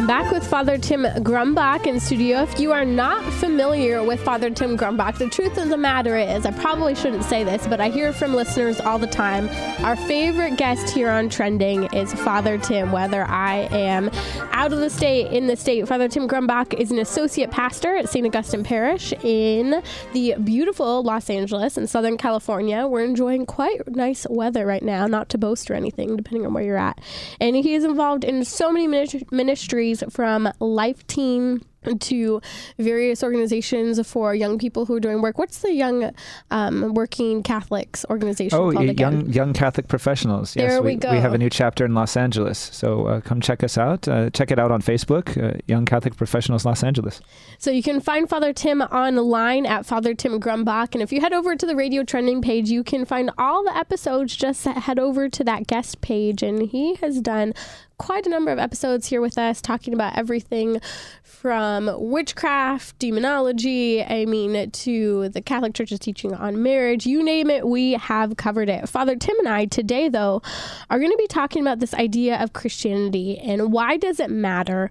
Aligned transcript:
I'm 0.00 0.06
back 0.06 0.32
with 0.32 0.46
Father 0.46 0.78
Tim 0.78 1.02
Grumbach 1.02 1.86
in 1.86 2.00
studio. 2.00 2.40
If 2.40 2.58
you 2.58 2.72
are 2.72 2.86
not 2.86 3.22
familiar 3.34 4.02
with 4.02 4.18
Father 4.22 4.48
Tim 4.48 4.78
Grumbach, 4.78 5.18
the 5.18 5.28
truth 5.28 5.58
of 5.58 5.68
the 5.68 5.76
matter 5.76 6.16
is, 6.16 6.46
I 6.46 6.52
probably 6.52 6.94
shouldn't 6.94 7.24
say 7.24 7.44
this, 7.44 7.66
but 7.66 7.82
I 7.82 7.90
hear 7.90 8.14
from 8.14 8.32
listeners 8.32 8.80
all 8.80 8.98
the 8.98 9.06
time. 9.06 9.50
Our 9.84 9.96
favorite 9.96 10.56
guest 10.56 10.88
here 10.88 11.10
on 11.10 11.28
Trending 11.28 11.82
is 11.92 12.14
Father 12.14 12.56
Tim, 12.56 12.92
whether 12.92 13.24
I 13.24 13.68
am 13.72 14.08
out 14.52 14.72
of 14.72 14.78
the 14.78 14.88
state, 14.88 15.32
in 15.32 15.48
the 15.48 15.56
state. 15.56 15.86
Father 15.86 16.08
Tim 16.08 16.26
Grumbach 16.26 16.72
is 16.72 16.90
an 16.90 16.98
associate 16.98 17.50
pastor 17.50 17.94
at 17.94 18.08
St. 18.08 18.26
Augustine 18.26 18.64
Parish 18.64 19.12
in 19.22 19.82
the 20.14 20.34
beautiful 20.42 21.02
Los 21.02 21.28
Angeles 21.28 21.76
in 21.76 21.86
Southern 21.86 22.16
California. 22.16 22.86
We're 22.86 23.04
enjoying 23.04 23.44
quite 23.44 23.86
nice 23.88 24.26
weather 24.30 24.64
right 24.64 24.82
now, 24.82 25.06
not 25.06 25.28
to 25.28 25.36
boast 25.36 25.70
or 25.70 25.74
anything, 25.74 26.16
depending 26.16 26.46
on 26.46 26.54
where 26.54 26.64
you're 26.64 26.78
at. 26.78 26.98
And 27.38 27.54
he 27.54 27.74
is 27.74 27.84
involved 27.84 28.24
in 28.24 28.46
so 28.46 28.72
many 28.72 28.88
ministries 29.30 29.89
from 30.10 30.52
Life 30.60 31.06
Teen 31.06 31.62
to 31.98 32.40
various 32.78 33.22
organizations 33.22 34.06
for 34.06 34.34
young 34.34 34.58
people 34.58 34.86
who 34.86 34.94
are 34.94 35.00
doing 35.00 35.22
work. 35.22 35.38
What's 35.38 35.60
the 35.60 35.72
Young 35.72 36.12
um, 36.50 36.94
Working 36.94 37.42
Catholics 37.42 38.04
organization 38.10 38.58
oh, 38.58 38.72
called 38.72 38.98
young 38.98 39.26
young 39.30 39.52
Catholic 39.52 39.88
professionals. 39.88 40.54
Yes, 40.56 40.70
there 40.70 40.82
we, 40.82 40.92
we 40.92 40.96
go. 40.96 41.10
We 41.10 41.18
have 41.18 41.32
a 41.32 41.38
new 41.38 41.50
chapter 41.50 41.84
in 41.84 41.94
Los 41.94 42.16
Angeles, 42.16 42.58
so 42.58 43.06
uh, 43.06 43.20
come 43.20 43.40
check 43.40 43.62
us 43.62 43.78
out. 43.78 44.06
Uh, 44.06 44.30
check 44.30 44.50
it 44.50 44.58
out 44.58 44.70
on 44.70 44.82
Facebook, 44.82 45.42
uh, 45.42 45.58
Young 45.66 45.86
Catholic 45.86 46.16
Professionals 46.16 46.64
Los 46.64 46.82
Angeles. 46.82 47.20
So 47.58 47.70
you 47.70 47.82
can 47.82 48.00
find 48.00 48.28
Father 48.28 48.52
Tim 48.52 48.82
online 48.82 49.66
at 49.66 49.86
Father 49.86 50.14
Tim 50.14 50.40
Grumbach, 50.40 50.94
and 50.94 51.02
if 51.02 51.12
you 51.12 51.20
head 51.20 51.32
over 51.32 51.56
to 51.56 51.66
the 51.66 51.76
Radio 51.76 52.04
Trending 52.04 52.42
page, 52.42 52.68
you 52.68 52.84
can 52.84 53.04
find 53.04 53.30
all 53.38 53.64
the 53.64 53.76
episodes. 53.76 54.36
Just 54.36 54.64
head 54.64 54.98
over 54.98 55.28
to 55.28 55.44
that 55.44 55.66
guest 55.66 56.00
page, 56.00 56.42
and 56.42 56.62
he 56.62 56.94
has 56.96 57.20
done 57.20 57.54
quite 57.98 58.26
a 58.26 58.30
number 58.30 58.50
of 58.50 58.58
episodes 58.58 59.08
here 59.08 59.20
with 59.20 59.36
us 59.36 59.60
talking 59.60 59.92
about 59.92 60.16
everything 60.16 60.80
from 61.22 61.69
Um, 61.70 61.88
witchcraft, 61.96 62.98
demonology, 62.98 64.02
I 64.02 64.24
mean, 64.24 64.72
to 64.72 65.28
the 65.28 65.40
Catholic 65.40 65.72
Church's 65.72 66.00
teaching 66.00 66.34
on 66.34 66.64
marriage. 66.64 67.06
You 67.06 67.22
name 67.22 67.48
it, 67.48 67.64
we 67.64 67.92
have 67.92 68.36
covered 68.36 68.68
it. 68.68 68.88
Father 68.88 69.14
Tim 69.14 69.38
and 69.38 69.48
I 69.48 69.66
today, 69.66 70.08
though, 70.08 70.42
are 70.90 70.98
going 70.98 71.12
to 71.12 71.16
be 71.16 71.28
talking 71.28 71.62
about 71.62 71.78
this 71.78 71.94
idea 71.94 72.42
of 72.42 72.54
Christianity 72.54 73.38
and 73.38 73.72
why 73.72 73.98
does 73.98 74.18
it 74.18 74.30
matter? 74.30 74.90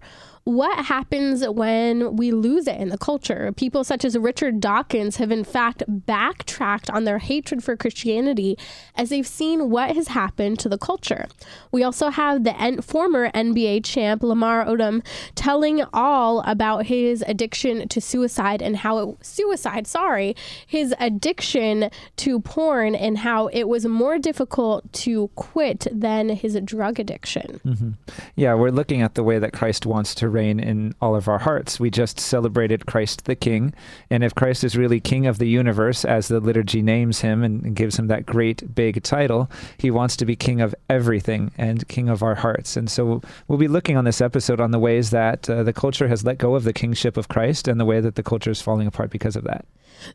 What 0.49 0.85
happens 0.85 1.47
when 1.47 2.15
we 2.15 2.31
lose 2.31 2.67
it 2.67 2.81
in 2.81 2.89
the 2.89 2.97
culture? 2.97 3.51
People 3.51 3.83
such 3.83 4.03
as 4.03 4.17
Richard 4.17 4.59
Dawkins 4.59 5.17
have, 5.17 5.31
in 5.31 5.43
fact, 5.43 5.83
backtracked 5.87 6.89
on 6.89 7.03
their 7.03 7.19
hatred 7.19 7.63
for 7.63 7.77
Christianity 7.77 8.57
as 8.95 9.09
they've 9.09 9.27
seen 9.27 9.69
what 9.69 9.95
has 9.95 10.07
happened 10.07 10.57
to 10.59 10.67
the 10.67 10.77
culture. 10.77 11.27
We 11.71 11.83
also 11.83 12.09
have 12.09 12.43
the 12.45 12.81
former 12.81 13.29
NBA 13.29 13.85
champ 13.85 14.23
Lamar 14.23 14.65
Odom 14.65 15.05
telling 15.35 15.83
all 15.93 16.41
about 16.41 16.87
his 16.87 17.23
addiction 17.27 17.87
to 17.87 18.01
suicide 18.01 18.63
and 18.63 18.77
how 18.77 18.97
it, 18.97 19.25
suicide, 19.25 19.85
sorry, 19.85 20.35
his 20.65 20.95
addiction 20.99 21.91
to 22.17 22.39
porn 22.39 22.95
and 22.95 23.19
how 23.19 23.47
it 23.47 23.65
was 23.65 23.85
more 23.85 24.17
difficult 24.17 24.91
to 24.93 25.27
quit 25.35 25.85
than 25.91 26.29
his 26.29 26.59
drug 26.65 26.99
addiction. 26.99 27.61
Mm-hmm. 27.63 27.89
Yeah, 28.35 28.55
we're 28.55 28.71
looking 28.71 29.03
at 29.03 29.13
the 29.13 29.23
way 29.23 29.37
that 29.37 29.53
Christ 29.53 29.85
wants 29.85 30.15
to 30.15 30.27
reign 30.39 30.59
in 30.59 30.95
all 31.01 31.15
of 31.15 31.27
our 31.27 31.39
hearts. 31.39 31.79
We 31.79 31.89
just 31.89 32.19
celebrated 32.19 32.85
Christ 32.85 33.25
the 33.25 33.35
King. 33.35 33.73
And 34.09 34.23
if 34.23 34.33
Christ 34.33 34.63
is 34.63 34.77
really 34.77 34.99
King 34.99 35.27
of 35.27 35.37
the 35.37 35.47
universe, 35.47 36.05
as 36.05 36.27
the 36.27 36.39
liturgy 36.39 36.81
names 36.81 37.21
him 37.21 37.43
and 37.43 37.75
gives 37.75 37.99
him 37.99 38.07
that 38.07 38.25
great 38.25 38.73
big 38.73 39.03
title, 39.03 39.51
he 39.77 39.91
wants 39.91 40.15
to 40.17 40.25
be 40.25 40.35
King 40.35 40.61
of 40.61 40.73
everything 40.89 41.51
and 41.57 41.87
King 41.87 42.09
of 42.09 42.23
our 42.23 42.35
hearts. 42.35 42.77
And 42.77 42.89
so 42.89 43.21
we'll 43.47 43.59
be 43.59 43.67
looking 43.67 43.97
on 43.97 44.05
this 44.05 44.21
episode 44.21 44.61
on 44.61 44.71
the 44.71 44.79
ways 44.79 45.09
that 45.09 45.49
uh, 45.49 45.63
the 45.63 45.73
culture 45.73 46.07
has 46.07 46.23
let 46.23 46.37
go 46.37 46.55
of 46.55 46.63
the 46.63 46.73
kingship 46.73 47.17
of 47.17 47.27
Christ 47.27 47.67
and 47.67 47.79
the 47.79 47.85
way 47.85 47.99
that 47.99 48.15
the 48.15 48.23
culture 48.23 48.51
is 48.51 48.61
falling 48.61 48.87
apart 48.87 49.09
because 49.09 49.35
of 49.35 49.43
that. 49.43 49.65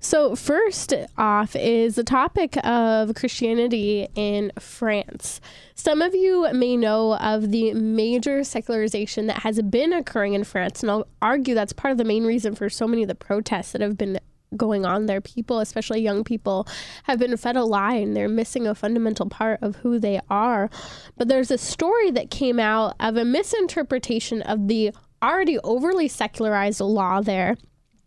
So, 0.01 0.35
first 0.37 0.95
off 1.17 1.57
is 1.57 1.97
the 1.97 2.05
topic 2.05 2.57
of 2.65 3.15
Christianity 3.15 4.09
in 4.15 4.53
France. 4.59 5.41
Some 5.75 6.03
of 6.03 6.15
you 6.15 6.53
may 6.53 6.77
know 6.77 7.17
of 7.17 7.51
the 7.51 7.75
major 7.75 8.45
secularization 8.45 9.27
that 9.27 9.39
has 9.39 9.61
been 9.63 9.93
occurring 9.93 10.35
in 10.35 10.45
France, 10.45 10.83
and 10.83 10.91
I'll 10.91 11.07
argue 11.21 11.55
that's 11.55 11.73
part 11.73 11.93
of 11.93 11.99
the 11.99 12.05
main 12.05 12.25
reason 12.25 12.55
for 12.55 12.69
so 12.69 12.87
many 12.87 13.03
of 13.03 13.09
the 13.09 13.15
protests 13.15 13.73
that 13.73 13.81
have 13.81 13.99
been 13.99 14.19
going 14.57 14.85
on 14.85 15.07
there. 15.07 15.21
People, 15.21 15.61
especially 15.61 16.01
young 16.01 16.25
people, 16.25 16.67
have 17.05 17.19
been 17.19 17.37
fed 17.37 17.57
a 17.57 17.65
lie 17.65 17.95
and 17.95 18.17
they're 18.17 18.29
missing 18.29 18.67
a 18.67 18.75
fundamental 18.75 19.29
part 19.29 19.59
of 19.63 19.77
who 19.77 19.99
they 19.99 20.21
are. 20.31 20.71
But 21.17 21.29
there's 21.29 21.51
a 21.51 21.59
story 21.59 22.11
that 22.13 22.31
came 22.31 22.61
out 22.61 22.95
of 23.01 23.17
a 23.17 23.25
misinterpretation 23.25 24.43
of 24.43 24.69
the 24.69 24.93
already 25.23 25.59
overly 25.61 26.07
secularized 26.07 26.81
law 26.81 27.21
there 27.21 27.57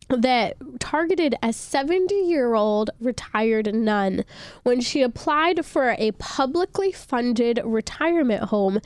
that 0.10 0.58
targeted 0.80 1.36
a 1.44 1.52
70 1.52 2.14
year 2.16 2.54
old 2.56 2.90
retired 3.00 3.74
nun 3.74 4.24
when 4.64 4.80
she 4.82 5.02
applied 5.02 5.66
for 5.66 5.96
a 5.98 6.12
publicly 6.14 6.92
funded 6.92 7.60
retirement 7.64 8.46
home, 8.46 8.80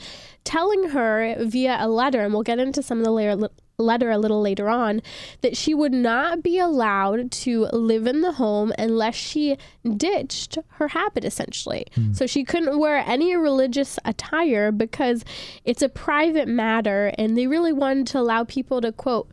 telling 0.43 0.89
her 0.89 1.35
via 1.39 1.77
a 1.79 1.87
letter, 1.87 2.21
and 2.21 2.33
we'll 2.33 2.43
get 2.43 2.59
into 2.59 2.81
some 2.81 2.97
of 2.97 3.05
the 3.05 3.11
layer, 3.11 3.37
letter 3.77 4.11
a 4.11 4.17
little 4.17 4.41
later 4.41 4.69
on, 4.69 5.01
that 5.41 5.57
she 5.57 5.73
would 5.73 5.93
not 5.93 6.41
be 6.41 6.57
allowed 6.57 7.31
to 7.31 7.65
live 7.73 8.07
in 8.07 8.21
the 8.21 8.33
home 8.33 8.71
unless 8.77 9.15
she 9.15 9.57
ditched 9.97 10.57
her 10.73 10.89
habit, 10.89 11.25
essentially. 11.25 11.85
Mm. 11.95 12.15
So 12.15 12.25
she 12.27 12.43
couldn't 12.43 12.79
wear 12.79 12.97
any 12.97 13.35
religious 13.35 13.99
attire 14.05 14.71
because 14.71 15.25
it's 15.65 15.81
a 15.81 15.89
private 15.89 16.47
matter, 16.47 17.13
and 17.17 17.37
they 17.37 17.47
really 17.47 17.73
wanted 17.73 18.07
to 18.07 18.19
allow 18.19 18.43
people 18.43 18.81
to, 18.81 18.91
quote, 18.91 19.29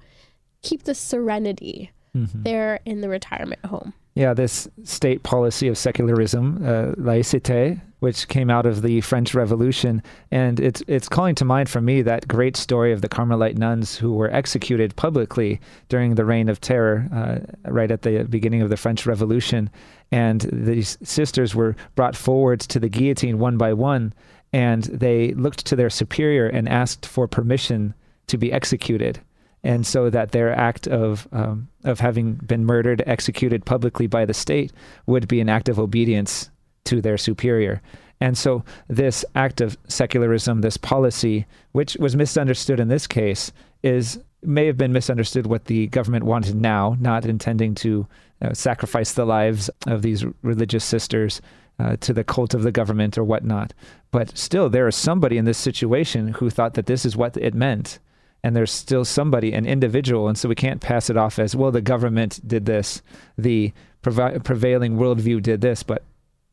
keep 0.62 0.84
the 0.84 0.94
serenity 0.94 1.90
mm-hmm. 2.14 2.42
there 2.42 2.80
in 2.84 3.00
the 3.00 3.08
retirement 3.08 3.64
home. 3.64 3.92
Yeah, 4.14 4.34
this 4.34 4.68
state 4.82 5.22
policy 5.22 5.68
of 5.68 5.78
secularism, 5.78 6.56
uh, 6.64 6.92
laïcité, 6.96 7.80
which 8.00 8.26
came 8.26 8.50
out 8.50 8.66
of 8.66 8.82
the 8.82 9.00
French 9.00 9.32
Revolution, 9.32 10.02
and 10.32 10.58
it's 10.58 10.82
it's 10.88 11.08
calling 11.08 11.36
to 11.36 11.44
mind 11.44 11.68
for 11.68 11.80
me 11.80 12.02
that 12.02 12.26
great 12.26 12.56
story 12.56 12.92
of 12.92 13.00
the 13.00 13.08
Carmelite 13.08 13.58
nuns 13.58 13.96
who 13.96 14.12
were 14.12 14.28
executed 14.32 14.96
publicly 14.96 15.60
during 15.88 16.16
the 16.16 16.24
Reign 16.24 16.48
of 16.48 16.60
Terror, 16.60 17.08
uh, 17.14 17.70
right 17.70 17.92
at 17.92 18.02
the 18.02 18.24
beginning 18.24 18.60
of 18.60 18.70
the 18.70 18.76
French 18.76 19.06
Revolution, 19.06 19.70
and 20.10 20.48
these 20.52 20.98
sisters 21.04 21.54
were 21.54 21.76
brought 21.94 22.16
forward 22.16 22.58
to 22.60 22.80
the 22.80 22.88
guillotine 22.88 23.38
one 23.38 23.56
by 23.56 23.72
one, 23.72 24.12
and 24.52 24.82
they 24.84 25.32
looked 25.34 25.64
to 25.66 25.76
their 25.76 25.90
superior 25.90 26.48
and 26.48 26.68
asked 26.68 27.06
for 27.06 27.28
permission 27.28 27.94
to 28.26 28.36
be 28.36 28.52
executed 28.52 29.20
and 29.64 29.86
so 29.86 30.10
that 30.10 30.32
their 30.32 30.54
act 30.54 30.86
of 30.86 31.26
um, 31.32 31.68
of 31.84 32.00
having 32.00 32.34
been 32.34 32.64
murdered, 32.64 33.02
executed 33.06 33.64
publicly 33.64 34.06
by 34.06 34.24
the 34.24 34.34
state, 34.34 34.72
would 35.06 35.28
be 35.28 35.40
an 35.40 35.48
act 35.48 35.68
of 35.68 35.78
obedience 35.78 36.50
to 36.84 37.00
their 37.00 37.18
superior. 37.18 37.80
And 38.20 38.36
so 38.36 38.64
this 38.88 39.24
act 39.34 39.60
of 39.60 39.78
secularism, 39.86 40.60
this 40.60 40.76
policy, 40.76 41.46
which 41.72 41.96
was 41.96 42.16
misunderstood 42.16 42.80
in 42.80 42.88
this 42.88 43.06
case, 43.06 43.52
is 43.82 44.18
may 44.42 44.66
have 44.66 44.76
been 44.76 44.92
misunderstood 44.92 45.46
what 45.46 45.66
the 45.66 45.88
government 45.88 46.24
wanted 46.24 46.54
now, 46.54 46.96
not 47.00 47.24
intending 47.24 47.74
to 47.74 48.06
uh, 48.40 48.54
sacrifice 48.54 49.12
the 49.12 49.26
lives 49.26 49.68
of 49.86 50.02
these 50.02 50.24
religious 50.42 50.84
sisters 50.84 51.40
uh, 51.80 51.96
to 52.00 52.12
the 52.12 52.24
cult 52.24 52.54
of 52.54 52.62
the 52.62 52.72
government 52.72 53.18
or 53.18 53.24
whatnot. 53.24 53.72
But 54.10 54.36
still, 54.36 54.68
there 54.68 54.88
is 54.88 54.96
somebody 54.96 55.38
in 55.38 55.44
this 55.44 55.58
situation 55.58 56.28
who 56.28 56.50
thought 56.50 56.74
that 56.74 56.86
this 56.86 57.04
is 57.04 57.16
what 57.16 57.36
it 57.36 57.54
meant 57.54 57.98
and 58.42 58.54
there's 58.54 58.70
still 58.70 59.04
somebody, 59.04 59.52
an 59.52 59.66
individual, 59.66 60.28
and 60.28 60.38
so 60.38 60.48
we 60.48 60.54
can't 60.54 60.80
pass 60.80 61.10
it 61.10 61.16
off 61.16 61.38
as 61.38 61.56
well. 61.56 61.70
The 61.70 61.80
government 61.80 62.46
did 62.46 62.66
this, 62.66 63.02
the 63.36 63.72
previ- 64.02 64.42
prevailing 64.44 64.96
worldview 64.96 65.42
did 65.42 65.60
this, 65.60 65.82
but 65.82 66.02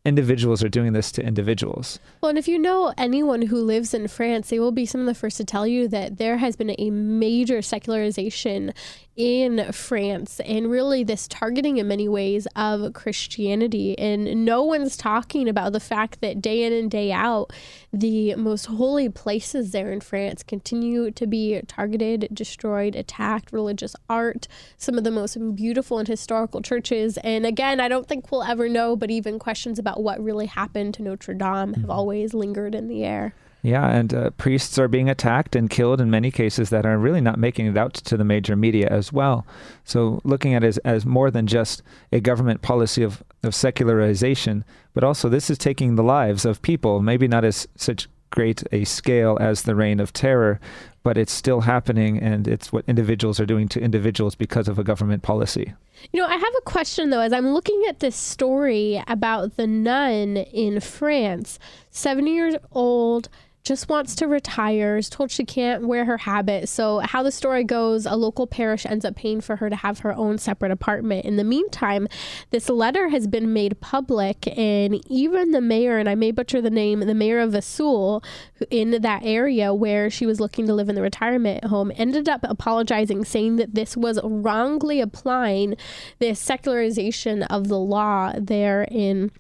individuals 0.06 0.64
are 0.64 0.70
doing 0.70 0.94
this 0.94 1.12
to 1.14 1.24
individuals. 1.24 2.00
Well, 2.22 2.30
and 2.30 2.38
if 2.38 2.48
you 2.48 2.60
know 2.60 2.94
anyone 2.98 3.44
who 3.44 3.58
lives 3.58 3.94
in 3.94 4.08
France, 4.08 4.50
they 4.50 4.60
will 4.60 4.72
be 4.72 4.86
some 4.86 5.02
of 5.02 5.08
the 5.08 5.16
first 5.16 5.38
to 5.38 5.44
tell 5.44 5.66
you 5.66 5.88
that 5.88 6.18
there 6.18 6.38
has 6.38 6.56
been 6.56 6.76
a 6.78 6.92
major 6.92 7.62
secularization 7.62 8.74
in 9.16 9.72
France 9.72 10.42
and 10.42 10.70
really 10.70 11.04
this 11.04 11.28
targeting 11.28 11.78
in 11.78 11.88
many 11.88 12.10
ways 12.10 12.48
of 12.56 12.94
Christianity. 12.94 13.98
And 13.98 14.46
no 14.46 14.64
one's 14.64 14.98
talking 14.98 15.48
about 15.48 15.72
the 15.72 15.80
fact 15.80 16.22
that 16.22 16.42
day 16.42 16.64
in 16.64 16.74
and 16.74 16.92
day 16.92 17.12
out, 17.12 17.54
the 17.94 18.36
most 18.36 18.66
holy 18.66 19.08
places 19.08 19.72
there 19.72 19.92
in 19.92 20.02
France 20.02 20.44
continue 20.44 21.12
to 21.12 21.26
be 21.26 21.62
targeted, 21.68 22.28
destroyed, 22.34 22.96
attacked, 22.96 23.54
religious 23.54 23.96
art, 24.10 24.48
some 24.78 24.98
of 24.98 25.04
the 25.04 25.12
most 25.12 25.38
beautiful 25.56 25.98
and 25.98 26.08
historical 26.08 26.62
churches. 26.62 27.18
And 27.18 27.46
again, 27.46 27.80
I 27.80 27.88
don't 27.88 28.08
think 28.08 28.32
we'll 28.32 28.44
ever 28.44 28.68
know, 28.68 28.96
but 28.96 29.12
even 29.12 29.40
questions 29.40 29.80
about 29.80 30.04
what 30.04 30.22
really 30.22 30.48
happened 30.48 30.94
to 30.96 31.04
Notre 31.04 31.34
Dame 31.34 31.74
have 31.74 31.84
mm-hmm. 31.84 31.92
always 31.92 32.34
lingered 32.34 32.76
in 32.76 32.88
the 32.88 33.04
air. 33.06 33.34
Yeah, 33.66 33.90
and 33.90 34.14
uh, 34.14 34.30
priests 34.30 34.78
are 34.78 34.88
being 34.88 35.10
attacked 35.10 35.56
and 35.56 35.72
killed 35.72 36.00
in 36.00 36.12
many 36.12 36.30
cases 36.30 36.70
that 36.70 36.86
are 36.86 37.00
really 37.00 37.20
not 37.20 37.40
making 37.40 37.66
it 37.66 37.76
out 37.76 37.96
to 37.96 38.16
the 38.16 38.24
major 38.24 38.56
media 38.56 38.88
as 38.90 39.12
well. 39.12 39.44
So 39.84 40.22
looking 40.24 40.54
at 40.54 40.64
it 40.64 40.68
as, 40.68 40.78
as 40.80 41.04
more 41.04 41.32
than 41.32 41.48
just 41.48 41.82
a 42.12 42.20
government 42.20 42.62
policy 42.62 43.02
of, 43.02 43.24
of 43.42 43.56
secularization, 43.56 44.66
but 44.94 45.04
also 45.04 45.30
this 45.30 45.50
is 45.50 45.58
taking 45.58 45.96
the 45.96 46.04
lives 46.04 46.46
of 46.46 46.62
people, 46.62 47.02
maybe 47.02 47.28
not 47.28 47.44
as 47.44 47.68
such 47.76 48.08
great 48.30 48.62
a 48.72 48.84
scale 48.84 49.36
as 49.42 49.64
the 49.64 49.74
reign 49.74 50.00
of 50.00 50.14
terror, 50.14 50.60
but 51.02 51.18
it's 51.18 51.32
still 51.32 51.62
happening 51.62 52.20
and 52.20 52.48
it's 52.48 52.72
what 52.72 52.86
individuals 52.88 53.40
are 53.40 53.48
doing 53.48 53.68
to 53.70 53.80
individuals 53.80 54.36
because 54.36 54.68
of 54.68 54.78
a 54.78 54.84
government 54.84 55.24
policy. 55.24 55.74
You 56.12 56.22
know, 56.22 56.28
I 56.28 56.36
have 56.36 56.54
a 56.60 56.62
question 56.62 57.10
though, 57.10 57.22
as 57.22 57.34
I'm 57.34 57.50
looking 57.50 57.82
at 57.90 58.00
this 58.00 58.16
story 58.16 59.02
about 59.08 59.56
the 59.56 59.66
nun 59.66 60.38
in 60.38 60.80
France, 60.82 61.58
70 61.90 62.32
years 62.32 62.56
old 62.72 63.28
just 63.66 63.90
wants 63.90 64.16
to 64.16 64.28
retire, 64.28 64.96
is 64.96 65.10
told 65.10 65.32
she 65.32 65.44
can't 65.44 65.88
wear 65.88 66.06
her 66.06 66.20
habit. 66.20 66.70
So, 66.70 67.00
how 67.00 67.24
the 67.24 67.32
story 67.32 67.64
goes, 67.64 68.06
a 68.06 68.16
local 68.16 68.46
parish 68.46 68.86
ends 68.86 69.04
up 69.04 69.16
paying 69.16 69.42
for 69.42 69.56
her 69.56 69.72
to 69.72 69.76
have 69.76 70.00
her 70.00 70.14
own 70.14 70.38
separate 70.38 70.72
apartment. 70.72 71.26
In 71.26 71.36
the 71.38 71.44
meantime, 71.44 72.08
this 72.52 72.70
letter 72.70 73.10
has 73.10 73.26
been 73.26 73.52
made 73.54 73.82
public, 73.82 74.48
and 74.56 75.02
even 75.10 75.50
the 75.50 75.62
mayor, 75.62 75.98
and 75.98 76.08
I 76.08 76.14
may 76.14 76.30
butcher 76.30 76.62
the 76.62 76.70
name, 76.70 77.00
the 77.00 77.16
mayor 77.16 77.40
of 77.40 77.54
Vesoul 77.54 78.24
in 78.70 79.02
that 79.02 79.24
area 79.26 79.74
where 79.74 80.12
she 80.12 80.28
was 80.28 80.40
looking 80.40 80.68
to 80.68 80.74
live 80.74 80.88
in 80.88 80.96
the 80.96 81.02
retirement 81.02 81.66
home, 81.66 81.92
ended 81.96 82.30
up 82.30 82.42
apologizing, 82.44 83.26
saying 83.26 83.56
that 83.56 83.74
this 83.74 83.98
was 83.98 84.20
wrongly 84.24 85.02
applying 85.02 85.76
the 86.20 86.36
secularization 86.36 87.42
of 87.44 87.68
the 87.68 87.80
law 87.80 88.32
there 88.38 88.88
in 88.92 89.32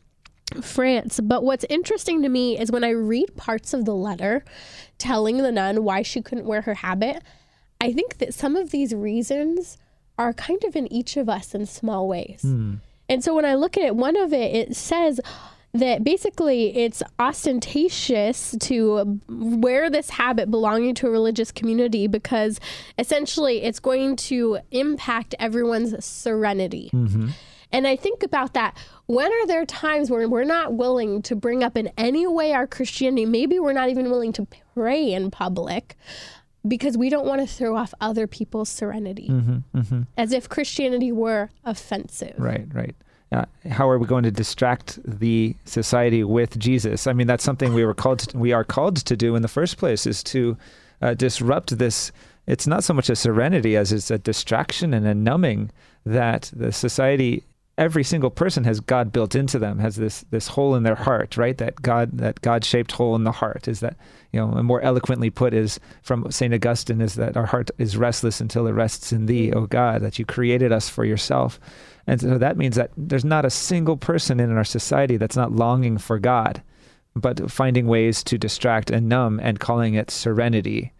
France. 0.63 1.19
But 1.19 1.44
what's 1.44 1.66
interesting 1.69 2.22
to 2.22 2.30
me 2.30 2.60
is 2.60 2.72
when 2.72 2.84
I 2.84 2.90
read 2.90 3.36
parts 3.36 3.74
of 3.74 3.86
the 3.86 3.96
letter 3.96 4.44
telling 4.98 5.38
the 5.38 5.52
nun 5.52 5.84
why 5.84 6.02
she 6.02 6.22
couldn't 6.22 6.46
wear 6.46 6.62
her 6.62 6.75
habit, 6.75 7.22
I 7.81 7.92
think 7.92 8.18
that 8.19 8.34
some 8.34 8.56
of 8.56 8.72
these 8.72 8.94
reasons 8.94 9.78
are 10.18 10.34
kind 10.34 10.63
of 10.63 10.75
in 10.75 10.92
each 10.92 11.18
of 11.18 11.28
us 11.28 11.54
in 11.54 11.66
small 11.66 12.07
ways. 12.07 12.42
Mm. 12.46 12.80
And 13.10 13.24
so 13.24 13.36
when 13.36 13.46
I 13.46 13.56
look 13.56 13.78
at 13.78 13.84
it, 13.84 13.96
one 13.96 14.16
of 14.16 14.34
it, 14.34 14.56
it 14.56 14.75
says, 14.75 15.19
that 15.80 16.04
basically 16.04 16.75
it's 16.75 17.04
ostentatious 17.19 18.56
to 18.62 19.19
wear 19.28 19.90
this 19.90 20.10
habit 20.10 20.50
belonging 20.50 20.96
to 20.96 21.08
a 21.08 21.10
religious 21.10 21.51
community 21.51 22.08
because 22.08 22.62
essentially 22.98 23.62
it's 23.62 23.80
going 23.80 24.16
to 24.16 24.60
impact 24.72 25.36
everyone's 25.38 26.04
serenity. 26.04 26.90
Mm-hmm. 26.94 27.30
And 27.75 27.86
I 27.86 27.98
think 27.98 28.24
about 28.24 28.54
that. 28.54 28.77
When 29.07 29.30
are 29.30 29.48
there 29.48 29.66
times 29.66 30.10
when 30.10 30.30
we're 30.30 30.45
not 30.45 30.75
willing 30.75 31.22
to 31.24 31.36
bring 31.36 31.62
up 31.62 31.75
in 31.75 31.92
any 31.98 32.25
way 32.25 32.54
our 32.54 32.66
Christianity? 32.66 33.25
Maybe 33.25 33.60
we're 33.60 33.74
not 33.74 33.89
even 33.89 34.10
willing 34.10 34.31
to 34.33 34.48
pray 34.74 35.12
in 35.12 35.30
public 35.30 35.98
because 36.66 36.98
we 36.98 37.10
don't 37.10 37.27
want 37.27 37.42
to 37.42 37.48
throw 37.48 37.75
off 37.75 37.94
other 38.00 38.27
people's 38.27 38.69
serenity 38.69 39.27
mm-hmm, 39.30 39.77
mm-hmm. 39.77 40.01
as 40.18 40.31
if 40.31 40.48
Christianity 40.48 41.12
were 41.12 41.50
offensive. 41.66 42.36
Right, 42.38 42.66
right. 42.74 42.95
Uh, 43.33 43.44
how 43.69 43.89
are 43.89 44.00
we 44.00 44.07
going 44.07 44.24
to 44.24 44.31
distract 44.31 44.98
the 45.04 45.54
society 45.66 46.24
with 46.24 46.57
Jesus? 46.57 47.07
I 47.07 47.12
mean, 47.12 47.27
that's 47.27 47.44
something 47.44 47.74
we 47.74 47.83
were 47.83 47.94
called 47.94 48.19
to, 48.19 48.38
we 48.38 48.54
are 48.54 48.63
called 48.63 48.95
to 48.95 49.18
do 49.18 49.36
in 49.36 49.42
the 49.42 49.50
first 49.50 49.77
place 49.77 50.07
is 50.07 50.24
to 50.24 50.56
uh, 51.01 51.13
disrupt 51.13 51.77
this. 51.77 52.13
It's 52.48 52.68
not 52.68 52.86
so 52.86 52.94
much 52.94 53.10
a 53.10 53.18
serenity 53.18 53.75
as 53.75 53.92
it's 53.92 54.10
a 54.10 54.18
distraction 54.18 54.94
and 54.94 55.06
a 55.06 55.13
numbing 55.13 55.72
that 56.06 56.54
the 56.56 56.72
society 56.72 57.44
every 57.77 58.04
single 58.04 58.30
person 58.30 58.63
has 58.63 58.80
God 58.80 59.12
built 59.12 59.36
into 59.36 59.60
them, 59.60 59.80
has 59.80 59.95
this 59.95 60.25
this 60.30 60.48
hole 60.48 60.75
in 60.75 60.83
their 60.83 60.95
heart, 60.95 61.38
right? 61.38 61.57
That 61.57 61.81
God 61.81 62.18
that 62.18 62.42
God 62.42 62.63
shaped 62.63 62.94
hole 62.94 63.16
in 63.16 63.24
the 63.24 63.31
heart 63.31 63.68
is 63.68 63.81
that 63.81 63.98
you 64.31 64.39
know, 64.39 64.51
and 64.51 64.66
more 64.66 64.81
eloquently 64.81 65.30
put 65.30 65.54
is 65.54 65.80
from 66.01 66.30
Saint 66.31 66.54
Augustine 66.54 67.01
is 67.01 67.16
that 67.16 67.38
our 67.38 67.45
heart 67.45 67.72
is 67.77 67.98
restless 67.98 68.42
until 68.42 68.68
it 68.68 68.72
rests 68.72 69.12
in 69.12 69.25
Thee, 69.25 69.51
O 69.54 69.66
God, 69.66 70.01
that 70.01 70.19
you 70.19 70.25
created 70.25 70.72
us 70.72 70.89
for 70.89 71.06
yourself, 71.06 71.60
and 72.07 72.22
so 72.22 72.38
that 72.38 72.57
means 72.57 72.75
that 72.75 72.92
there's 72.98 73.25
not 73.25 73.45
a 73.45 73.50
single 73.50 73.98
person 73.98 74.39
in 74.39 74.51
our 74.51 74.63
society 74.63 75.18
that's 75.18 75.36
not 75.36 75.51
longing 75.51 75.98
for 75.98 76.19
God, 76.19 76.62
but 77.16 77.51
finding 77.51 77.88
ways 77.88 78.24
to 78.25 78.38
distract 78.38 78.89
and 78.89 79.10
numb 79.10 79.39
and 79.42 79.60
calling 79.60 79.95
it 79.95 80.12
serenity. 80.12 80.92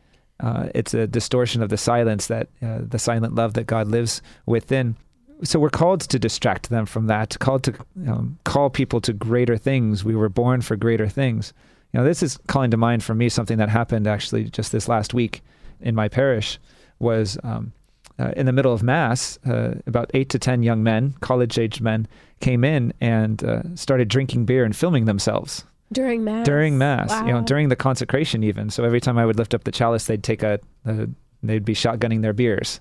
Uh, 0.42 0.68
it's 0.76 0.94
a 0.94 1.08
distortion 1.08 1.62
of 1.62 1.70
the 1.70 1.78
silence 1.78 2.28
that 2.28 2.50
uh, 2.62 2.80
the 2.82 3.00
silent 3.00 3.36
love 3.36 3.54
that 3.54 3.68
God 3.68 3.88
lives 3.88 4.22
within 4.46 4.98
so 5.44 5.60
we're 5.60 5.70
called 5.70 6.02
to 6.02 6.20
distract 6.20 6.70
them 6.70 6.86
from 6.86 7.08
that, 7.08 7.38
called 7.40 7.64
to 7.64 7.74
um, 8.08 8.38
call 8.46 8.70
people 8.70 9.02
to 9.02 9.14
greater 9.14 9.58
things. 9.58 10.04
We 10.04 10.16
were 10.16 10.30
born 10.30 10.62
for 10.62 10.76
greater 10.76 11.08
things. 11.08 11.54
You 11.92 12.00
know, 12.00 12.06
this 12.06 12.24
is 12.24 12.38
calling 12.48 12.72
to 12.72 12.78
mind 12.78 13.04
for 13.04 13.16
me 13.16 13.30
something 13.30 13.58
that 13.58 13.70
happened 13.70 14.08
actually 14.08 14.46
just 14.46 14.72
this 14.72 14.88
last 14.88 15.14
week 15.14 15.42
in 15.82 15.96
my 15.96 16.08
parish. 16.08 16.60
Was 17.00 17.38
um, 17.44 17.74
uh, 18.18 18.32
in 18.38 18.46
the 18.46 18.54
middle 18.54 18.72
of 18.72 18.82
mass, 18.82 19.38
uh, 19.46 19.76
about 19.86 20.10
eight 20.14 20.30
to 20.30 20.40
ten 20.40 20.64
young 20.64 20.82
men, 20.84 21.14
college-aged 21.20 21.82
men, 21.82 22.08
came 22.40 22.64
in 22.64 22.94
and 23.02 23.44
uh, 23.44 23.62
started 23.76 24.08
drinking 24.08 24.46
beer 24.46 24.64
and 24.64 24.76
filming 24.76 25.06
themselves 25.06 25.66
during 25.92 26.24
mass. 26.24 26.46
During 26.46 26.78
mass, 26.78 27.10
wow. 27.10 27.26
you 27.26 27.34
know, 27.34 27.42
during 27.42 27.70
the 27.70 27.76
consecration 27.76 28.44
even. 28.44 28.70
So 28.70 28.84
every 28.84 29.02
time 29.02 29.18
I 29.18 29.26
would 29.26 29.38
lift 29.38 29.54
up 29.54 29.66
the 29.66 29.72
chalice, 29.72 30.06
they'd 30.06 30.24
take 30.24 30.44
a, 30.44 30.60
a 30.86 31.08
they'd 31.44 31.66
be 31.66 31.74
shotgunning 31.74 32.22
their 32.22 32.34
beers, 32.34 32.80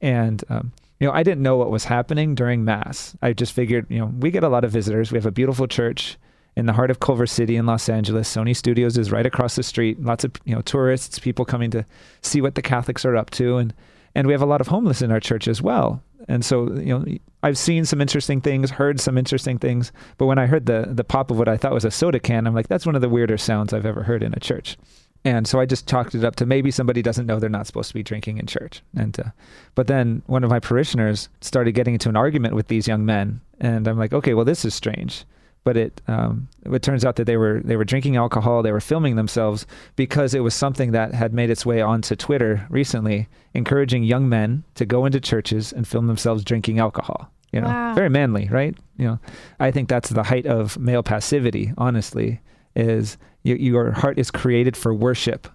and 0.00 0.42
um, 0.48 0.72
you 1.00 1.06
know, 1.06 1.12
I 1.12 1.22
didn't 1.22 1.42
know 1.42 1.56
what 1.56 1.70
was 1.70 1.84
happening 1.84 2.34
during 2.34 2.64
Mass. 2.64 3.16
I 3.20 3.32
just 3.32 3.52
figured, 3.52 3.86
you 3.88 3.98
know, 3.98 4.06
we 4.06 4.30
get 4.30 4.44
a 4.44 4.48
lot 4.48 4.64
of 4.64 4.70
visitors. 4.70 5.12
We 5.12 5.18
have 5.18 5.26
a 5.26 5.30
beautiful 5.30 5.66
church 5.66 6.16
in 6.56 6.66
the 6.66 6.72
heart 6.72 6.90
of 6.90 7.00
Culver 7.00 7.26
City 7.26 7.56
in 7.56 7.66
Los 7.66 7.88
Angeles. 7.88 8.34
Sony 8.34 8.56
Studios 8.56 8.96
is 8.96 9.12
right 9.12 9.26
across 9.26 9.56
the 9.56 9.62
street. 9.62 10.02
Lots 10.02 10.24
of, 10.24 10.32
you 10.44 10.54
know, 10.54 10.62
tourists, 10.62 11.18
people 11.18 11.44
coming 11.44 11.70
to 11.72 11.84
see 12.22 12.40
what 12.40 12.54
the 12.54 12.62
Catholics 12.62 13.04
are 13.04 13.16
up 13.16 13.30
to. 13.30 13.58
And, 13.58 13.74
and 14.14 14.26
we 14.26 14.32
have 14.32 14.42
a 14.42 14.46
lot 14.46 14.62
of 14.62 14.68
homeless 14.68 15.02
in 15.02 15.12
our 15.12 15.20
church 15.20 15.48
as 15.48 15.60
well. 15.60 16.02
And 16.28 16.44
so, 16.44 16.72
you 16.72 16.98
know, 16.98 17.04
I've 17.42 17.58
seen 17.58 17.84
some 17.84 18.00
interesting 18.00 18.40
things, 18.40 18.70
heard 18.70 18.98
some 18.98 19.18
interesting 19.18 19.58
things. 19.58 19.92
But 20.16 20.26
when 20.26 20.38
I 20.38 20.46
heard 20.46 20.64
the, 20.64 20.86
the 20.88 21.04
pop 21.04 21.30
of 21.30 21.38
what 21.38 21.48
I 21.48 21.58
thought 21.58 21.72
was 21.72 21.84
a 21.84 21.90
soda 21.90 22.18
can, 22.18 22.46
I'm 22.46 22.54
like, 22.54 22.68
that's 22.68 22.86
one 22.86 22.94
of 22.94 23.02
the 23.02 23.08
weirder 23.08 23.36
sounds 23.36 23.74
I've 23.74 23.86
ever 23.86 24.02
heard 24.02 24.22
in 24.22 24.32
a 24.32 24.40
church. 24.40 24.78
And 25.26 25.48
so 25.48 25.58
I 25.58 25.66
just 25.66 25.88
chalked 25.88 26.14
it 26.14 26.24
up 26.24 26.36
to 26.36 26.46
maybe 26.46 26.70
somebody 26.70 27.02
doesn't 27.02 27.26
know 27.26 27.40
they're 27.40 27.50
not 27.50 27.66
supposed 27.66 27.88
to 27.88 27.94
be 27.94 28.04
drinking 28.04 28.38
in 28.38 28.46
church. 28.46 28.80
And 28.96 29.18
uh, 29.18 29.30
but 29.74 29.88
then 29.88 30.22
one 30.26 30.44
of 30.44 30.50
my 30.50 30.60
parishioners 30.60 31.28
started 31.40 31.72
getting 31.72 31.94
into 31.94 32.08
an 32.08 32.14
argument 32.14 32.54
with 32.54 32.68
these 32.68 32.86
young 32.86 33.04
men, 33.04 33.40
and 33.58 33.88
I'm 33.88 33.98
like, 33.98 34.12
okay, 34.12 34.34
well 34.34 34.44
this 34.44 34.64
is 34.64 34.72
strange. 34.72 35.24
But 35.64 35.76
it 35.76 36.00
um, 36.06 36.46
it 36.64 36.80
turns 36.82 37.04
out 37.04 37.16
that 37.16 37.24
they 37.24 37.36
were 37.36 37.60
they 37.64 37.76
were 37.76 37.84
drinking 37.84 38.14
alcohol, 38.14 38.62
they 38.62 38.70
were 38.70 38.80
filming 38.80 39.16
themselves 39.16 39.66
because 39.96 40.32
it 40.32 40.44
was 40.44 40.54
something 40.54 40.92
that 40.92 41.12
had 41.12 41.34
made 41.34 41.50
its 41.50 41.66
way 41.66 41.80
onto 41.80 42.14
Twitter 42.14 42.64
recently, 42.70 43.26
encouraging 43.52 44.04
young 44.04 44.28
men 44.28 44.62
to 44.76 44.86
go 44.86 45.06
into 45.06 45.18
churches 45.18 45.72
and 45.72 45.88
film 45.88 46.06
themselves 46.06 46.44
drinking 46.44 46.78
alcohol. 46.78 47.32
You 47.50 47.62
know, 47.62 47.68
wow. 47.68 47.94
very 47.94 48.10
manly, 48.10 48.46
right? 48.48 48.76
You 48.96 49.06
know, 49.06 49.18
I 49.58 49.72
think 49.72 49.88
that's 49.88 50.10
the 50.10 50.22
height 50.22 50.46
of 50.46 50.78
male 50.78 51.02
passivity. 51.02 51.72
Honestly, 51.76 52.40
is 52.76 53.18
you, 53.42 53.56
your 53.56 53.92
heart 53.92 54.18
is 54.18 54.30
created 54.30 54.76
for 54.76 54.94
worship 54.94 55.48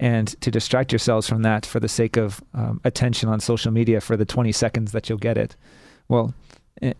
and 0.00 0.28
to 0.40 0.50
distract 0.50 0.90
yourselves 0.90 1.28
from 1.28 1.42
that 1.42 1.64
for 1.64 1.78
the 1.78 1.88
sake 1.88 2.16
of 2.16 2.42
um, 2.54 2.80
attention 2.84 3.28
on 3.28 3.38
social 3.38 3.70
media 3.70 4.00
for 4.00 4.16
the 4.16 4.24
20 4.24 4.50
seconds 4.50 4.92
that 4.92 5.08
you'll 5.08 5.18
get 5.18 5.38
it. 5.38 5.54
Well, 6.08 6.34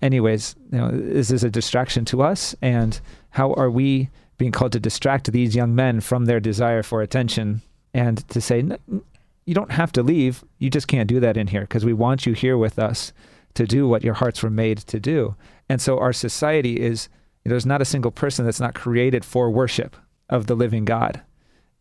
anyways, 0.00 0.54
you 0.70 0.78
know, 0.78 0.90
this 0.90 1.30
is 1.30 1.42
a 1.42 1.50
distraction 1.50 2.04
to 2.06 2.22
us. 2.22 2.54
And 2.62 3.00
how 3.30 3.54
are 3.54 3.70
we 3.70 4.10
being 4.38 4.52
called 4.52 4.72
to 4.72 4.80
distract 4.80 5.32
these 5.32 5.56
young 5.56 5.74
men 5.74 6.00
from 6.00 6.26
their 6.26 6.40
desire 6.40 6.82
for 6.82 7.02
attention 7.02 7.62
and 7.94 8.26
to 8.28 8.40
say, 8.40 8.64
you 9.44 9.54
don't 9.54 9.72
have 9.72 9.92
to 9.92 10.02
leave. 10.02 10.44
You 10.58 10.70
just 10.70 10.88
can't 10.88 11.08
do 11.08 11.20
that 11.20 11.36
in 11.36 11.48
here 11.48 11.62
because 11.62 11.84
we 11.84 11.92
want 11.92 12.26
you 12.26 12.32
here 12.32 12.56
with 12.56 12.78
us 12.78 13.12
to 13.54 13.66
do 13.66 13.86
what 13.86 14.04
your 14.04 14.14
hearts 14.14 14.42
were 14.42 14.50
made 14.50 14.78
to 14.78 15.00
do. 15.00 15.34
And 15.68 15.80
so 15.80 15.98
our 15.98 16.12
society 16.12 16.80
is 16.80 17.08
there's 17.44 17.66
not 17.66 17.82
a 17.82 17.86
single 17.86 18.10
person 18.10 18.44
that's 18.44 18.60
not 18.60 18.74
created 18.74 19.24
for 19.24 19.50
worship 19.50 19.96
of 20.28 20.46
the 20.46 20.54
living 20.54 20.84
God. 20.84 21.20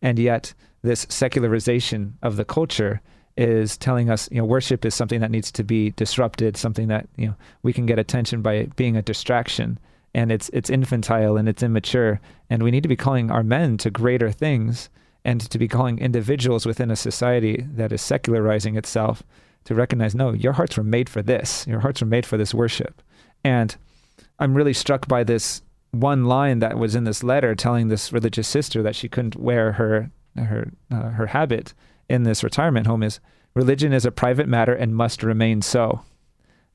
And 0.00 0.18
yet, 0.18 0.54
this 0.82 1.06
secularization 1.08 2.18
of 2.22 2.36
the 2.36 2.44
culture 2.44 3.00
is 3.36 3.76
telling 3.76 4.10
us, 4.10 4.28
you 4.30 4.38
know, 4.38 4.44
worship 4.44 4.84
is 4.84 4.94
something 4.94 5.20
that 5.20 5.30
needs 5.30 5.50
to 5.52 5.64
be 5.64 5.90
disrupted, 5.92 6.56
something 6.56 6.88
that, 6.88 7.08
you 7.16 7.28
know, 7.28 7.34
we 7.62 7.72
can 7.72 7.86
get 7.86 7.98
attention 7.98 8.42
by 8.42 8.64
being 8.76 8.96
a 8.96 9.02
distraction. 9.02 9.78
And 10.14 10.30
it's 10.30 10.50
it's 10.52 10.68
infantile 10.68 11.36
and 11.36 11.48
it's 11.48 11.62
immature. 11.62 12.20
And 12.50 12.62
we 12.62 12.70
need 12.70 12.82
to 12.82 12.88
be 12.88 12.96
calling 12.96 13.30
our 13.30 13.42
men 13.42 13.78
to 13.78 13.90
greater 13.90 14.30
things 14.30 14.90
and 15.24 15.40
to 15.40 15.58
be 15.58 15.68
calling 15.68 15.98
individuals 15.98 16.66
within 16.66 16.90
a 16.90 16.96
society 16.96 17.64
that 17.74 17.92
is 17.92 18.02
secularizing 18.02 18.76
itself 18.76 19.22
to 19.64 19.74
recognize, 19.74 20.14
no, 20.14 20.32
your 20.32 20.52
hearts 20.52 20.76
were 20.76 20.82
made 20.82 21.08
for 21.08 21.22
this. 21.22 21.66
Your 21.66 21.80
hearts 21.80 22.00
were 22.00 22.06
made 22.06 22.26
for 22.26 22.36
this 22.36 22.52
worship. 22.52 23.00
And 23.44 23.76
I'm 24.42 24.54
really 24.54 24.72
struck 24.72 25.06
by 25.06 25.22
this 25.22 25.62
one 25.92 26.24
line 26.24 26.58
that 26.58 26.76
was 26.76 26.96
in 26.96 27.04
this 27.04 27.22
letter 27.22 27.54
telling 27.54 27.86
this 27.86 28.12
religious 28.12 28.48
sister 28.48 28.82
that 28.82 28.96
she 28.96 29.08
couldn't 29.08 29.36
wear 29.36 29.72
her 29.72 30.10
her 30.36 30.72
uh, 30.90 31.10
her 31.10 31.26
habit 31.26 31.74
in 32.08 32.24
this 32.24 32.42
retirement 32.42 32.88
home 32.88 33.04
is 33.04 33.20
religion 33.54 33.92
is 33.92 34.04
a 34.04 34.10
private 34.10 34.48
matter 34.48 34.74
and 34.74 34.96
must 34.96 35.22
remain 35.22 35.62
so. 35.62 36.00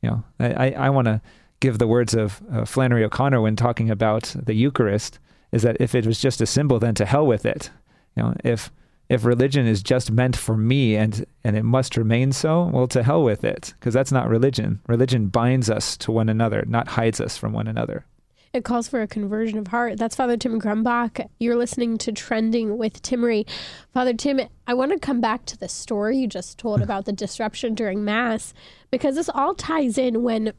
You 0.02 0.10
know, 0.12 0.24
I, 0.40 0.72
I 0.72 0.90
want 0.92 1.08
to 1.08 1.22
give 1.60 1.78
the 1.78 1.88
words 1.88 2.14
of 2.14 2.42
uh, 2.50 2.64
Flannery 2.64 3.04
O'Connor 3.04 3.42
when 3.42 3.58
talking 3.58 3.90
about 3.90 4.34
the 4.42 4.54
Eucharist 4.54 5.20
is 5.52 5.64
that 5.64 5.78
if 5.82 5.94
it 5.94 6.06
was 6.06 6.22
just 6.22 6.40
a 6.40 6.46
symbol, 6.46 6.80
then 6.80 6.96
to 6.96 7.06
hell 7.06 7.28
with 7.28 7.46
it. 7.46 7.70
You 8.16 8.24
know, 8.24 8.36
if 8.46 8.72
if 9.10 9.26
religion 9.26 9.66
is 9.66 9.82
just 9.82 10.12
meant 10.12 10.36
for 10.36 10.58
me 10.58 10.96
and 10.96 11.26
and 11.44 11.56
it 11.56 11.64
must 11.64 11.98
remain 11.98 12.32
so, 12.32 12.70
well, 12.74 12.88
to 12.88 13.04
hell 13.04 13.24
with 13.24 13.44
it, 13.44 13.74
because 13.80 13.94
that's 13.94 14.12
not 14.12 14.28
religion. 14.28 14.82
Religion 14.88 15.28
binds 15.28 15.70
us 15.70 15.96
to 15.98 16.12
one 16.12 16.30
another, 16.30 16.64
not 16.68 16.90
hides 16.90 17.22
us 17.22 17.38
from 17.38 17.54
one 17.54 17.68
another. 17.68 18.06
It 18.54 18.64
calls 18.64 18.88
for 18.88 19.02
a 19.02 19.08
conversion 19.08 19.60
of 19.60 19.68
heart. 19.68 19.98
That's 19.98 20.16
Father 20.16 20.38
Tim 20.38 20.60
Grumbach. 20.60 21.28
You're 21.40 21.56
listening 21.56 21.98
to 22.00 22.12
Trending 22.12 22.78
with 22.78 23.02
Timmerie. 23.02 23.48
Father 23.94 24.14
Tim, 24.14 24.40
I 24.66 24.74
want 24.74 24.94
to 24.94 25.00
come 25.00 25.22
back 25.22 25.46
to 25.46 25.58
the 25.58 25.70
story 25.70 26.18
you 26.18 26.28
just 26.28 26.58
told 26.58 26.82
about 26.84 27.06
the 27.06 27.14
disruption 27.14 27.76
during 27.76 28.04
Mass, 28.04 28.54
because 28.90 29.16
this 29.16 29.30
all 29.30 29.54
ties 29.54 29.98
in 29.98 30.24
when 30.24 30.54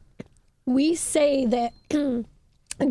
we 0.65 0.95
say 0.95 1.45
that 1.45 1.73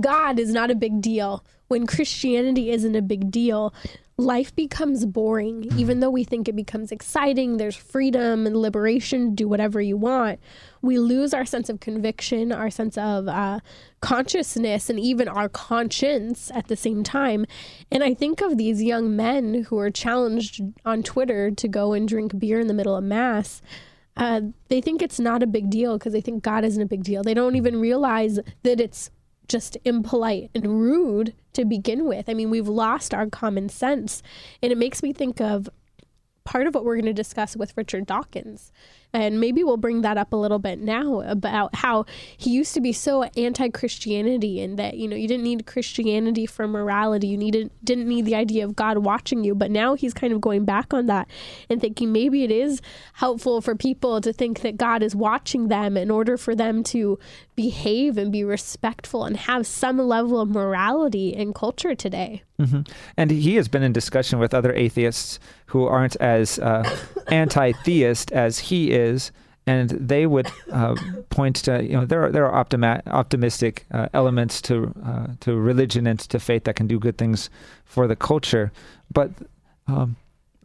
God 0.00 0.38
is 0.38 0.52
not 0.52 0.70
a 0.70 0.74
big 0.74 1.00
deal, 1.00 1.44
when 1.68 1.86
Christianity 1.86 2.70
isn't 2.70 2.96
a 2.96 3.02
big 3.02 3.30
deal, 3.30 3.72
life 4.18 4.54
becomes 4.56 5.06
boring, 5.06 5.70
even 5.76 6.00
though 6.00 6.10
we 6.10 6.24
think 6.24 6.48
it 6.48 6.56
becomes 6.56 6.90
exciting. 6.90 7.56
There's 7.56 7.76
freedom 7.76 8.48
and 8.48 8.56
liberation, 8.56 9.36
do 9.36 9.46
whatever 9.46 9.80
you 9.80 9.96
want. 9.96 10.40
We 10.82 10.98
lose 10.98 11.32
our 11.32 11.44
sense 11.44 11.68
of 11.68 11.78
conviction, 11.78 12.50
our 12.50 12.68
sense 12.68 12.98
of 12.98 13.28
uh, 13.28 13.60
consciousness, 14.00 14.90
and 14.90 14.98
even 14.98 15.28
our 15.28 15.48
conscience 15.48 16.50
at 16.52 16.66
the 16.66 16.74
same 16.74 17.04
time. 17.04 17.46
And 17.92 18.02
I 18.02 18.12
think 18.12 18.40
of 18.40 18.58
these 18.58 18.82
young 18.82 19.14
men 19.14 19.66
who 19.68 19.78
are 19.78 19.90
challenged 19.90 20.62
on 20.84 21.04
Twitter 21.04 21.52
to 21.52 21.68
go 21.68 21.92
and 21.92 22.08
drink 22.08 22.36
beer 22.40 22.58
in 22.58 22.66
the 22.66 22.74
middle 22.74 22.96
of 22.96 23.04
Mass. 23.04 23.62
Uh, 24.16 24.40
they 24.66 24.80
think 24.80 25.00
it's 25.00 25.20
not 25.20 25.44
a 25.44 25.46
big 25.46 25.70
deal 25.70 25.96
because 25.96 26.12
they 26.12 26.20
think 26.20 26.42
God 26.42 26.64
isn't 26.64 26.82
a 26.82 26.86
big 26.86 27.04
deal. 27.04 27.22
They 27.22 27.34
don't 27.34 27.54
even 27.54 27.80
realize 27.80 28.40
that 28.64 28.80
it's 28.80 29.12
just 29.48 29.76
impolite 29.84 30.50
and 30.54 30.80
rude 30.80 31.34
to 31.54 31.64
begin 31.64 32.06
with. 32.06 32.28
I 32.28 32.34
mean, 32.34 32.50
we've 32.50 32.68
lost 32.68 33.12
our 33.12 33.26
common 33.26 33.68
sense. 33.68 34.22
And 34.62 34.70
it 34.70 34.78
makes 34.78 35.02
me 35.02 35.12
think 35.12 35.40
of 35.40 35.68
part 36.44 36.66
of 36.66 36.74
what 36.74 36.84
we're 36.84 36.96
going 36.96 37.06
to 37.06 37.12
discuss 37.12 37.56
with 37.56 37.76
Richard 37.76 38.06
Dawkins. 38.06 38.72
And 39.12 39.40
maybe 39.40 39.64
we'll 39.64 39.78
bring 39.78 40.02
that 40.02 40.18
up 40.18 40.32
a 40.32 40.36
little 40.36 40.58
bit 40.58 40.80
now 40.80 41.22
about 41.22 41.74
how 41.74 42.04
he 42.36 42.50
used 42.50 42.74
to 42.74 42.80
be 42.80 42.92
so 42.92 43.22
anti-Christianity 43.22 44.60
and 44.60 44.78
that 44.78 44.98
you 44.98 45.08
know 45.08 45.16
you 45.16 45.26
didn't 45.26 45.44
need 45.44 45.66
Christianity 45.66 46.44
for 46.46 46.68
morality. 46.68 47.28
You 47.28 47.38
needed 47.38 47.70
didn't 47.82 48.08
need 48.08 48.26
the 48.26 48.34
idea 48.34 48.64
of 48.64 48.76
God 48.76 48.98
watching 48.98 49.44
you. 49.44 49.54
But 49.54 49.70
now 49.70 49.94
he's 49.94 50.12
kind 50.12 50.32
of 50.32 50.40
going 50.40 50.64
back 50.64 50.92
on 50.92 51.06
that 51.06 51.28
and 51.70 51.80
thinking 51.80 52.12
maybe 52.12 52.44
it 52.44 52.50
is 52.50 52.82
helpful 53.14 53.60
for 53.60 53.74
people 53.74 54.20
to 54.20 54.32
think 54.32 54.60
that 54.60 54.76
God 54.76 55.02
is 55.02 55.16
watching 55.16 55.68
them 55.68 55.96
in 55.96 56.10
order 56.10 56.36
for 56.36 56.54
them 56.54 56.82
to 56.84 57.18
behave 57.56 58.16
and 58.16 58.30
be 58.30 58.44
respectful 58.44 59.24
and 59.24 59.36
have 59.36 59.66
some 59.66 59.98
level 59.98 60.40
of 60.40 60.48
morality 60.48 61.30
in 61.30 61.52
culture 61.52 61.94
today. 61.94 62.42
Mm-hmm. 62.60 62.82
And 63.16 63.30
he 63.30 63.56
has 63.56 63.68
been 63.68 63.82
in 63.82 63.92
discussion 63.92 64.38
with 64.38 64.52
other 64.52 64.72
atheists 64.72 65.40
who 65.66 65.84
aren't 65.84 66.16
as 66.16 66.58
uh, 66.58 66.88
anti-theist 67.28 68.32
as 68.32 68.58
he 68.58 68.92
is, 68.98 69.32
and 69.66 69.90
they 69.90 70.26
would 70.26 70.50
uh, 70.72 70.94
point 71.30 71.56
to 71.56 71.82
you 71.82 71.92
know 71.92 72.04
there 72.04 72.24
are 72.24 72.32
there 72.32 72.46
are 72.46 72.54
optima- 72.54 73.02
optimistic 73.06 73.86
uh, 73.92 74.08
elements 74.14 74.60
to 74.62 74.92
uh, 75.04 75.26
to 75.40 75.56
religion 75.56 76.06
and 76.06 76.18
to 76.20 76.38
faith 76.38 76.64
that 76.64 76.76
can 76.76 76.86
do 76.86 76.98
good 76.98 77.18
things 77.18 77.50
for 77.84 78.06
the 78.06 78.16
culture, 78.16 78.72
but 79.12 79.30
um, 79.86 80.16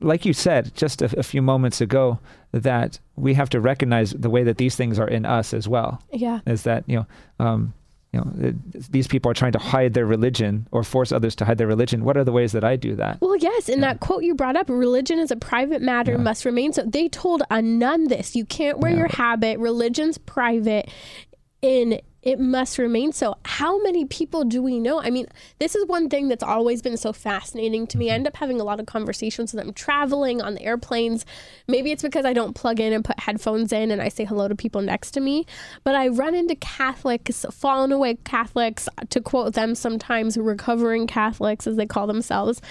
like 0.01 0.25
you 0.25 0.33
said 0.33 0.73
just 0.75 1.01
a, 1.01 1.19
a, 1.19 1.23
few 1.23 1.41
moments 1.41 1.79
ago, 1.79 2.19
that 2.51 2.99
we 3.15 3.33
have 3.35 3.49
to 3.49 3.59
recognize 3.61 4.11
the 4.11 4.29
way 4.29 4.43
that 4.43 4.57
these 4.57 4.75
things 4.75 4.99
are 4.99 5.07
in 5.07 5.25
us 5.25 5.53
as 5.53 5.67
well. 5.67 6.01
Yeah, 6.11 6.39
is 6.45 6.63
that 6.63 6.83
you 6.87 6.97
know. 6.97 7.05
Um, 7.45 7.73
you 8.13 8.19
know, 8.19 8.47
uh, 8.47 8.51
these 8.91 9.07
people 9.07 9.29
are 9.31 9.33
trying 9.33 9.53
to 9.53 9.59
hide 9.59 9.95
their 9.95 10.05
religion 10.05 10.67
or 10.71 10.83
force 10.83 11.11
others 11.11 11.35
to 11.37 11.45
hide 11.45 11.57
their 11.57 11.67
religion. 11.67 12.05
What 12.05 12.15
are 12.15 12.23
the 12.23 12.31
ways 12.31 12.51
that 12.51 12.63
I 12.63 12.75
do 12.75 12.95
that? 12.95 13.19
Well, 13.21 13.35
yes, 13.35 13.67
in 13.67 13.79
yeah. 13.79 13.87
that 13.87 13.99
quote 14.01 14.23
you 14.23 14.35
brought 14.35 14.55
up, 14.55 14.69
religion 14.69 15.17
is 15.17 15.31
a 15.31 15.35
private 15.35 15.81
matter, 15.81 16.11
yeah. 16.11 16.19
must 16.19 16.45
remain 16.45 16.73
so. 16.73 16.83
They 16.83 17.09
told 17.09 17.41
a 17.49 17.61
nun 17.61 18.07
this: 18.07 18.35
you 18.35 18.45
can't 18.45 18.79
wear 18.79 18.91
yeah. 18.91 18.99
your 18.99 19.07
habit. 19.07 19.59
Religion's 19.59 20.17
private. 20.19 20.89
In 21.61 22.01
it 22.23 22.39
must 22.39 22.77
remain 22.77 23.11
so. 23.11 23.35
How 23.43 23.81
many 23.83 24.05
people 24.05 24.45
do 24.45 24.63
we 24.63 24.79
know? 24.79 25.01
I 25.01 25.09
mean, 25.09 25.27
this 25.59 25.75
is 25.75 25.85
one 25.87 26.09
thing 26.09 26.29
that's 26.29 26.43
always 26.43 26.81
been 26.81 26.95
so 26.95 27.11
fascinating 27.11 27.85
to 27.87 27.97
me. 27.97 28.09
I 28.09 28.13
end 28.13 28.27
up 28.27 28.37
having 28.37 28.61
a 28.61 28.63
lot 28.63 28.79
of 28.79 28.85
conversations 28.85 29.53
with 29.53 29.61
them 29.61 29.73
traveling 29.73 30.41
on 30.41 30.53
the 30.53 30.63
airplanes. 30.63 31.25
Maybe 31.67 31.91
it's 31.91 32.01
because 32.01 32.25
I 32.25 32.31
don't 32.31 32.55
plug 32.55 32.79
in 32.79 32.93
and 32.93 33.03
put 33.03 33.19
headphones 33.19 33.73
in 33.73 33.91
and 33.91 34.01
I 34.01 34.07
say 34.07 34.23
hello 34.23 34.47
to 34.47 34.55
people 34.55 34.81
next 34.81 35.11
to 35.11 35.19
me. 35.19 35.45
But 35.83 35.95
I 35.95 36.07
run 36.07 36.33
into 36.33 36.55
Catholics, 36.55 37.45
fallen 37.51 37.91
away 37.91 38.15
Catholics, 38.23 38.87
to 39.09 39.19
quote 39.19 39.53
them 39.53 39.75
sometimes, 39.75 40.37
recovering 40.37 41.07
Catholics, 41.07 41.67
as 41.67 41.75
they 41.75 41.85
call 41.85 42.07
themselves, 42.07 42.61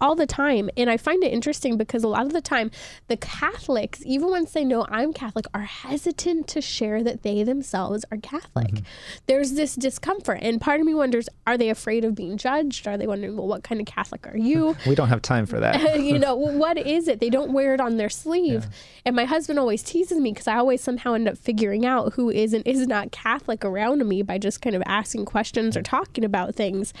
all 0.00 0.14
the 0.14 0.26
time. 0.26 0.70
And 0.76 0.88
I 0.88 0.96
find 0.96 1.24
it 1.24 1.32
interesting 1.32 1.76
because 1.76 2.04
a 2.04 2.08
lot 2.08 2.26
of 2.26 2.32
the 2.32 2.40
time, 2.40 2.70
the 3.08 3.16
Catholics, 3.16 4.02
even 4.06 4.30
once 4.30 4.52
they 4.52 4.64
know 4.64 4.86
I'm 4.88 5.12
Catholic, 5.12 5.46
are 5.52 5.62
hesitant 5.62 6.46
to 6.48 6.60
share 6.60 7.02
that 7.02 7.24
they 7.24 7.42
themselves 7.42 8.04
are 8.12 8.18
Catholic. 8.18 8.74
Mm-hmm 8.74 8.99
there's 9.26 9.52
this 9.52 9.74
discomfort. 9.74 10.38
And 10.42 10.60
part 10.60 10.80
of 10.80 10.86
me 10.86 10.94
wonders 10.94 11.28
are 11.46 11.56
they 11.56 11.70
afraid 11.70 12.04
of 12.04 12.14
being 12.14 12.36
judged? 12.36 12.86
Are 12.86 12.96
they 12.96 13.06
wondering, 13.06 13.36
well, 13.36 13.46
what 13.46 13.62
kind 13.62 13.80
of 13.80 13.86
Catholic 13.86 14.26
are 14.26 14.36
you? 14.36 14.76
we 14.86 14.94
don't 14.94 15.08
have 15.08 15.22
time 15.22 15.46
for 15.46 15.60
that. 15.60 16.00
you 16.00 16.18
know, 16.18 16.34
what 16.34 16.78
is 16.78 17.08
it? 17.08 17.20
They 17.20 17.30
don't 17.30 17.52
wear 17.52 17.74
it 17.74 17.80
on 17.80 17.96
their 17.96 18.08
sleeve. 18.08 18.64
Yeah. 18.64 18.70
And 19.06 19.16
my 19.16 19.24
husband 19.24 19.58
always 19.58 19.82
teases 19.82 20.18
me 20.18 20.32
because 20.32 20.48
I 20.48 20.56
always 20.56 20.80
somehow 20.80 21.14
end 21.14 21.28
up 21.28 21.38
figuring 21.38 21.86
out 21.86 22.14
who 22.14 22.30
is 22.30 22.52
and 22.52 22.66
is 22.66 22.86
not 22.86 23.12
Catholic 23.12 23.64
around 23.64 24.06
me 24.06 24.22
by 24.22 24.38
just 24.38 24.60
kind 24.62 24.76
of 24.76 24.82
asking 24.86 25.24
questions 25.24 25.76
or 25.76 25.82
talking 25.82 26.24
about 26.24 26.54
things. 26.54 26.92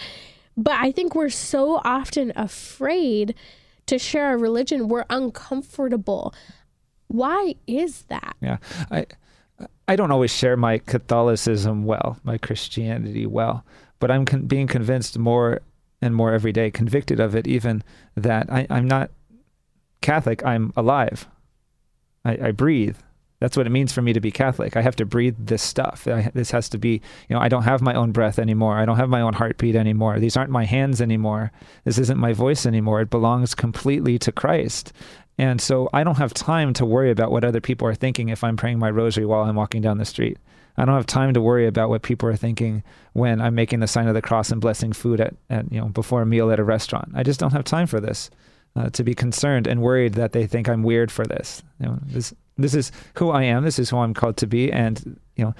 But 0.56 0.74
I 0.74 0.92
think 0.92 1.14
we're 1.14 1.30
so 1.30 1.80
often 1.84 2.32
afraid 2.36 3.34
to 3.86 3.98
share 3.98 4.26
our 4.26 4.38
religion. 4.38 4.88
We're 4.88 5.06
uncomfortable. 5.10 6.34
Why 7.08 7.56
is 7.66 8.02
that? 8.02 8.36
Yeah. 8.40 8.58
I 8.90 9.06
I 9.90 9.96
don't 9.96 10.12
always 10.12 10.30
share 10.32 10.56
my 10.56 10.78
Catholicism 10.78 11.82
well, 11.82 12.16
my 12.22 12.38
Christianity 12.38 13.26
well, 13.26 13.64
but 13.98 14.08
I'm 14.08 14.24
con- 14.24 14.42
being 14.42 14.68
convinced 14.68 15.18
more 15.18 15.62
and 16.00 16.14
more 16.14 16.32
every 16.32 16.52
day, 16.52 16.70
convicted 16.70 17.18
of 17.18 17.34
it 17.34 17.48
even, 17.48 17.82
that 18.14 18.46
I, 18.52 18.68
am 18.70 18.86
not 18.86 19.10
Catholic, 20.00 20.46
I'm 20.46 20.72
alive. 20.76 21.26
I, 22.24 22.38
I, 22.40 22.50
breathe. 22.52 22.98
That's 23.40 23.56
what 23.56 23.66
it 23.66 23.70
means 23.70 23.92
for 23.92 24.00
me 24.00 24.12
to 24.12 24.20
be 24.20 24.30
Catholic. 24.30 24.76
I 24.76 24.82
have 24.82 24.94
to 24.94 25.04
breathe 25.04 25.34
this 25.40 25.62
stuff. 25.62 26.06
I, 26.06 26.30
this 26.34 26.52
has 26.52 26.68
to 26.68 26.78
be, 26.78 27.00
you 27.28 27.34
know, 27.34 27.40
I 27.40 27.48
don't 27.48 27.64
have 27.64 27.82
my 27.82 27.94
own 27.94 28.12
breath 28.12 28.38
anymore. 28.38 28.78
I 28.78 28.84
don't 28.84 28.96
have 28.96 29.08
my 29.08 29.22
own 29.22 29.32
heartbeat 29.32 29.74
anymore. 29.74 30.20
These 30.20 30.36
aren't 30.36 30.52
my 30.52 30.66
hands 30.66 31.00
anymore. 31.00 31.50
This 31.82 31.98
isn't 31.98 32.16
my 32.16 32.32
voice 32.32 32.64
anymore. 32.64 33.00
It 33.00 33.10
belongs 33.10 33.56
completely 33.56 34.20
to 34.20 34.30
Christ. 34.30 34.92
And 35.40 35.58
so 35.58 35.88
I 35.94 36.04
don't 36.04 36.18
have 36.18 36.34
time 36.34 36.74
to 36.74 36.84
worry 36.84 37.10
about 37.10 37.30
what 37.30 37.44
other 37.44 37.62
people 37.62 37.88
are 37.88 37.94
thinking 37.94 38.28
if 38.28 38.44
I'm 38.44 38.58
praying 38.58 38.78
my 38.78 38.90
rosary 38.90 39.24
while 39.24 39.44
I'm 39.44 39.56
walking 39.56 39.80
down 39.80 39.96
the 39.96 40.04
street. 40.04 40.36
I 40.76 40.84
don't 40.84 40.94
have 40.94 41.06
time 41.06 41.32
to 41.32 41.40
worry 41.40 41.66
about 41.66 41.88
what 41.88 42.02
people 42.02 42.28
are 42.28 42.36
thinking 42.36 42.82
when 43.14 43.40
I'm 43.40 43.54
making 43.54 43.80
the 43.80 43.86
sign 43.86 44.06
of 44.06 44.12
the 44.12 44.20
cross 44.20 44.52
and 44.52 44.60
blessing 44.60 44.92
food 44.92 45.18
at, 45.18 45.34
at 45.48 45.72
you 45.72 45.80
know 45.80 45.88
before 45.88 46.20
a 46.20 46.26
meal 46.26 46.50
at 46.50 46.60
a 46.60 46.62
restaurant. 46.62 47.12
I 47.14 47.22
just 47.22 47.40
don't 47.40 47.54
have 47.54 47.64
time 47.64 47.86
for 47.86 48.00
this. 48.00 48.28
Uh, 48.76 48.88
to 48.90 49.02
be 49.02 49.14
concerned 49.14 49.66
and 49.66 49.82
worried 49.82 50.14
that 50.14 50.30
they 50.30 50.46
think 50.46 50.68
I'm 50.68 50.84
weird 50.84 51.10
for 51.10 51.26
this. 51.26 51.60
You 51.80 51.86
know, 51.86 51.98
this 52.04 52.32
this 52.56 52.74
is 52.74 52.92
who 53.14 53.30
I 53.30 53.42
am. 53.42 53.64
This 53.64 53.78
is 53.78 53.90
who 53.90 53.96
I'm 53.96 54.14
called 54.14 54.36
to 54.36 54.46
be, 54.46 54.70
and 54.70 55.18
you 55.36 55.44
know, 55.44 55.54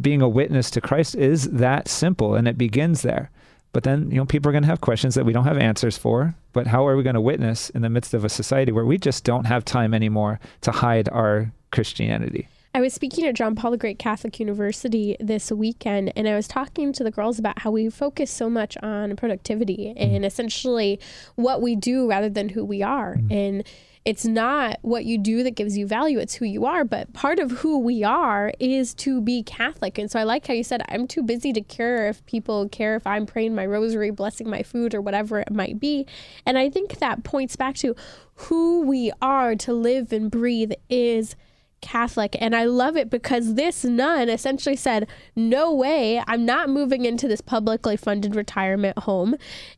being 0.00 0.22
a 0.22 0.28
witness 0.28 0.70
to 0.70 0.80
Christ 0.80 1.16
is 1.16 1.50
that 1.50 1.88
simple, 1.88 2.36
and 2.36 2.46
it 2.46 2.56
begins 2.56 3.02
there. 3.02 3.30
But 3.72 3.82
then, 3.82 4.10
you 4.10 4.16
know, 4.16 4.24
people 4.24 4.48
are 4.48 4.52
going 4.52 4.62
to 4.62 4.68
have 4.68 4.80
questions 4.80 5.14
that 5.16 5.26
we 5.26 5.32
don't 5.32 5.44
have 5.44 5.58
answers 5.58 5.98
for. 5.98 6.34
But 6.52 6.66
how 6.66 6.86
are 6.86 6.96
we 6.96 7.02
going 7.02 7.14
to 7.14 7.20
witness 7.20 7.70
in 7.70 7.82
the 7.82 7.90
midst 7.90 8.14
of 8.14 8.24
a 8.24 8.28
society 8.28 8.72
where 8.72 8.86
we 8.86 8.96
just 8.96 9.24
don't 9.24 9.44
have 9.44 9.64
time 9.64 9.92
anymore 9.92 10.40
to 10.62 10.72
hide 10.72 11.08
our 11.10 11.52
Christianity? 11.72 12.48
I 12.76 12.80
was 12.80 12.92
speaking 12.92 13.24
at 13.24 13.34
John 13.34 13.54
Paul 13.54 13.70
the 13.70 13.78
Great 13.78 13.98
Catholic 13.98 14.38
University 14.38 15.16
this 15.18 15.50
weekend, 15.50 16.12
and 16.14 16.28
I 16.28 16.36
was 16.36 16.46
talking 16.46 16.92
to 16.92 17.02
the 17.02 17.10
girls 17.10 17.38
about 17.38 17.60
how 17.60 17.70
we 17.70 17.88
focus 17.88 18.30
so 18.30 18.50
much 18.50 18.76
on 18.82 19.16
productivity 19.16 19.94
mm-hmm. 19.96 20.14
and 20.14 20.26
essentially 20.26 21.00
what 21.36 21.62
we 21.62 21.74
do 21.74 22.06
rather 22.06 22.28
than 22.28 22.50
who 22.50 22.66
we 22.66 22.82
are. 22.82 23.16
Mm-hmm. 23.16 23.32
And 23.32 23.64
it's 24.06 24.24
not 24.24 24.78
what 24.82 25.04
you 25.04 25.18
do 25.18 25.42
that 25.42 25.56
gives 25.56 25.76
you 25.76 25.84
value, 25.84 26.20
it's 26.20 26.36
who 26.36 26.44
you 26.44 26.64
are. 26.64 26.84
But 26.84 27.12
part 27.12 27.40
of 27.40 27.50
who 27.50 27.80
we 27.80 28.04
are 28.04 28.52
is 28.60 28.94
to 28.94 29.20
be 29.20 29.42
Catholic. 29.42 29.98
And 29.98 30.08
so 30.08 30.20
I 30.20 30.22
like 30.22 30.46
how 30.46 30.54
you 30.54 30.62
said, 30.62 30.80
I'm 30.88 31.08
too 31.08 31.24
busy 31.24 31.52
to 31.52 31.60
care 31.60 32.06
if 32.06 32.24
people 32.24 32.68
care 32.68 32.94
if 32.94 33.04
I'm 33.04 33.26
praying 33.26 33.56
my 33.56 33.66
rosary, 33.66 34.12
blessing 34.12 34.48
my 34.48 34.62
food, 34.62 34.94
or 34.94 35.00
whatever 35.00 35.40
it 35.40 35.52
might 35.52 35.80
be. 35.80 36.06
And 36.46 36.56
I 36.56 36.70
think 36.70 36.98
that 36.98 37.24
points 37.24 37.56
back 37.56 37.74
to 37.76 37.96
who 38.34 38.82
we 38.82 39.10
are 39.20 39.56
to 39.56 39.72
live 39.72 40.12
and 40.12 40.30
breathe 40.30 40.70
is 40.88 41.34
Catholic. 41.80 42.36
And 42.40 42.54
I 42.54 42.64
love 42.64 42.96
it 42.96 43.10
because 43.10 43.54
this 43.54 43.84
nun 43.84 44.28
essentially 44.28 44.76
said, 44.76 45.08
No 45.34 45.74
way, 45.74 46.22
I'm 46.28 46.44
not 46.44 46.68
moving 46.68 47.04
into 47.04 47.26
this 47.26 47.40
publicly 47.40 47.96
funded 47.96 48.36
retirement 48.36 49.00
home. 49.00 49.34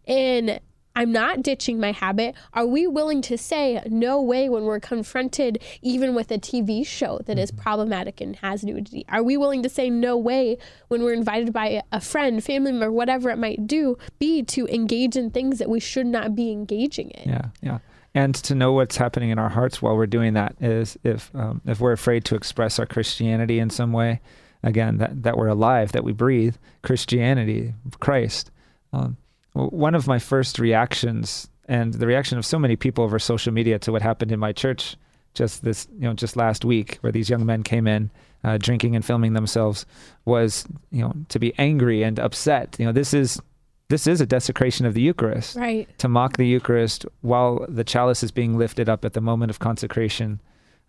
And 0.06 0.60
I'm 0.98 1.12
not 1.12 1.44
ditching 1.44 1.78
my 1.78 1.92
habit. 1.92 2.34
Are 2.54 2.66
we 2.66 2.88
willing 2.88 3.22
to 3.22 3.38
say 3.38 3.80
no 3.86 4.20
way 4.20 4.48
when 4.48 4.64
we're 4.64 4.80
confronted 4.80 5.62
even 5.80 6.12
with 6.12 6.32
a 6.32 6.38
TV 6.38 6.84
show 6.84 7.20
that 7.26 7.38
is 7.38 7.52
mm-hmm. 7.52 7.62
problematic 7.62 8.20
and 8.20 8.34
has 8.34 8.64
nudity? 8.64 9.04
Are 9.08 9.22
we 9.22 9.36
willing 9.36 9.62
to 9.62 9.68
say 9.68 9.90
no 9.90 10.16
way 10.16 10.58
when 10.88 11.04
we're 11.04 11.12
invited 11.12 11.52
by 11.52 11.84
a 11.92 12.00
friend, 12.00 12.42
family 12.42 12.72
member, 12.72 12.90
whatever 12.90 13.30
it 13.30 13.38
might 13.38 13.68
do, 13.68 13.96
be 14.18 14.42
to 14.42 14.66
engage 14.66 15.14
in 15.14 15.30
things 15.30 15.60
that 15.60 15.70
we 15.70 15.78
should 15.78 16.06
not 16.06 16.34
be 16.34 16.50
engaging 16.50 17.10
in? 17.10 17.30
Yeah, 17.30 17.44
yeah 17.62 17.78
and 18.12 18.34
to 18.34 18.56
know 18.56 18.72
what's 18.72 18.96
happening 18.96 19.30
in 19.30 19.38
our 19.38 19.50
hearts 19.50 19.80
while 19.80 19.94
we're 19.94 20.06
doing 20.06 20.34
that 20.34 20.56
is 20.60 20.98
if 21.04 21.30
um, 21.36 21.60
if 21.64 21.78
we're 21.78 21.92
afraid 21.92 22.24
to 22.24 22.34
express 22.34 22.80
our 22.80 22.86
Christianity 22.86 23.60
in 23.60 23.70
some 23.70 23.92
way, 23.92 24.20
again 24.64 24.98
that 24.98 25.22
that 25.22 25.36
we're 25.36 25.46
alive, 25.46 25.92
that 25.92 26.02
we 26.02 26.12
breathe, 26.12 26.56
Christianity, 26.82 27.74
of 27.86 28.00
Christ. 28.00 28.50
Um, 28.92 29.16
one 29.66 29.94
of 29.94 30.06
my 30.06 30.18
first 30.18 30.58
reactions 30.58 31.48
and 31.66 31.94
the 31.94 32.06
reaction 32.06 32.38
of 32.38 32.46
so 32.46 32.58
many 32.58 32.76
people 32.76 33.04
over 33.04 33.18
social 33.18 33.52
media 33.52 33.78
to 33.78 33.92
what 33.92 34.02
happened 34.02 34.32
in 34.32 34.38
my 34.38 34.52
church 34.52 34.96
just 35.34 35.62
this 35.62 35.86
you 35.94 36.08
know 36.08 36.14
just 36.14 36.36
last 36.36 36.64
week 36.64 36.98
where 37.00 37.12
these 37.12 37.28
young 37.28 37.44
men 37.44 37.62
came 37.62 37.86
in 37.86 38.10
uh, 38.44 38.56
drinking 38.56 38.94
and 38.96 39.04
filming 39.04 39.34
themselves 39.34 39.84
was 40.24 40.64
you 40.90 41.02
know 41.02 41.12
to 41.28 41.38
be 41.38 41.52
angry 41.58 42.02
and 42.02 42.18
upset 42.18 42.76
you 42.78 42.86
know 42.86 42.92
this 42.92 43.12
is 43.12 43.40
this 43.88 44.06
is 44.06 44.20
a 44.20 44.26
desecration 44.26 44.84
of 44.84 44.94
the 44.94 45.00
Eucharist. 45.00 45.56
Right. 45.56 45.88
To 45.98 46.08
mock 46.08 46.36
the 46.36 46.46
Eucharist 46.46 47.06
while 47.22 47.64
the 47.68 47.84
chalice 47.84 48.22
is 48.22 48.30
being 48.30 48.58
lifted 48.58 48.88
up 48.88 49.04
at 49.04 49.14
the 49.14 49.20
moment 49.20 49.50
of 49.50 49.58
consecration. 49.58 50.40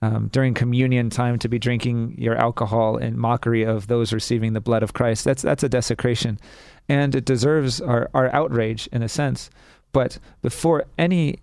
Um, 0.02 0.30
during 0.32 0.54
communion 0.54 1.10
time 1.10 1.38
to 1.40 1.50
be 1.50 1.60
drinking 1.60 2.16
your 2.18 2.36
alcohol 2.36 2.96
in 2.96 3.20
mockery 3.20 3.64
of 3.64 3.88
those 3.88 4.14
receiving 4.14 4.54
the 4.54 4.62
blood 4.62 4.82
of 4.82 4.94
Christ. 4.94 5.26
That's 5.26 5.42
that's 5.42 5.64
a 5.64 5.68
desecration, 5.68 6.40
and 6.88 7.14
it 7.14 7.26
deserves 7.26 7.82
our, 7.82 8.10
our 8.14 8.34
outrage 8.34 8.88
in 8.94 9.04
a 9.04 9.10
sense. 9.10 9.50
But 9.92 10.18
before 10.42 10.86
any 10.98 11.40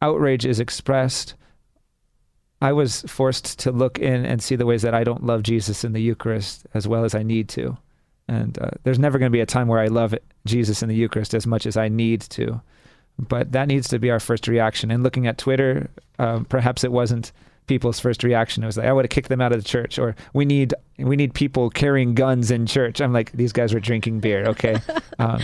outrage 0.00 0.46
is 0.46 0.60
expressed, 0.60 1.34
I 2.62 2.72
was 2.72 3.02
forced 3.02 3.58
to 3.60 3.72
look 3.72 3.98
in 3.98 4.24
and 4.24 4.42
see 4.42 4.56
the 4.56 4.66
ways 4.66 4.82
that 4.82 4.94
I 4.94 5.04
don't 5.04 5.24
love 5.24 5.42
Jesus 5.42 5.84
in 5.84 5.92
the 5.92 6.02
Eucharist 6.02 6.66
as 6.74 6.86
well 6.86 7.04
as 7.04 7.14
I 7.14 7.22
need 7.22 7.48
to. 7.50 7.76
And 8.28 8.58
uh, 8.58 8.70
there's 8.84 8.98
never 8.98 9.18
going 9.18 9.30
to 9.30 9.36
be 9.36 9.40
a 9.40 9.46
time 9.46 9.66
where 9.66 9.80
I 9.80 9.86
love 9.86 10.14
Jesus 10.44 10.82
in 10.82 10.88
the 10.88 10.94
Eucharist 10.94 11.34
as 11.34 11.46
much 11.46 11.66
as 11.66 11.76
I 11.76 11.88
need 11.88 12.20
to. 12.22 12.60
But 13.18 13.52
that 13.52 13.68
needs 13.68 13.88
to 13.88 13.98
be 13.98 14.10
our 14.10 14.20
first 14.20 14.46
reaction. 14.46 14.90
And 14.90 15.02
looking 15.02 15.26
at 15.26 15.36
Twitter, 15.36 15.90
um, 16.18 16.44
perhaps 16.44 16.84
it 16.84 16.92
wasn't 16.92 17.32
people's 17.70 18.00
first 18.00 18.24
reaction. 18.24 18.64
It 18.64 18.66
was 18.66 18.76
like, 18.76 18.88
I 18.88 18.92
would 18.92 19.04
have 19.04 19.10
kicked 19.10 19.28
them 19.28 19.40
out 19.40 19.52
of 19.52 19.62
the 19.62 19.68
church, 19.68 19.96
or 19.96 20.16
we 20.34 20.44
need 20.44 20.74
we 20.98 21.14
need 21.14 21.34
people 21.34 21.70
carrying 21.70 22.14
guns 22.14 22.50
in 22.50 22.66
church. 22.66 23.00
I'm 23.00 23.12
like, 23.12 23.30
these 23.30 23.52
guys 23.52 23.72
were 23.72 23.78
drinking 23.78 24.18
beer, 24.18 24.44
okay. 24.46 24.76
um, 25.20 25.40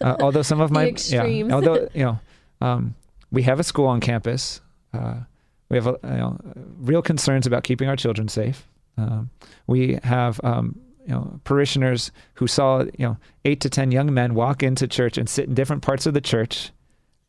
uh, 0.00 0.16
although 0.20 0.42
some 0.42 0.60
of 0.60 0.72
my 0.72 0.92
yeah, 1.06 1.44
although 1.52 1.88
you 1.94 2.02
know, 2.02 2.18
um, 2.60 2.96
we 3.30 3.44
have 3.44 3.60
a 3.60 3.64
school 3.64 3.86
on 3.86 4.00
campus. 4.00 4.60
Uh, 4.92 5.20
we 5.68 5.76
have 5.76 5.86
you 5.86 5.98
know, 6.02 6.36
real 6.80 7.00
concerns 7.00 7.46
about 7.46 7.62
keeping 7.62 7.88
our 7.88 7.96
children 7.96 8.26
safe. 8.26 8.66
Um, 8.96 9.30
we 9.68 10.00
have 10.02 10.40
um, 10.42 10.80
you 11.06 11.14
know, 11.14 11.40
parishioners 11.44 12.10
who 12.34 12.48
saw, 12.48 12.80
you 12.98 13.06
know, 13.06 13.16
eight 13.44 13.60
to 13.60 13.70
10 13.70 13.92
young 13.92 14.12
men 14.12 14.34
walk 14.34 14.64
into 14.64 14.88
church 14.88 15.16
and 15.16 15.28
sit 15.28 15.46
in 15.46 15.54
different 15.54 15.82
parts 15.82 16.06
of 16.06 16.14
the 16.14 16.20
church. 16.20 16.72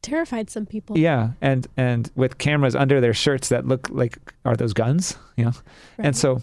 Terrified 0.02 0.50
some 0.50 0.66
people. 0.66 0.98
Yeah. 0.98 1.32
And, 1.42 1.68
and 1.76 2.12
with 2.16 2.38
cameras 2.38 2.76
under 2.76 3.02
their 3.02 3.14
shirts 3.14 3.50
that 3.50 3.68
look 3.68 3.90
like, 3.90 4.18
are 4.46 4.56
those 4.56 4.74
guns? 4.74 5.18
You 5.36 5.46
know? 5.46 5.52
Right. 5.98 6.08
And 6.08 6.18
so, 6.18 6.42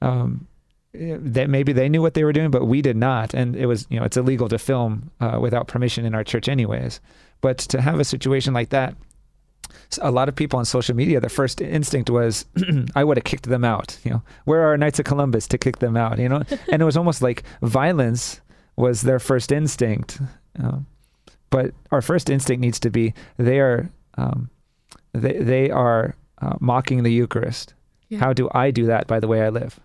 um, 0.00 0.46
that 0.94 1.50
maybe 1.50 1.72
they 1.72 1.88
knew 1.88 2.00
what 2.00 2.14
they 2.14 2.24
were 2.24 2.32
doing, 2.32 2.50
but 2.50 2.66
we 2.66 2.80
did 2.80 2.96
not. 2.96 3.34
And 3.34 3.56
it 3.56 3.66
was, 3.66 3.86
you 3.90 3.98
know, 3.98 4.04
it's 4.04 4.16
illegal 4.16 4.48
to 4.48 4.58
film 4.58 5.10
uh, 5.20 5.38
without 5.40 5.66
permission 5.66 6.06
in 6.06 6.14
our 6.14 6.22
church, 6.22 6.48
anyways. 6.48 7.00
But 7.40 7.58
to 7.58 7.80
have 7.80 7.98
a 7.98 8.04
situation 8.04 8.54
like 8.54 8.70
that, 8.70 8.94
a 10.00 10.10
lot 10.10 10.28
of 10.28 10.36
people 10.36 10.58
on 10.58 10.64
social 10.64 10.94
media, 10.94 11.20
their 11.20 11.30
first 11.30 11.60
instinct 11.60 12.10
was, 12.10 12.46
I 12.94 13.02
would 13.02 13.16
have 13.16 13.24
kicked 13.24 13.48
them 13.48 13.64
out. 13.64 13.98
You 14.04 14.12
know, 14.12 14.22
where 14.44 14.62
are 14.62 14.76
Knights 14.76 14.98
of 14.98 15.04
Columbus 15.04 15.48
to 15.48 15.58
kick 15.58 15.78
them 15.78 15.96
out? 15.96 16.18
You 16.18 16.28
know, 16.28 16.42
and 16.72 16.80
it 16.80 16.84
was 16.84 16.96
almost 16.96 17.22
like 17.22 17.42
violence 17.60 18.40
was 18.76 19.02
their 19.02 19.18
first 19.18 19.52
instinct. 19.52 20.20
Uh, 20.62 20.78
but 21.54 21.72
our 21.92 22.02
first 22.02 22.30
instinct 22.30 22.60
needs 22.60 22.80
to 22.80 22.90
be 22.90 23.14
they 23.36 23.60
are 23.60 23.88
um, 24.18 24.50
they 25.12 25.38
they 25.38 25.70
are 25.70 26.16
uh, 26.42 26.56
mocking 26.58 27.04
the 27.04 27.12
Eucharist. 27.12 27.74
Yeah. 28.08 28.18
How 28.18 28.32
do 28.32 28.48
I 28.52 28.72
do 28.72 28.86
that 28.86 29.06
by 29.06 29.20
the 29.20 29.28
way 29.28 29.40
I 29.40 29.50
live? 29.50 29.78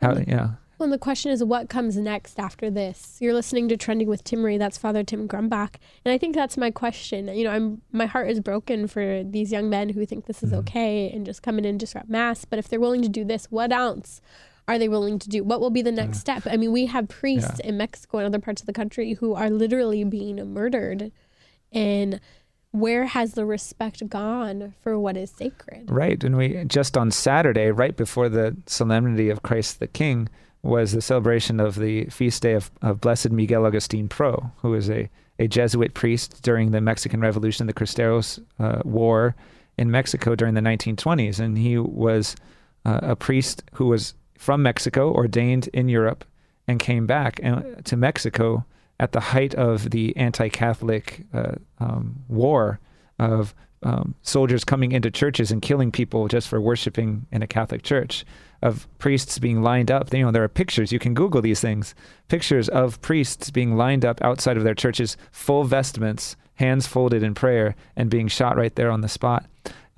How 0.00 0.16
yeah. 0.16 0.52
Well, 0.78 0.86
and 0.86 0.92
the 0.94 0.98
question 0.98 1.30
is, 1.30 1.44
what 1.44 1.68
comes 1.68 1.98
next 1.98 2.40
after 2.40 2.70
this? 2.70 3.18
You're 3.20 3.34
listening 3.34 3.68
to 3.68 3.76
Trending 3.76 4.08
with 4.08 4.24
Tim 4.24 4.38
Timmerie. 4.38 4.58
That's 4.58 4.78
Father 4.78 5.04
Tim 5.04 5.28
Grumbach, 5.28 5.74
and 6.06 6.14
I 6.14 6.16
think 6.16 6.34
that's 6.34 6.56
my 6.56 6.70
question. 6.70 7.28
You 7.28 7.44
know, 7.44 7.50
I'm 7.50 7.82
my 7.92 8.06
heart 8.06 8.30
is 8.30 8.40
broken 8.40 8.86
for 8.86 9.22
these 9.22 9.52
young 9.52 9.68
men 9.68 9.90
who 9.90 10.06
think 10.06 10.24
this 10.24 10.42
is 10.42 10.52
mm-hmm. 10.52 10.60
okay 10.60 11.10
and 11.10 11.26
just 11.26 11.42
come 11.42 11.58
in 11.58 11.66
and 11.66 11.78
disrupt 11.78 12.08
mass. 12.08 12.46
But 12.46 12.58
if 12.58 12.68
they're 12.68 12.80
willing 12.80 13.02
to 13.02 13.10
do 13.10 13.26
this, 13.26 13.44
what 13.50 13.72
else 13.72 14.22
are 14.70 14.78
they 14.78 14.88
willing 14.88 15.18
to 15.18 15.28
do? 15.28 15.42
What 15.42 15.60
will 15.60 15.70
be 15.70 15.82
the 15.82 15.90
next 15.90 16.18
yeah. 16.18 16.38
step? 16.38 16.52
I 16.52 16.56
mean, 16.56 16.70
we 16.70 16.86
have 16.86 17.08
priests 17.08 17.60
yeah. 17.60 17.70
in 17.70 17.76
Mexico 17.76 18.18
and 18.18 18.26
other 18.26 18.38
parts 18.38 18.62
of 18.62 18.66
the 18.66 18.72
country 18.72 19.14
who 19.14 19.34
are 19.34 19.50
literally 19.50 20.04
being 20.04 20.54
murdered, 20.54 21.10
and 21.72 22.20
where 22.70 23.06
has 23.06 23.34
the 23.34 23.44
respect 23.44 24.08
gone 24.08 24.74
for 24.80 24.96
what 24.96 25.16
is 25.16 25.30
sacred? 25.30 25.90
Right, 25.90 26.22
and 26.22 26.36
we 26.36 26.64
just 26.64 26.96
on 26.96 27.10
Saturday, 27.10 27.72
right 27.72 27.96
before 27.96 28.28
the 28.28 28.56
solemnity 28.66 29.28
of 29.28 29.42
Christ 29.42 29.80
the 29.80 29.88
King 29.88 30.28
was 30.62 30.92
the 30.92 31.02
celebration 31.02 31.58
of 31.58 31.76
the 31.76 32.04
feast 32.06 32.42
day 32.42 32.52
of, 32.52 32.70
of 32.82 33.00
Blessed 33.00 33.30
Miguel 33.30 33.66
Agustin 33.66 34.08
Pro, 34.08 34.52
who 34.58 34.70
was 34.70 34.88
a, 34.88 35.08
a 35.38 35.48
Jesuit 35.48 35.94
priest 35.94 36.42
during 36.42 36.70
the 36.70 36.80
Mexican 36.80 37.20
Revolution, 37.20 37.66
the 37.66 37.72
Cristeros 37.72 38.44
uh, 38.58 38.82
War 38.84 39.34
in 39.78 39.90
Mexico 39.90 40.36
during 40.36 40.54
the 40.54 40.60
1920s. 40.60 41.40
And 41.40 41.56
he 41.56 41.78
was 41.78 42.36
uh, 42.84 43.00
a 43.02 43.16
priest 43.16 43.62
who 43.72 43.86
was 43.86 44.14
from 44.40 44.62
Mexico, 44.62 45.12
ordained 45.12 45.68
in 45.74 45.90
Europe, 45.90 46.24
and 46.66 46.80
came 46.80 47.06
back 47.06 47.38
uh, 47.44 47.60
to 47.84 47.94
Mexico 47.94 48.64
at 48.98 49.12
the 49.12 49.20
height 49.20 49.54
of 49.54 49.90
the 49.90 50.16
anti 50.16 50.48
Catholic 50.48 51.26
uh, 51.34 51.56
um, 51.78 52.24
war 52.26 52.80
of 53.18 53.54
um, 53.82 54.14
soldiers 54.22 54.64
coming 54.64 54.92
into 54.92 55.10
churches 55.10 55.50
and 55.50 55.60
killing 55.60 55.92
people 55.92 56.26
just 56.26 56.48
for 56.48 56.58
worshiping 56.58 57.26
in 57.30 57.42
a 57.42 57.46
Catholic 57.46 57.82
church 57.82 58.24
of 58.62 58.88
priests 58.98 59.38
being 59.38 59.62
lined 59.62 59.90
up. 59.90 60.10
You 60.10 60.24
know, 60.24 60.30
there 60.32 60.44
are 60.44 60.48
pictures. 60.48 60.90
You 60.90 60.98
can 60.98 61.12
Google 61.12 61.42
these 61.42 61.60
things. 61.60 61.94
Pictures 62.28 62.70
of 62.70 62.98
priests 63.02 63.50
being 63.50 63.76
lined 63.76 64.06
up 64.06 64.22
outside 64.22 64.56
of 64.56 64.64
their 64.64 64.74
churches, 64.74 65.18
full 65.32 65.64
vestments, 65.64 66.34
hands 66.54 66.86
folded 66.86 67.22
in 67.22 67.34
prayer, 67.34 67.74
and 67.94 68.08
being 68.08 68.28
shot 68.28 68.56
right 68.56 68.74
there 68.74 68.90
on 68.90 69.02
the 69.02 69.08
spot. 69.08 69.44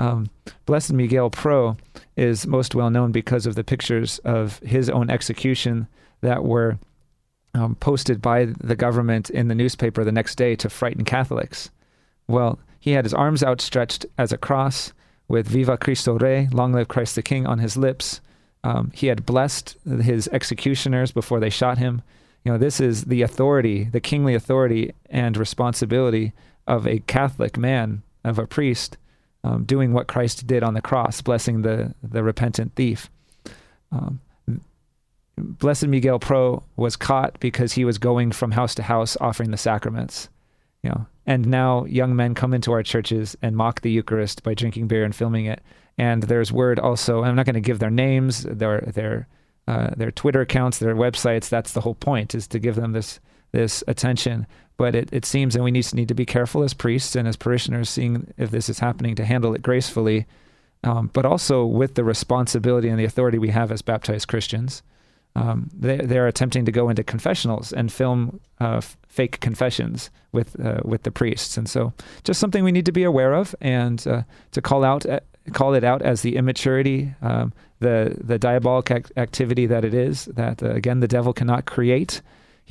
Um, 0.03 0.31
Blessed 0.67 0.93
Miguel 0.93 1.31
Pro 1.31 1.77
is 2.17 2.47
most 2.47 2.75
well 2.75 2.91
known 2.91 3.13
because 3.13 3.47
of 3.47 3.55
the 3.55 3.65
pictures 3.65 4.19
of 4.25 4.59
his 4.59 4.91
own 4.91 5.11
execution 5.11 5.87
that 6.23 6.45
were 6.45 6.79
um, 7.55 7.77
posted 7.77 8.21
by 8.21 8.47
the 8.61 8.77
government 8.77 9.31
in 9.31 9.49
the 9.49 9.55
newspaper 9.55 10.03
the 10.05 10.13
next 10.13 10.37
day 10.37 10.57
to 10.57 10.69
frighten 10.69 11.05
Catholics. 11.05 11.71
Well, 12.27 12.59
he 12.81 12.93
had 12.93 13.05
his 13.05 13.15
arms 13.15 13.45
outstretched 13.45 14.07
as 14.19 14.33
a 14.33 14.39
cross 14.39 14.93
with 15.29 15.47
Viva 15.47 15.77
Cristo 15.77 16.19
Rey, 16.19 16.49
Long 16.53 16.73
Live 16.73 16.89
Christ 16.89 17.15
the 17.15 17.23
King, 17.23 17.47
on 17.47 17.59
his 17.59 17.77
lips 17.77 18.21
um, 18.65 18.93
he 18.95 19.09
had 19.09 19.27
blessed 19.27 19.77
his 19.85 20.29
executioners 20.29 21.13
before 21.13 21.41
they 21.41 21.51
shot 21.51 21.79
him. 21.79 22.03
You 22.45 22.53
know, 22.53 22.59
this 22.59 22.81
is 22.81 23.05
the 23.05 23.23
authority, 23.23 23.85
the 23.85 24.01
kingly 24.01 24.35
authority 24.35 24.93
and 25.11 25.37
responsibility 25.37 26.33
of 26.67 26.87
a 26.87 27.01
Catholic 27.01 27.57
man, 27.57 28.03
of 28.25 28.39
a 28.39 28.47
priest, 28.47 28.97
um, 29.45 29.65
doing 29.65 29.93
what 29.93 30.07
Christ 30.07 30.47
did 30.47 30.63
on 30.63 30.75
the 30.75 30.83
cross, 30.83 31.21
blessing 31.21 31.63
the, 31.63 31.95
the 32.03 32.23
repentant 32.23 32.75
thief. 32.75 33.11
Um, 33.91 34.21
Blessed 35.37 35.87
Miguel 35.87 36.19
Pro 36.19 36.63
was 36.77 36.95
caught 36.95 37.41
because 37.41 37.73
he 37.73 37.85
was 37.85 37.99
going 37.99 38.33
from 38.33 38.53
house 38.53 38.75
to 38.77 38.83
house 38.83 39.17
offering 39.21 39.51
the 39.51 39.57
sacraments. 39.57 40.29
You 40.83 40.91
know, 40.91 41.07
and 41.27 41.47
now 41.47 41.85
young 41.87 42.15
men 42.15 42.35
come 42.35 42.53
into 42.53 42.73
our 42.73 42.83
churches 42.83 43.37
and 43.41 43.57
mock 43.57 43.81
the 43.81 43.91
Eucharist 43.91 44.43
by 44.43 44.55
drinking 44.55 44.89
beer 44.89 45.05
and 45.05 45.15
filming 45.15 45.47
it 45.47 45.63
and 45.99 46.23
there's 46.25 46.53
word 46.53 46.79
also. 46.79 47.23
I'm 47.23 47.37
not 47.37 47.47
going 47.47 47.55
to 47.55 47.61
give 47.61 47.79
their 47.79 47.91
names, 47.91 48.45
their 48.45 48.81
their 48.81 49.29
uh, 49.69 49.91
their 49.97 50.11
Twitter 50.11 50.41
accounts, 50.41 50.79
their 50.79 50.97
websites. 50.97 51.49
That's 51.49 51.73
the 51.73 51.81
whole 51.81 51.95
point 51.95 52.35
is 52.35 52.49
to 52.49 52.59
give 52.59 52.77
them 52.77 52.93
this 52.93 53.21
this 53.53 53.85
attention. 53.87 54.47
But 54.83 54.97
it, 54.97 55.11
it 55.13 55.25
seems, 55.25 55.55
and 55.55 55.63
we 55.63 55.71
need 55.71 55.85
to 55.85 55.95
need 55.95 56.09
to 56.09 56.15
be 56.15 56.27
careful 56.27 56.65
as 56.65 56.75
priests 56.75 57.15
and 57.15 57.29
as 57.29 57.37
parishioners, 57.37 57.89
seeing 57.89 58.35
if 58.37 58.51
this 58.51 58.69
is 58.69 58.81
happening, 58.81 59.15
to 59.15 59.25
handle 59.25 59.55
it 59.55 59.63
gracefully, 59.63 60.27
um, 60.83 61.09
but 61.13 61.25
also 61.25 61.65
with 61.65 61.95
the 61.95 62.03
responsibility 62.03 62.89
and 62.89 62.99
the 62.99 63.05
authority 63.05 63.39
we 63.39 63.51
have 63.51 63.71
as 63.71 63.81
baptized 63.81 64.27
Christians. 64.27 64.83
Um, 65.37 65.71
they 65.73 65.99
they're 65.99 66.27
attempting 66.27 66.65
to 66.65 66.73
go 66.73 66.89
into 66.89 67.05
confessionals 67.05 67.73
and 67.73 67.93
film 67.93 68.41
uh, 68.61 68.79
f- 68.79 68.97
fake 69.07 69.39
confessions 69.39 70.11
with 70.33 70.59
uh, 70.59 70.81
with 70.85 71.05
the 71.05 71.13
priests, 71.13 71.57
and 71.57 71.71
so 71.71 71.93
just 72.25 72.41
something 72.41 72.65
we 72.65 72.73
need 72.73 72.87
to 72.87 72.93
be 72.93 73.05
aware 73.05 73.35
of 73.35 73.55
and 73.61 74.05
uh, 74.09 74.23
to 74.51 74.61
call 74.61 74.83
out 74.83 75.07
uh, 75.07 75.21
call 75.53 75.75
it 75.75 75.85
out 75.85 76.03
as 76.03 76.23
the 76.23 76.35
immaturity, 76.35 77.15
um, 77.23 77.53
the 77.79 78.17
the 78.19 78.37
diabolic 78.37 78.91
ac- 78.91 79.13
activity 79.17 79.67
that 79.67 79.85
it 79.85 79.95
is. 79.95 80.25
That 80.25 80.61
uh, 80.61 80.71
again, 80.71 80.99
the 80.99 81.09
devil 81.09 81.33
cannot 81.33 81.67
create. 81.67 82.21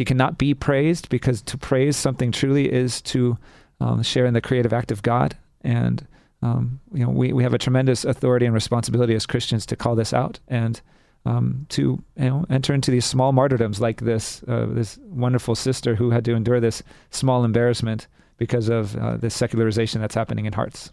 He 0.01 0.05
cannot 0.05 0.39
be 0.39 0.55
praised 0.55 1.09
because 1.09 1.43
to 1.43 1.59
praise 1.59 1.95
something 1.95 2.31
truly 2.31 2.73
is 2.73 3.03
to 3.03 3.37
um, 3.79 4.01
share 4.01 4.25
in 4.25 4.33
the 4.33 4.41
creative 4.41 4.73
act 4.73 4.91
of 4.91 5.03
God. 5.03 5.37
And 5.63 6.07
um, 6.41 6.79
you 6.91 7.05
know, 7.05 7.11
we, 7.11 7.33
we 7.33 7.43
have 7.43 7.53
a 7.53 7.59
tremendous 7.59 8.03
authority 8.03 8.47
and 8.47 8.55
responsibility 8.55 9.13
as 9.13 9.27
Christians 9.27 9.63
to 9.67 9.75
call 9.75 9.93
this 9.93 10.11
out 10.11 10.39
and 10.47 10.81
um, 11.27 11.67
to 11.69 12.03
you 12.17 12.25
know 12.25 12.47
enter 12.49 12.73
into 12.73 12.89
these 12.89 13.05
small 13.05 13.31
martyrdoms 13.31 13.79
like 13.79 14.01
this 14.01 14.41
uh, 14.47 14.65
this 14.71 14.97
wonderful 15.03 15.53
sister 15.53 15.93
who 15.93 16.09
had 16.09 16.25
to 16.25 16.33
endure 16.33 16.59
this 16.59 16.81
small 17.11 17.43
embarrassment 17.43 18.07
because 18.37 18.69
of 18.69 18.95
uh, 18.95 19.17
this 19.17 19.35
secularization 19.35 20.01
that's 20.01 20.15
happening 20.15 20.47
in 20.47 20.53
hearts. 20.53 20.91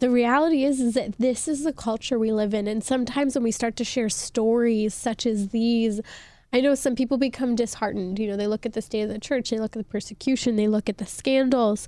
The 0.00 0.10
reality 0.10 0.64
is, 0.64 0.82
is 0.82 0.92
that 0.92 1.16
this 1.18 1.48
is 1.48 1.64
the 1.64 1.72
culture 1.72 2.18
we 2.18 2.30
live 2.30 2.52
in, 2.52 2.68
and 2.68 2.84
sometimes 2.84 3.34
when 3.34 3.42
we 3.42 3.52
start 3.52 3.76
to 3.76 3.84
share 3.84 4.10
stories 4.10 4.92
such 4.92 5.24
as 5.24 5.48
these, 5.48 6.02
I 6.52 6.60
know 6.60 6.74
some 6.74 6.94
people 6.94 7.18
become 7.18 7.54
disheartened. 7.54 8.18
You 8.18 8.28
know, 8.28 8.36
they 8.36 8.46
look 8.46 8.64
at 8.64 8.72
the 8.72 8.82
state 8.82 9.02
of 9.02 9.10
the 9.10 9.18
church, 9.18 9.50
they 9.50 9.58
look 9.58 9.76
at 9.76 9.80
the 9.80 9.90
persecution, 9.90 10.56
they 10.56 10.68
look 10.68 10.88
at 10.88 10.98
the 10.98 11.06
scandals, 11.06 11.86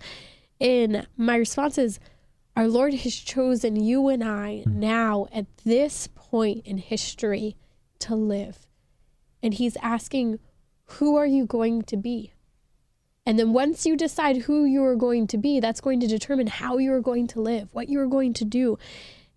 and 0.60 1.06
my 1.16 1.36
response 1.36 1.78
is, 1.78 1.98
our 2.56 2.68
Lord 2.68 2.92
has 2.92 3.14
chosen 3.14 3.76
you 3.76 4.08
and 4.08 4.22
I 4.22 4.58
hmm. 4.58 4.80
now 4.80 5.26
at 5.32 5.46
this 5.64 6.08
point 6.14 6.66
in 6.66 6.78
history 6.78 7.56
to 8.00 8.14
live. 8.14 8.66
And 9.42 9.54
He's 9.54 9.76
asking, 9.82 10.38
Who 10.84 11.16
are 11.16 11.26
you 11.26 11.46
going 11.46 11.82
to 11.82 11.96
be? 11.96 12.32
And 13.24 13.38
then 13.38 13.52
once 13.52 13.86
you 13.86 13.96
decide 13.96 14.38
who 14.38 14.64
you 14.64 14.84
are 14.84 14.96
going 14.96 15.26
to 15.28 15.38
be, 15.38 15.60
that's 15.60 15.80
going 15.80 16.00
to 16.00 16.06
determine 16.06 16.48
how 16.48 16.78
you 16.78 16.92
are 16.92 17.00
going 17.00 17.26
to 17.28 17.40
live, 17.40 17.68
what 17.72 17.88
you 17.88 18.00
are 18.00 18.06
going 18.06 18.32
to 18.34 18.44
do. 18.44 18.78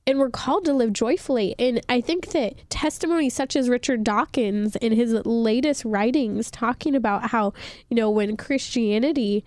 And 0.05 0.19
we're 0.19 0.29
called 0.29 0.65
to 0.65 0.73
live 0.73 0.91
joyfully. 0.91 1.55
And 1.57 1.81
I 1.87 2.01
think 2.01 2.31
that 2.31 2.69
testimonies 2.69 3.33
such 3.33 3.55
as 3.55 3.69
Richard 3.69 4.03
Dawkins 4.03 4.75
in 4.75 4.91
his 4.91 5.13
latest 5.25 5.85
writings 5.85 6.51
talking 6.51 6.95
about 6.95 7.29
how, 7.29 7.53
you 7.89 7.95
know, 7.95 8.09
when 8.09 8.35
Christianity 8.35 9.45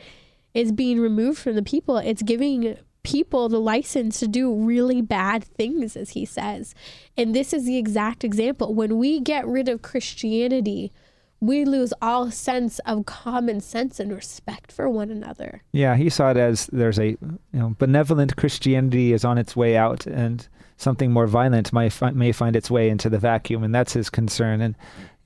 is 0.55 0.73
being 0.73 0.99
removed 0.99 1.38
from 1.38 1.57
the 1.57 1.62
people, 1.62 1.99
it's 1.99 2.23
giving 2.23 2.79
people 3.03 3.49
the 3.49 3.61
license 3.61 4.19
to 4.19 4.27
do 4.27 4.53
really 4.53 5.01
bad 5.01 5.45
things, 5.45 5.95
as 5.97 6.11
he 6.11 6.25
says. 6.25 6.75
And 7.16 7.35
this 7.35 7.53
is 7.53 7.64
the 7.64 7.77
exact 7.77 8.25
example. 8.25 8.75
When 8.75 8.99
we 8.99 9.21
get 9.21 9.47
rid 9.47 9.69
of 9.69 9.83
Christianity, 9.83 10.92
we 11.40 11.64
lose 11.64 11.92
all 12.01 12.31
sense 12.31 12.79
of 12.81 13.07
common 13.07 13.61
sense 13.61 14.01
and 14.01 14.12
respect 14.12 14.72
for 14.72 14.88
one 14.88 15.11
another. 15.11 15.62
Yeah, 15.72 15.96
he 15.96 16.09
saw 16.09 16.31
it 16.31 16.37
as 16.37 16.66
there's 16.72 16.99
a 16.99 17.11
you 17.11 17.38
know 17.53 17.77
benevolent 17.79 18.37
Christianity 18.37 19.12
is 19.12 19.25
on 19.25 19.38
its 19.38 19.55
way 19.55 19.77
out, 19.77 20.07
and 20.07 20.46
something 20.77 21.12
more 21.12 21.27
violent 21.27 21.70
fi- 21.70 22.11
may 22.11 22.33
find 22.33 22.57
its 22.57 22.70
way 22.70 22.88
into 22.88 23.09
the 23.09 23.18
vacuum, 23.18 23.62
and 23.62 23.75
that's 23.75 23.92
his 23.92 24.11
concern. 24.11 24.61
And 24.61 24.75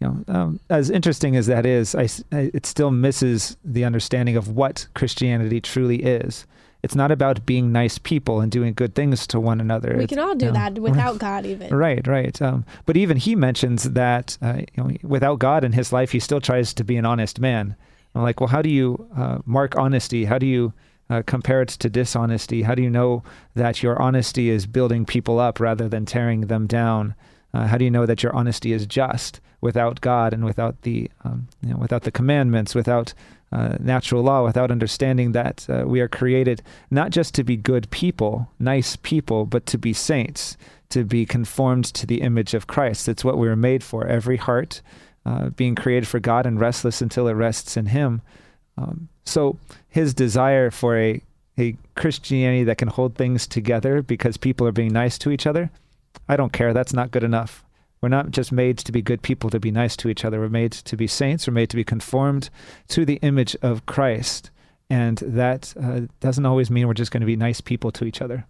you 0.01 0.09
know, 0.09 0.35
um, 0.35 0.61
as 0.69 0.91
interesting 0.91 1.37
as 1.37 1.47
that 1.47 1.67
is, 1.67 1.95
I, 1.95 2.09
I, 2.33 2.51
it 2.55 2.67
still 2.67 2.91
misses 2.91 3.57
the 3.65 3.85
understanding 3.85 4.37
of 4.37 4.49
what 4.49 4.87
Christianity 4.95 5.61
truly 5.61 6.03
is 6.03 6.47
it's 6.83 6.95
not 6.95 7.11
about 7.11 7.45
being 7.45 7.73
nice 7.73 7.99
people 7.99 8.41
and 8.41 8.51
doing 8.51 8.73
good 8.73 8.95
things 8.95 9.27
to 9.29 9.41
one 9.41 9.61
another. 9.61 9.95
We 9.97 10.05
it's, 10.05 10.11
can 10.11 10.19
all 10.19 10.35
do 10.35 10.47
you 10.47 10.53
know, 10.53 10.59
that 10.59 10.79
without 10.79 11.19
God, 11.19 11.47
even. 11.47 11.75
Right, 11.75 12.07
right. 12.07 12.41
Um, 12.41 12.65
but 12.87 12.97
even 12.97 13.17
he 13.17 13.37
mentions 13.37 13.85
that 13.85 14.39
uh, 14.41 14.61
you 14.77 14.85
know, 14.85 14.91
without 15.03 15.39
God 15.39 15.65
in 15.65 15.73
his 15.73 15.93
life, 15.93 16.13
he 16.13 16.21
still 16.21 16.41
tries 16.41 16.73
to 16.75 16.85
be 16.85 16.97
an 16.97 17.05
honest 17.05 17.41
man. 17.41 17.77
I'm 18.15 18.23
like, 18.23 18.41
well, 18.41 18.49
how 18.49 18.63
do 18.63 18.71
you 18.71 19.09
uh, 19.17 19.39
mark 19.45 19.77
honesty? 19.77 20.25
How 20.25 20.39
do 20.39 20.47
you 20.47 20.73
uh, 21.09 21.23
compare 21.27 21.63
it 21.63 21.69
to 21.69 21.91
dishonesty? 21.91 22.63
How 22.63 22.75
do 22.75 22.83
you 22.83 22.91
know 22.91 23.23
that 23.55 23.83
your 23.83 24.01
honesty 24.01 24.49
is 24.49 24.67
building 24.67 25.05
people 25.05 25.39
up 25.39 25.61
rather 25.61 25.89
than 25.89 26.07
tearing 26.07 26.43
them 26.43 26.67
down? 26.67 27.15
Uh, 27.53 27.67
how 27.67 27.79
do 27.79 27.85
you 27.85 27.91
know 27.91 28.07
that 28.07 28.23
your 28.23 28.35
honesty 28.35 28.73
is 28.73 28.87
just 28.87 29.41
without 29.61 30.01
God 30.01 30.33
and 30.33 30.45
without 30.45 30.83
the 30.83 31.11
um, 31.25 31.49
you 31.63 31.71
know, 31.71 31.77
without 31.77 32.03
the 32.03 32.13
commandments, 32.13 32.75
without 32.75 33.13
uh, 33.53 33.77
natural 33.81 34.23
law 34.23 34.45
without 34.45 34.71
understanding 34.71 35.33
that 35.33 35.67
uh, 35.69 35.85
we 35.87 36.01
are 36.01 36.09
created 36.09 36.63
not 36.91 37.11
just 37.11 37.35
to 37.35 37.45
be 37.45 37.57
good 37.57 37.91
people, 37.91 38.49
nice 38.59 38.97
people, 38.97 39.45
but 39.45 39.67
to 39.67 39.79
be 39.79 39.93
saints, 39.93 40.57
to 40.91 41.05
be 41.05 41.27
conformed 41.27 41.85
to 41.85 42.07
the 42.07 42.21
image 42.21 42.55
of 42.55 42.67
Christ. 42.67 43.09
It's 43.09 43.25
what 43.25 43.39
we 43.39 43.49
were 43.49 43.57
made 43.57 43.83
for. 43.83 44.07
Every 44.07 44.37
heart 44.37 44.83
uh, 45.27 45.51
being 45.51 45.75
created 45.75 46.07
for 46.07 46.21
God 46.21 46.47
and 46.47 46.61
restless 46.61 47.03
until 47.03 47.29
it 47.29 47.33
rests 47.33 47.77
in 47.77 47.87
Him. 47.87 48.23
Um, 48.79 49.09
so 49.25 49.59
his 49.89 50.15
desire 50.15 50.71
for 50.71 50.99
a, 50.99 51.23
a 51.59 51.77
Christianity 51.95 52.65
that 52.65 52.79
can 52.79 52.89
hold 52.89 53.15
things 53.15 53.47
together 53.47 54.03
because 54.03 54.37
people 54.37 54.67
are 54.67 54.73
being 54.73 54.93
nice 54.93 55.19
to 55.19 55.31
each 55.31 55.47
other, 55.47 55.71
I 56.29 56.37
don't 56.37 56.53
care. 56.53 56.73
That's 56.73 56.93
not 56.93 57.11
good 57.11 57.25
enough. 57.25 57.65
We're 58.03 58.09
not 58.09 58.31
just 58.31 58.51
made 58.51 58.79
to 58.79 58.93
be 58.93 59.03
good 59.03 59.21
people, 59.21 59.51
to 59.51 59.61
be 59.61 59.71
nice 59.71 59.95
to 59.97 60.09
each 60.09 60.25
other. 60.25 60.41
We're 60.41 60.49
made 60.49 60.73
to 60.73 60.97
be 60.97 61.07
saints. 61.07 61.47
We're 61.47 61.53
made 61.53 61.71
to 61.71 61.77
be 61.77 61.85
conformed 61.85 62.49
to 62.89 63.05
the 63.05 63.19
image 63.23 63.55
of 63.61 63.85
Christ. 63.85 64.51
And 64.89 65.19
that 65.19 65.75
uh, 65.81 66.03
doesn't 66.19 66.47
always 66.47 66.71
mean 66.71 66.89
we're 66.89 66.95
just 66.95 67.13
going 67.13 67.21
to 67.21 67.27
be 67.27 67.37
nice 67.37 67.61
people 67.61 67.91
to 67.93 68.05
each 68.05 68.23
other. 68.23 68.47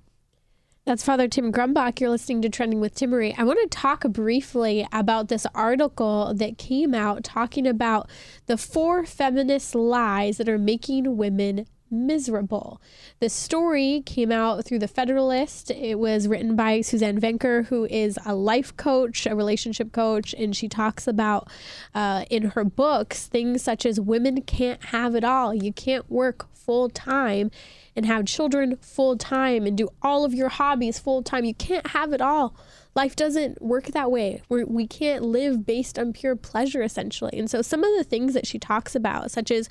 That's 0.86 1.04
Father 1.04 1.28
Tim 1.28 1.52
Grumbach. 1.52 2.00
You're 2.00 2.10
listening 2.10 2.42
to 2.42 2.48
Trending 2.48 2.80
with 2.80 2.94
Timmerie. 2.94 3.34
I 3.36 3.44
want 3.44 3.58
to 3.60 3.68
talk 3.68 4.02
briefly 4.04 4.88
about 4.92 5.28
this 5.28 5.46
article 5.54 6.32
that 6.34 6.56
came 6.56 6.94
out 6.94 7.22
talking 7.22 7.66
about 7.66 8.08
the 8.46 8.56
four 8.56 9.04
feminist 9.04 9.74
lies 9.74 10.38
that 10.38 10.48
are 10.48 10.58
making 10.58 11.16
women 11.16 11.66
miserable. 11.90 12.80
The 13.18 13.28
story 13.28 14.02
came 14.06 14.30
out 14.32 14.64
through 14.64 14.78
the 14.78 14.88
Federalist. 14.88 15.70
It 15.70 15.98
was 15.98 16.28
written 16.28 16.56
by 16.56 16.80
Suzanne 16.80 17.20
Venker, 17.20 17.66
who 17.66 17.86
is 17.86 18.18
a 18.24 18.34
life 18.34 18.76
coach, 18.76 19.26
a 19.26 19.34
relationship 19.34 19.92
coach, 19.92 20.34
and 20.34 20.54
she 20.54 20.68
talks 20.68 21.06
about 21.06 21.48
uh, 21.94 22.24
in 22.30 22.50
her 22.50 22.64
books 22.64 23.26
things 23.26 23.62
such 23.62 23.84
as 23.84 24.00
women 24.00 24.42
can't 24.42 24.86
have 24.86 25.14
it 25.14 25.24
all. 25.24 25.54
You 25.54 25.72
can't 25.72 26.10
work 26.10 26.46
full 26.54 26.88
time 26.88 27.50
and 27.96 28.06
have 28.06 28.24
children 28.26 28.76
full 28.80 29.16
time 29.16 29.66
and 29.66 29.76
do 29.76 29.88
all 30.02 30.24
of 30.24 30.32
your 30.32 30.48
hobbies 30.48 30.98
full 30.98 31.22
time. 31.22 31.44
You 31.44 31.54
can't 31.54 31.88
have 31.88 32.12
it 32.12 32.20
all. 32.20 32.54
Life 32.94 33.16
doesn't 33.16 33.60
work 33.62 33.86
that 33.86 34.10
way. 34.10 34.42
We're, 34.48 34.66
we 34.66 34.86
can't 34.86 35.22
live 35.22 35.64
based 35.64 35.98
on 35.98 36.12
pure 36.12 36.36
pleasure, 36.36 36.82
essentially. 36.82 37.38
And 37.38 37.50
so, 37.50 37.62
some 37.62 37.84
of 37.84 37.96
the 37.96 38.04
things 38.04 38.34
that 38.34 38.46
she 38.46 38.58
talks 38.58 38.94
about, 38.94 39.30
such 39.30 39.50
as 39.50 39.68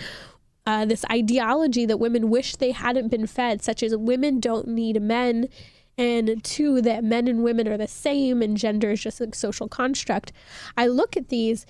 uh, 0.70 0.86
this 0.86 1.04
ideology 1.12 1.84
that 1.88 1.98
women 1.98 2.30
wish 2.30 2.56
they 2.56 2.70
hadn't 2.70 3.08
been 3.08 3.26
fed, 3.26 3.60
such 3.60 3.82
as 3.82 3.96
women 3.96 4.40
don't 4.40 4.68
need 4.68 5.02
men, 5.02 5.50
and 5.98 6.44
two, 6.44 6.80
that 6.80 7.04
men 7.04 7.28
and 7.28 7.44
women 7.44 7.68
are 7.68 7.76
the 7.76 7.88
same 7.88 8.44
and 8.44 8.56
gender 8.56 8.92
is 8.92 9.02
just 9.02 9.20
a 9.20 9.34
social 9.34 9.68
construct. 9.68 10.32
I 10.78 10.86
look 10.86 11.18
at 11.18 11.30
these 11.30 11.66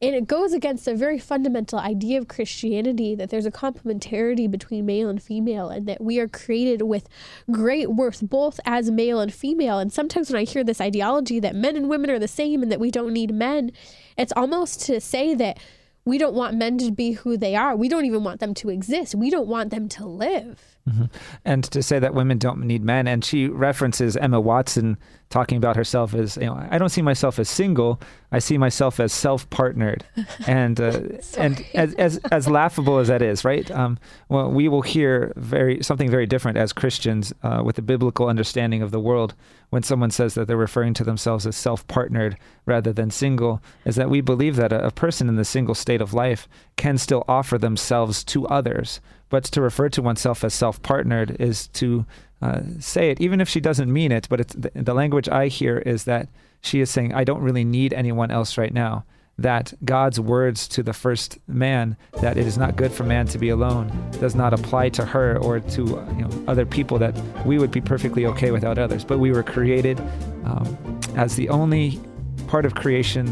and 0.00 0.14
it 0.14 0.28
goes 0.28 0.52
against 0.52 0.86
a 0.86 0.94
very 0.94 1.18
fundamental 1.18 1.80
idea 1.80 2.16
of 2.16 2.28
Christianity 2.28 3.16
that 3.16 3.30
there's 3.30 3.44
a 3.44 3.50
complementarity 3.50 4.48
between 4.48 4.86
male 4.86 5.08
and 5.08 5.20
female 5.20 5.68
and 5.68 5.88
that 5.88 6.00
we 6.00 6.20
are 6.20 6.28
created 6.28 6.82
with 6.82 7.08
great 7.50 7.90
worth 7.90 8.20
both 8.22 8.60
as 8.64 8.88
male 8.88 9.18
and 9.18 9.34
female. 9.34 9.80
And 9.80 9.92
sometimes 9.92 10.30
when 10.30 10.40
I 10.40 10.44
hear 10.44 10.62
this 10.62 10.80
ideology 10.80 11.40
that 11.40 11.56
men 11.56 11.74
and 11.74 11.88
women 11.88 12.10
are 12.10 12.20
the 12.20 12.28
same 12.28 12.62
and 12.62 12.70
that 12.70 12.80
we 12.80 12.92
don't 12.92 13.12
need 13.12 13.34
men, 13.34 13.72
it's 14.16 14.32
almost 14.36 14.80
to 14.82 15.00
say 15.00 15.34
that 15.34 15.58
we 16.04 16.18
don't 16.18 16.34
want 16.34 16.56
men 16.56 16.78
to 16.78 16.90
be 16.90 17.12
who 17.12 17.36
they 17.36 17.56
are. 17.56 17.74
We 17.74 17.88
don't 17.88 18.04
even 18.04 18.24
want 18.24 18.40
them 18.40 18.54
to 18.54 18.68
exist. 18.68 19.14
We 19.14 19.30
don't 19.30 19.48
want 19.48 19.70
them 19.70 19.88
to 19.90 20.06
live. 20.06 20.73
Mm-hmm. 20.88 21.04
And 21.46 21.64
to 21.64 21.82
say 21.82 21.98
that 21.98 22.12
women 22.12 22.36
don't 22.36 22.60
need 22.60 22.84
men, 22.84 23.08
and 23.08 23.24
she 23.24 23.48
references 23.48 24.18
Emma 24.18 24.38
Watson 24.38 24.98
talking 25.30 25.56
about 25.56 25.76
herself 25.76 26.12
as, 26.14 26.36
you 26.36 26.44
know, 26.44 26.66
I 26.70 26.76
don't 26.76 26.90
see 26.90 27.00
myself 27.00 27.38
as 27.38 27.48
single. 27.48 27.98
I 28.30 28.38
see 28.38 28.58
myself 28.58 29.00
as 29.00 29.10
self-partnered, 29.12 30.04
and 30.46 30.78
uh, 30.78 31.00
and 31.38 31.64
as, 31.72 31.94
as 31.94 32.18
as 32.30 32.48
laughable 32.48 32.98
as 32.98 33.08
that 33.08 33.22
is, 33.22 33.46
right? 33.46 33.70
Um, 33.70 33.98
well, 34.28 34.50
we 34.50 34.68
will 34.68 34.82
hear 34.82 35.32
very 35.36 35.82
something 35.82 36.10
very 36.10 36.26
different 36.26 36.58
as 36.58 36.74
Christians 36.74 37.32
uh, 37.42 37.62
with 37.64 37.78
a 37.78 37.82
biblical 37.82 38.28
understanding 38.28 38.82
of 38.82 38.90
the 38.90 39.00
world 39.00 39.34
when 39.70 39.82
someone 39.82 40.10
says 40.10 40.34
that 40.34 40.46
they're 40.46 40.56
referring 40.56 40.94
to 40.94 41.04
themselves 41.04 41.46
as 41.46 41.56
self-partnered 41.56 42.36
rather 42.66 42.92
than 42.92 43.10
single. 43.10 43.62
Is 43.86 43.96
that 43.96 44.10
we 44.10 44.20
believe 44.20 44.56
that 44.56 44.72
a, 44.72 44.86
a 44.86 44.90
person 44.90 45.30
in 45.30 45.36
the 45.36 45.44
single 45.46 45.74
state 45.74 46.02
of 46.02 46.12
life 46.12 46.46
can 46.76 46.98
still 46.98 47.24
offer 47.26 47.56
themselves 47.56 48.22
to 48.24 48.46
others, 48.48 49.00
but 49.34 49.42
to 49.42 49.60
refer 49.60 49.88
to 49.88 50.00
oneself 50.00 50.44
as 50.44 50.54
self-partnered 50.54 51.40
is 51.40 51.66
to 51.66 52.06
uh, 52.40 52.60
say 52.78 53.10
it, 53.10 53.20
even 53.20 53.40
if 53.40 53.48
she 53.48 53.58
doesn't 53.58 53.92
mean 53.92 54.12
it. 54.12 54.28
But 54.30 54.46
the, 54.46 54.70
the 54.76 54.94
language 54.94 55.28
I 55.28 55.48
hear 55.48 55.78
is 55.78 56.04
that 56.04 56.28
she 56.60 56.78
is 56.78 56.88
saying, 56.88 57.12
"I 57.12 57.24
don't 57.24 57.42
really 57.42 57.64
need 57.64 57.92
anyone 57.92 58.30
else 58.30 58.56
right 58.56 58.72
now." 58.72 59.04
That 59.36 59.74
God's 59.84 60.20
words 60.20 60.68
to 60.68 60.84
the 60.84 60.92
first 60.92 61.38
man, 61.48 61.96
that 62.20 62.36
it 62.36 62.46
is 62.46 62.56
not 62.56 62.76
good 62.76 62.92
for 62.92 63.02
man 63.02 63.26
to 63.26 63.38
be 63.38 63.48
alone, 63.48 63.90
does 64.20 64.36
not 64.36 64.54
apply 64.54 64.90
to 64.90 65.04
her 65.04 65.36
or 65.38 65.58
to 65.58 65.82
you 65.82 66.22
know, 66.22 66.44
other 66.46 66.64
people. 66.64 66.96
That 67.00 67.20
we 67.44 67.58
would 67.58 67.72
be 67.72 67.80
perfectly 67.80 68.26
okay 68.26 68.52
without 68.52 68.78
others. 68.78 69.04
But 69.04 69.18
we 69.18 69.32
were 69.32 69.42
created 69.42 69.98
um, 70.44 71.00
as 71.16 71.34
the 71.34 71.48
only 71.48 71.98
part 72.46 72.64
of 72.66 72.76
creation 72.76 73.26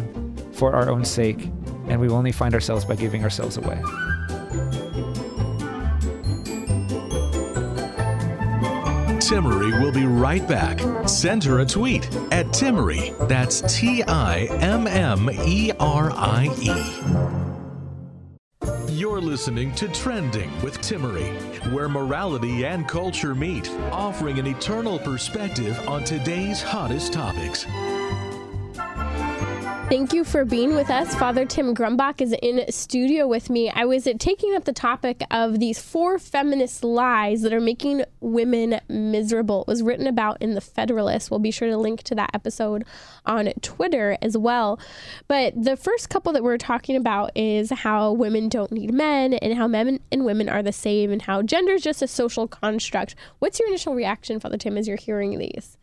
for 0.52 0.74
our 0.74 0.90
own 0.90 1.04
sake, 1.04 1.48
and 1.86 2.00
we 2.00 2.08
only 2.08 2.32
find 2.32 2.54
ourselves 2.54 2.84
by 2.84 2.96
giving 2.96 3.22
ourselves 3.22 3.56
away. 3.56 3.80
Timmerie 9.22 9.80
will 9.80 9.92
be 9.92 10.04
right 10.04 10.46
back. 10.48 10.80
Send 11.08 11.44
her 11.44 11.60
a 11.60 11.64
tweet 11.64 12.06
at 12.32 12.46
Timmerie. 12.46 13.16
That's 13.28 13.60
T 13.72 14.02
I 14.02 14.48
M 14.60 14.88
M 14.88 15.30
E 15.30 15.70
R 15.78 16.10
I 16.10 16.48
E. 16.60 16.72
You're 18.92 19.20
listening 19.20 19.74
to 19.76 19.86
Trending 19.88 20.50
with 20.62 20.78
Timmerie, 20.78 21.32
where 21.72 21.88
morality 21.88 22.64
and 22.64 22.86
culture 22.88 23.34
meet, 23.34 23.70
offering 23.92 24.40
an 24.40 24.46
eternal 24.48 24.98
perspective 24.98 25.78
on 25.88 26.02
today's 26.02 26.60
hottest 26.60 27.12
topics. 27.12 27.64
Thank 29.92 30.14
you 30.14 30.24
for 30.24 30.46
being 30.46 30.74
with 30.74 30.88
us. 30.88 31.14
Father 31.16 31.44
Tim 31.44 31.74
Grumbach 31.74 32.22
is 32.22 32.34
in 32.40 32.64
studio 32.72 33.28
with 33.28 33.50
me. 33.50 33.68
I 33.68 33.84
was 33.84 34.08
taking 34.18 34.54
up 34.54 34.64
the 34.64 34.72
topic 34.72 35.22
of 35.30 35.60
these 35.60 35.82
four 35.82 36.18
feminist 36.18 36.82
lies 36.82 37.42
that 37.42 37.52
are 37.52 37.60
making 37.60 38.02
women 38.18 38.80
miserable. 38.88 39.60
It 39.60 39.68
was 39.68 39.82
written 39.82 40.06
about 40.06 40.40
in 40.40 40.54
the 40.54 40.62
Federalist. 40.62 41.30
We'll 41.30 41.40
be 41.40 41.50
sure 41.50 41.68
to 41.68 41.76
link 41.76 42.04
to 42.04 42.14
that 42.14 42.30
episode 42.32 42.86
on 43.26 43.52
Twitter 43.60 44.16
as 44.22 44.34
well. 44.34 44.80
But 45.28 45.62
the 45.62 45.76
first 45.76 46.08
couple 46.08 46.32
that 46.32 46.42
we're 46.42 46.56
talking 46.56 46.96
about 46.96 47.30
is 47.36 47.68
how 47.68 48.12
women 48.12 48.48
don't 48.48 48.72
need 48.72 48.94
men 48.94 49.34
and 49.34 49.58
how 49.58 49.68
men 49.68 50.00
and 50.10 50.24
women 50.24 50.48
are 50.48 50.62
the 50.62 50.72
same 50.72 51.12
and 51.12 51.20
how 51.20 51.42
gender 51.42 51.74
is 51.74 51.82
just 51.82 52.00
a 52.00 52.08
social 52.08 52.48
construct. 52.48 53.14
What's 53.40 53.60
your 53.60 53.68
initial 53.68 53.94
reaction, 53.94 54.40
Father 54.40 54.56
Tim, 54.56 54.78
as 54.78 54.88
you're 54.88 54.96
hearing 54.96 55.38
these? 55.38 55.76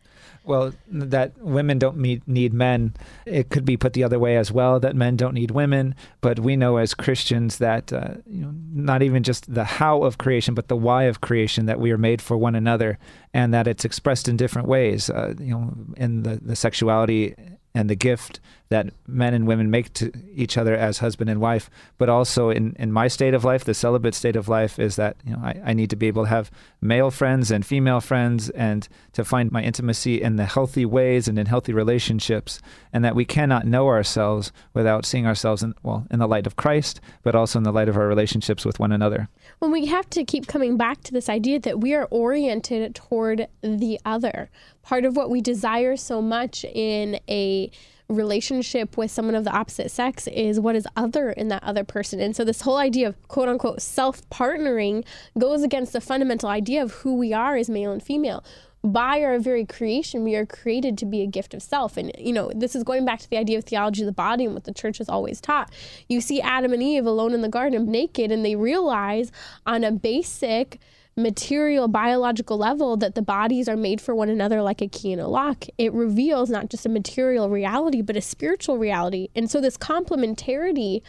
Well, 0.50 0.72
that 0.88 1.38
women 1.38 1.78
don't 1.78 1.96
meet, 1.96 2.26
need 2.26 2.52
men. 2.52 2.92
It 3.24 3.50
could 3.50 3.64
be 3.64 3.76
put 3.76 3.92
the 3.92 4.02
other 4.02 4.18
way 4.18 4.36
as 4.36 4.50
well, 4.50 4.80
that 4.80 4.96
men 4.96 5.16
don't 5.16 5.34
need 5.34 5.52
women. 5.52 5.94
But 6.20 6.40
we 6.40 6.56
know 6.56 6.76
as 6.78 6.92
Christians 6.92 7.58
that 7.58 7.92
uh, 7.92 8.14
you 8.26 8.42
know, 8.42 8.52
not 8.72 9.00
even 9.00 9.22
just 9.22 9.54
the 9.54 9.64
how 9.64 10.02
of 10.02 10.18
creation, 10.18 10.54
but 10.54 10.66
the 10.66 10.76
why 10.76 11.04
of 11.04 11.20
creation, 11.20 11.66
that 11.66 11.78
we 11.78 11.92
are 11.92 11.98
made 11.98 12.20
for 12.20 12.36
one 12.36 12.56
another, 12.56 12.98
and 13.32 13.54
that 13.54 13.68
it's 13.68 13.84
expressed 13.84 14.26
in 14.26 14.36
different 14.36 14.66
ways. 14.66 15.08
Uh, 15.08 15.34
you 15.38 15.54
know, 15.54 15.72
in 15.96 16.24
the, 16.24 16.40
the 16.42 16.56
sexuality 16.56 17.36
and 17.72 17.88
the 17.88 17.94
gift 17.94 18.40
that 18.70 18.88
men 19.08 19.34
and 19.34 19.48
women 19.48 19.68
make 19.68 19.92
to 19.92 20.12
each 20.32 20.56
other 20.56 20.76
as 20.76 20.98
husband 20.98 21.28
and 21.28 21.40
wife, 21.40 21.68
but 21.98 22.08
also 22.08 22.50
in, 22.50 22.74
in 22.78 22.92
my 22.92 23.08
state 23.08 23.34
of 23.34 23.44
life, 23.44 23.64
the 23.64 23.74
celibate 23.74 24.14
state 24.14 24.36
of 24.36 24.48
life 24.48 24.78
is 24.78 24.94
that 24.94 25.16
you 25.24 25.32
know 25.32 25.40
I, 25.42 25.60
I 25.66 25.72
need 25.72 25.90
to 25.90 25.96
be 25.96 26.06
able 26.06 26.22
to 26.22 26.28
have 26.28 26.52
male 26.80 27.10
friends 27.10 27.50
and 27.50 27.66
female 27.66 28.00
friends 28.00 28.48
and 28.50 28.88
to 29.12 29.24
find 29.24 29.50
my 29.50 29.60
intimacy 29.60 30.22
in 30.22 30.36
the 30.36 30.46
healthy 30.46 30.86
ways 30.86 31.26
and 31.26 31.36
in 31.36 31.46
healthy 31.46 31.72
relationships, 31.72 32.60
and 32.92 33.04
that 33.04 33.16
we 33.16 33.24
cannot 33.24 33.66
know 33.66 33.88
ourselves 33.88 34.52
without 34.72 35.04
seeing 35.04 35.26
ourselves 35.26 35.64
in 35.64 35.74
well 35.82 36.06
in 36.08 36.20
the 36.20 36.28
light 36.28 36.46
of 36.46 36.54
Christ, 36.54 37.00
but 37.24 37.34
also 37.34 37.58
in 37.58 37.64
the 37.64 37.72
light 37.72 37.88
of 37.88 37.96
our 37.96 38.06
relationships 38.06 38.64
with 38.64 38.78
one 38.78 38.92
another. 38.92 39.28
Well, 39.58 39.72
we 39.72 39.86
have 39.86 40.08
to 40.10 40.24
keep 40.24 40.46
coming 40.46 40.76
back 40.76 41.02
to 41.02 41.12
this 41.12 41.28
idea 41.28 41.58
that 41.58 41.80
we 41.80 41.92
are 41.94 42.06
oriented 42.12 42.94
toward 42.94 43.48
the 43.62 43.98
other. 44.04 44.48
Part 44.82 45.04
of 45.04 45.16
what 45.16 45.28
we 45.28 45.40
desire 45.40 45.96
so 45.96 46.22
much 46.22 46.64
in 46.64 47.18
a 47.28 47.72
relationship 48.10 48.96
with 48.96 49.10
someone 49.10 49.34
of 49.34 49.44
the 49.44 49.52
opposite 49.52 49.90
sex 49.90 50.26
is 50.26 50.60
what 50.60 50.76
is 50.76 50.86
other 50.96 51.30
in 51.30 51.48
that 51.48 51.62
other 51.62 51.84
person. 51.84 52.20
And 52.20 52.34
so 52.34 52.44
this 52.44 52.62
whole 52.62 52.76
idea 52.76 53.08
of 53.08 53.28
quote 53.28 53.48
unquote 53.48 53.80
self 53.80 54.28
partnering 54.30 55.04
goes 55.38 55.62
against 55.62 55.92
the 55.92 56.00
fundamental 56.00 56.48
idea 56.48 56.82
of 56.82 56.92
who 56.92 57.16
we 57.16 57.32
are 57.32 57.56
as 57.56 57.70
male 57.70 57.92
and 57.92 58.02
female. 58.02 58.44
By 58.82 59.22
our 59.22 59.38
very 59.38 59.66
creation, 59.66 60.24
we 60.24 60.34
are 60.36 60.46
created 60.46 60.96
to 60.98 61.06
be 61.06 61.20
a 61.20 61.26
gift 61.26 61.52
of 61.52 61.62
self. 61.62 61.98
And, 61.98 62.12
you 62.18 62.32
know, 62.32 62.50
this 62.54 62.74
is 62.74 62.82
going 62.82 63.04
back 63.04 63.20
to 63.20 63.28
the 63.28 63.36
idea 63.36 63.58
of 63.58 63.64
theology 63.64 64.00
of 64.02 64.06
the 64.06 64.12
body 64.12 64.46
and 64.46 64.54
what 64.54 64.64
the 64.64 64.72
church 64.72 64.98
has 64.98 65.08
always 65.08 65.38
taught. 65.38 65.70
You 66.08 66.22
see 66.22 66.40
Adam 66.40 66.72
and 66.72 66.82
Eve 66.82 67.04
alone 67.04 67.34
in 67.34 67.42
the 67.42 67.48
garden, 67.50 67.90
naked, 67.90 68.32
and 68.32 68.42
they 68.42 68.56
realize 68.56 69.30
on 69.66 69.84
a 69.84 69.92
basic, 69.92 70.80
material 71.16 71.88
biological 71.88 72.56
level 72.56 72.96
that 72.96 73.14
the 73.14 73.22
bodies 73.22 73.68
are 73.68 73.76
made 73.76 74.00
for 74.00 74.14
one 74.14 74.28
another 74.28 74.62
like 74.62 74.80
a 74.80 74.88
key 74.88 75.12
and 75.12 75.20
a 75.20 75.28
lock. 75.28 75.64
It 75.76 75.92
reveals 75.92 76.50
not 76.50 76.70
just 76.70 76.86
a 76.86 76.88
material 76.88 77.50
reality 77.50 78.02
but 78.02 78.16
a 78.16 78.20
spiritual 78.20 78.78
reality. 78.78 79.28
And 79.34 79.50
so 79.50 79.60
this 79.60 79.76
complementarity 79.76 81.02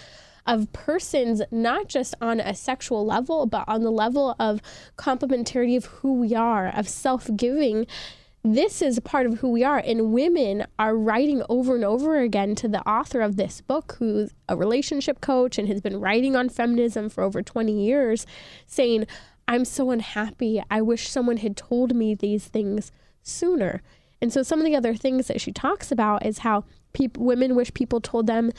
of 0.47 0.71
persons 0.73 1.41
not 1.51 1.87
just 1.87 2.15
on 2.19 2.39
a 2.39 2.55
sexual 2.55 3.05
level 3.05 3.45
but 3.45 3.63
on 3.67 3.83
the 3.83 3.91
level 3.91 4.35
of 4.39 4.61
complementarity 4.97 5.77
of 5.77 5.85
who 5.85 6.13
we 6.13 6.33
are 6.33 6.67
of 6.67 6.89
self-giving 6.89 7.85
this 8.43 8.81
is 8.81 8.99
part 9.01 9.27
of 9.27 9.39
who 9.39 9.49
we 9.49 9.63
are. 9.63 9.77
And 9.77 10.11
women 10.11 10.65
are 10.79 10.95
writing 10.95 11.43
over 11.47 11.75
and 11.75 11.85
over 11.85 12.19
again 12.19 12.55
to 12.55 12.67
the 12.67 12.81
author 12.89 13.21
of 13.21 13.35
this 13.35 13.61
book 13.61 13.97
who's 13.99 14.33
a 14.49 14.57
relationship 14.57 15.21
coach 15.21 15.59
and 15.59 15.67
has 15.67 15.79
been 15.79 15.99
writing 15.99 16.35
on 16.35 16.49
feminism 16.49 17.09
for 17.09 17.23
over 17.23 17.43
20 17.43 17.71
years 17.71 18.25
saying 18.65 19.05
I'm 19.47 19.65
so 19.65 19.91
unhappy. 19.91 20.61
I 20.69 20.81
wish 20.81 21.09
someone 21.09 21.37
had 21.37 21.57
told 21.57 21.95
me 21.95 22.15
these 22.15 22.45
things 22.45 22.91
sooner. 23.23 23.81
And 24.21 24.31
so 24.31 24.43
some 24.43 24.59
of 24.59 24.65
the 24.65 24.75
other 24.75 24.95
things 24.95 25.27
that 25.27 25.41
she 25.41 25.51
talks 25.51 25.91
about 25.91 26.25
is 26.25 26.39
how 26.39 26.63
women 27.17 27.55
wish 27.55 27.73
people 27.73 27.99
told 27.99 28.27
them 28.27 28.51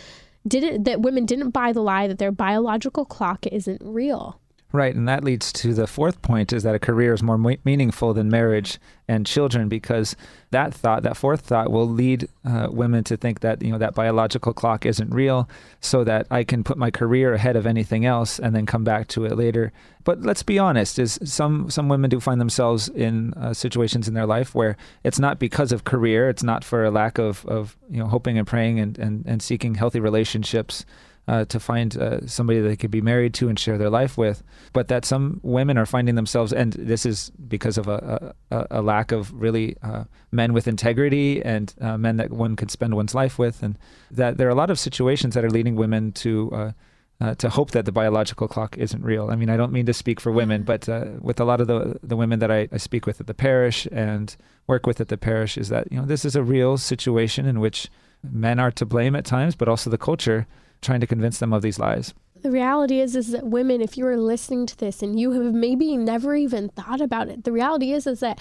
didn't 0.47 0.85
that 0.85 1.01
women 1.01 1.25
didn't 1.25 1.51
buy 1.51 1.73
the 1.73 1.83
lie 1.83 2.09
that 2.09 2.18
their 2.18 2.33
biological 2.33 3.05
clock 3.05 3.47
isn't 3.47 3.81
real. 3.85 4.40
Right, 4.75 4.95
and 4.95 5.07
that 5.07 5.23
leads 5.23 5.53
to 5.53 5.75
the 5.75 5.87
fourth 5.87 6.23
point 6.23 6.51
is 6.51 6.63
that 6.63 6.75
a 6.75 6.79
career 6.79 7.13
is 7.13 7.23
more 7.23 7.37
meaningful 7.37 8.15
than 8.15 8.31
marriage 8.31 8.79
and 9.07 9.27
children 9.27 9.69
because 9.69 10.17
that 10.51 10.73
thought, 10.73 11.03
that 11.03 11.15
fourth 11.19 11.43
thought, 11.43 11.71
will 11.71 11.87
lead 11.87 12.27
uh, 12.47 12.69
women 12.71 13.05
to 13.05 13.19
think 13.19 13.41
that 13.41 13.61
you 13.61 13.71
know 13.71 13.77
that 13.77 13.95
biological 13.95 14.55
clock 14.55 14.87
isn't 14.87 15.13
real, 15.13 15.47
so 15.81 16.05
that 16.05 16.27
I 16.31 16.43
can 16.43 16.65
put 16.65 16.79
my 16.79 16.91
career 16.91 17.35
ahead 17.35 17.55
of 17.55 17.67
anything 17.67 18.07
else 18.07 18.39
and 18.39 18.57
then 18.57 18.65
come 18.65 18.83
back 18.83 19.09
to 19.09 19.27
it 19.27 19.37
later. 19.37 19.73
But 20.05 20.23
let's 20.23 20.43
be 20.43 20.59
honest: 20.59 20.99
is 20.99 21.19
some 21.23 21.69
some 21.69 21.91
women 21.91 22.09
do 22.09 22.19
find 22.19 22.41
themselves 22.41 22.89
in 22.89 23.35
uh, 23.35 23.53
situations 23.53 24.09
in 24.09 24.15
their 24.15 24.27
life 24.27 24.55
where 24.55 24.79
it's 25.05 25.19
not 25.19 25.39
because 25.39 25.73
of 25.73 25.85
career, 25.85 26.31
it's 26.31 26.43
not 26.43 26.65
for 26.65 26.83
a 26.83 26.91
lack 26.91 27.19
of 27.19 27.45
of 27.45 27.77
you 27.91 27.99
know 27.99 28.07
hoping 28.07 28.39
and 28.39 28.47
praying 28.47 28.81
and 28.81 28.99
and, 28.99 29.27
and 29.27 29.43
seeking 29.43 29.75
healthy 29.75 30.01
relationships 30.01 30.87
uh, 31.29 31.45
to 31.47 31.61
find 31.61 31.97
uh, 31.97 32.27
somebody 32.27 32.61
they 32.61 32.77
could 32.77 32.91
be 32.91 33.01
married 33.01 33.33
to 33.35 33.49
and 33.49 33.59
share 33.59 33.79
their 33.79 33.91
life 33.91 34.19
with, 34.19 34.43
but 34.73 34.89
that 34.89 35.05
some 35.05 35.41
women 35.43 35.79
are 35.79 35.87
finding 35.87 36.17
themselves, 36.17 36.53
and 36.53 36.73
this 36.75 37.07
is 37.07 37.31
because 37.49 37.79
of 37.79 37.87
a, 37.87 38.35
a, 38.51 38.67
a 38.71 38.83
lack 38.83 39.13
of 39.13 39.33
really 39.33 39.77
uh, 39.83 40.05
men 40.33 40.53
with 40.53 40.67
integrity 40.67 41.43
and 41.45 41.75
uh, 41.81 41.97
men 41.97 42.17
that 42.17 42.33
one 42.33 42.57
could 42.57 42.71
spend 42.71 42.95
one's 42.95 43.15
life 43.15 43.39
with, 43.39 43.63
and 43.63 43.79
that 44.11 44.37
there 44.37 44.49
are 44.49 44.51
a 44.51 44.57
lot 44.57 44.71
of 44.71 44.79
situations 44.79 45.35
that 45.35 45.45
are 45.45 45.51
leading 45.51 45.77
women 45.77 46.13
to. 46.13 46.51
Uh, 46.53 46.73
uh, 47.21 47.37
to 47.37 47.49
hope 47.49 47.71
that 47.71 47.85
the 47.85 47.93
biological 47.93 48.49
clock 48.49 48.77
isn't 48.77 49.05
real. 49.05 49.31
I 49.31 49.37
mean, 49.37 49.49
I 49.49 49.57
don't 49.57 49.71
mean 49.71 49.87
to 49.87 49.93
speak 49.93 50.19
for 50.19 50.33
women, 50.33 50.65
but 50.65 50.89
with 51.21 51.39
a 51.39 51.45
lot 51.45 51.61
of 51.61 51.69
the 51.69 51.97
the 52.03 52.17
women 52.17 52.41
that 52.41 52.51
I, 52.51 52.69
I 52.73 52.79
speak 52.79 53.07
with 53.07 53.21
at 53.21 53.29
the 53.29 53.35
parish 53.35 53.87
and 53.93 54.35
work 54.67 54.89
with 54.89 55.01
at 55.01 55.07
the 55.07 55.17
parish, 55.17 55.57
is 55.57 55.69
that 55.69 55.87
you 55.93 56.01
know 56.01 56.05
this 56.05 56.25
is 56.25 56.35
a 56.35 56.43
real 56.43 56.79
situation 56.79 57.47
in 57.47 57.61
which 57.61 57.89
men 58.29 58.59
are 58.59 58.73
to 58.73 58.85
blame 58.85 59.15
at 59.15 59.25
times, 59.25 59.55
but 59.55 59.69
also 59.69 59.89
the 59.89 59.99
culture 59.99 60.49
trying 60.83 61.01
to 61.01 61.07
convince 61.07 61.38
them 61.38 61.53
of 61.53 61.62
these 61.62 61.79
lies. 61.79 62.12
The 62.42 62.51
reality 62.51 63.01
is 63.01 63.14
is 63.14 63.31
that 63.31 63.47
women, 63.47 63.81
if 63.81 63.97
you 63.97 64.07
are 64.07 64.16
listening 64.16 64.66
to 64.66 64.77
this 64.77 65.03
and 65.03 65.18
you 65.18 65.31
have 65.31 65.55
maybe 65.55 65.97
never 65.97 66.35
even 66.35 66.68
thought 66.71 67.01
about 67.01 67.29
it, 67.29 67.45
the 67.45 67.53
reality 67.53 67.92
is 67.92 68.07
is 68.07 68.21
that 68.21 68.40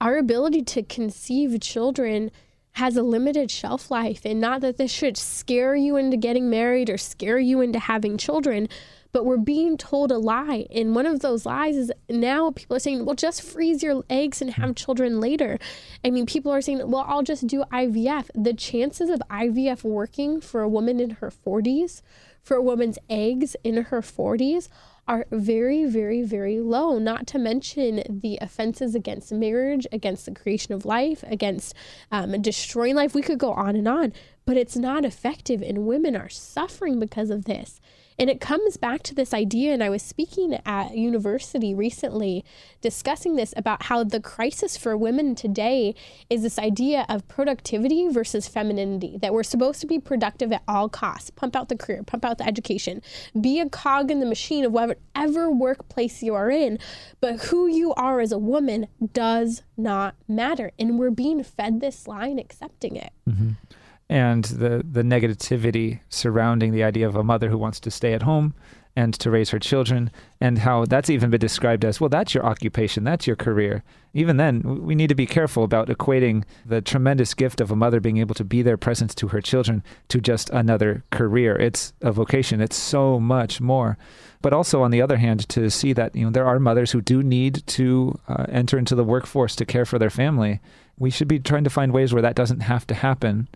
our 0.00 0.16
ability 0.16 0.62
to 0.62 0.82
conceive 0.82 1.58
children 1.60 2.30
has 2.72 2.96
a 2.96 3.02
limited 3.02 3.50
shelf 3.50 3.90
life 3.90 4.24
and 4.24 4.40
not 4.40 4.60
that 4.60 4.76
this 4.76 4.92
should 4.92 5.16
scare 5.16 5.74
you 5.74 5.96
into 5.96 6.16
getting 6.16 6.48
married 6.48 6.88
or 6.88 6.98
scare 6.98 7.38
you 7.38 7.60
into 7.60 7.78
having 7.78 8.16
children 8.16 8.68
but 9.12 9.24
we're 9.24 9.36
being 9.36 9.76
told 9.76 10.10
a 10.10 10.18
lie. 10.18 10.66
And 10.70 10.94
one 10.94 11.06
of 11.06 11.20
those 11.20 11.46
lies 11.46 11.76
is 11.76 11.92
now 12.08 12.50
people 12.50 12.76
are 12.76 12.80
saying, 12.80 13.04
well, 13.04 13.14
just 13.14 13.42
freeze 13.42 13.82
your 13.82 14.04
eggs 14.10 14.42
and 14.42 14.52
have 14.52 14.74
children 14.74 15.20
later. 15.20 15.58
I 16.04 16.10
mean, 16.10 16.26
people 16.26 16.52
are 16.52 16.60
saying, 16.60 16.90
well, 16.90 17.04
I'll 17.08 17.22
just 17.22 17.46
do 17.46 17.64
IVF. 17.72 18.30
The 18.34 18.54
chances 18.54 19.10
of 19.10 19.20
IVF 19.30 19.82
working 19.82 20.40
for 20.40 20.60
a 20.60 20.68
woman 20.68 21.00
in 21.00 21.10
her 21.10 21.30
40s, 21.30 22.02
for 22.42 22.56
a 22.56 22.62
woman's 22.62 22.98
eggs 23.08 23.56
in 23.64 23.84
her 23.84 24.00
40s, 24.00 24.68
are 25.08 25.26
very, 25.30 25.86
very, 25.86 26.22
very 26.22 26.60
low, 26.60 26.98
not 26.98 27.26
to 27.26 27.38
mention 27.38 28.02
the 28.08 28.38
offenses 28.42 28.94
against 28.94 29.32
marriage, 29.32 29.86
against 29.90 30.26
the 30.26 30.34
creation 30.34 30.74
of 30.74 30.84
life, 30.84 31.24
against 31.26 31.74
um, 32.12 32.40
destroying 32.42 32.94
life. 32.94 33.14
We 33.14 33.22
could 33.22 33.38
go 33.38 33.52
on 33.52 33.74
and 33.74 33.88
on, 33.88 34.12
but 34.44 34.58
it's 34.58 34.76
not 34.76 35.06
effective, 35.06 35.62
and 35.62 35.86
women 35.86 36.14
are 36.14 36.28
suffering 36.28 37.00
because 37.00 37.30
of 37.30 37.46
this. 37.46 37.80
And 38.18 38.28
it 38.28 38.40
comes 38.40 38.76
back 38.76 39.04
to 39.04 39.14
this 39.14 39.32
idea, 39.32 39.72
and 39.72 39.82
I 39.82 39.90
was 39.90 40.02
speaking 40.02 40.58
at 40.66 40.96
university 40.96 41.72
recently 41.72 42.44
discussing 42.80 43.36
this 43.36 43.54
about 43.56 43.84
how 43.84 44.02
the 44.02 44.20
crisis 44.20 44.76
for 44.76 44.96
women 44.96 45.36
today 45.36 45.94
is 46.28 46.42
this 46.42 46.58
idea 46.58 47.06
of 47.08 47.28
productivity 47.28 48.08
versus 48.08 48.48
femininity, 48.48 49.18
that 49.18 49.32
we're 49.32 49.44
supposed 49.44 49.80
to 49.82 49.86
be 49.86 50.00
productive 50.00 50.50
at 50.50 50.64
all 50.66 50.88
costs, 50.88 51.30
pump 51.30 51.54
out 51.54 51.68
the 51.68 51.76
career, 51.76 52.02
pump 52.02 52.24
out 52.24 52.38
the 52.38 52.46
education, 52.46 53.02
be 53.40 53.60
a 53.60 53.68
cog 53.68 54.10
in 54.10 54.18
the 54.18 54.26
machine 54.26 54.64
of 54.64 54.72
whatever 54.72 55.48
workplace 55.48 56.20
you 56.20 56.34
are 56.34 56.50
in. 56.50 56.78
But 57.20 57.44
who 57.44 57.68
you 57.68 57.94
are 57.94 58.20
as 58.20 58.32
a 58.32 58.38
woman 58.38 58.88
does 59.12 59.62
not 59.76 60.16
matter. 60.26 60.72
And 60.78 60.98
we're 60.98 61.10
being 61.10 61.44
fed 61.44 61.80
this 61.80 62.08
lie 62.08 62.26
and 62.26 62.40
accepting 62.40 62.96
it. 62.96 63.12
Mm-hmm 63.28 63.50
and 64.08 64.44
the 64.44 64.84
the 64.90 65.02
negativity 65.02 66.00
surrounding 66.08 66.72
the 66.72 66.84
idea 66.84 67.06
of 67.06 67.16
a 67.16 67.24
mother 67.24 67.48
who 67.48 67.58
wants 67.58 67.80
to 67.80 67.90
stay 67.90 68.14
at 68.14 68.22
home 68.22 68.54
and 68.98 69.14
to 69.14 69.30
raise 69.30 69.50
her 69.50 69.60
children, 69.60 70.10
and 70.40 70.58
how 70.58 70.84
that's 70.84 71.08
even 71.08 71.30
been 71.30 71.38
described 71.38 71.84
as 71.84 72.00
well, 72.00 72.08
that's 72.08 72.34
your 72.34 72.44
occupation, 72.44 73.04
that's 73.04 73.28
your 73.28 73.36
career. 73.36 73.84
Even 74.12 74.38
then, 74.38 74.82
we 74.82 74.96
need 74.96 75.06
to 75.06 75.14
be 75.14 75.24
careful 75.24 75.62
about 75.62 75.86
equating 75.86 76.42
the 76.66 76.80
tremendous 76.80 77.32
gift 77.32 77.60
of 77.60 77.70
a 77.70 77.76
mother 77.76 78.00
being 78.00 78.16
able 78.16 78.34
to 78.34 78.42
be 78.42 78.60
there 78.60 78.76
present 78.76 79.14
to 79.14 79.28
her 79.28 79.40
children 79.40 79.84
to 80.08 80.20
just 80.20 80.50
another 80.50 81.04
career. 81.12 81.56
It's 81.56 81.92
a 82.00 82.10
vocation, 82.10 82.60
it's 82.60 82.74
so 82.74 83.20
much 83.20 83.60
more. 83.60 83.96
But 84.42 84.52
also, 84.52 84.82
on 84.82 84.90
the 84.90 85.02
other 85.02 85.18
hand, 85.18 85.48
to 85.50 85.70
see 85.70 85.92
that 85.92 86.16
you 86.16 86.24
know 86.24 86.32
there 86.32 86.46
are 86.46 86.58
mothers 86.58 86.90
who 86.90 87.00
do 87.00 87.22
need 87.22 87.64
to 87.68 88.18
uh, 88.26 88.46
enter 88.48 88.78
into 88.78 88.96
the 88.96 89.04
workforce 89.04 89.54
to 89.56 89.64
care 89.64 89.84
for 89.84 90.00
their 90.00 90.10
family. 90.10 90.58
We 90.98 91.10
should 91.10 91.28
be 91.28 91.38
trying 91.38 91.64
to 91.64 91.70
find 91.70 91.92
ways 91.92 92.12
where 92.12 92.22
that 92.22 92.34
doesn't 92.34 92.60
have 92.60 92.84
to 92.88 92.94
happen 92.94 93.46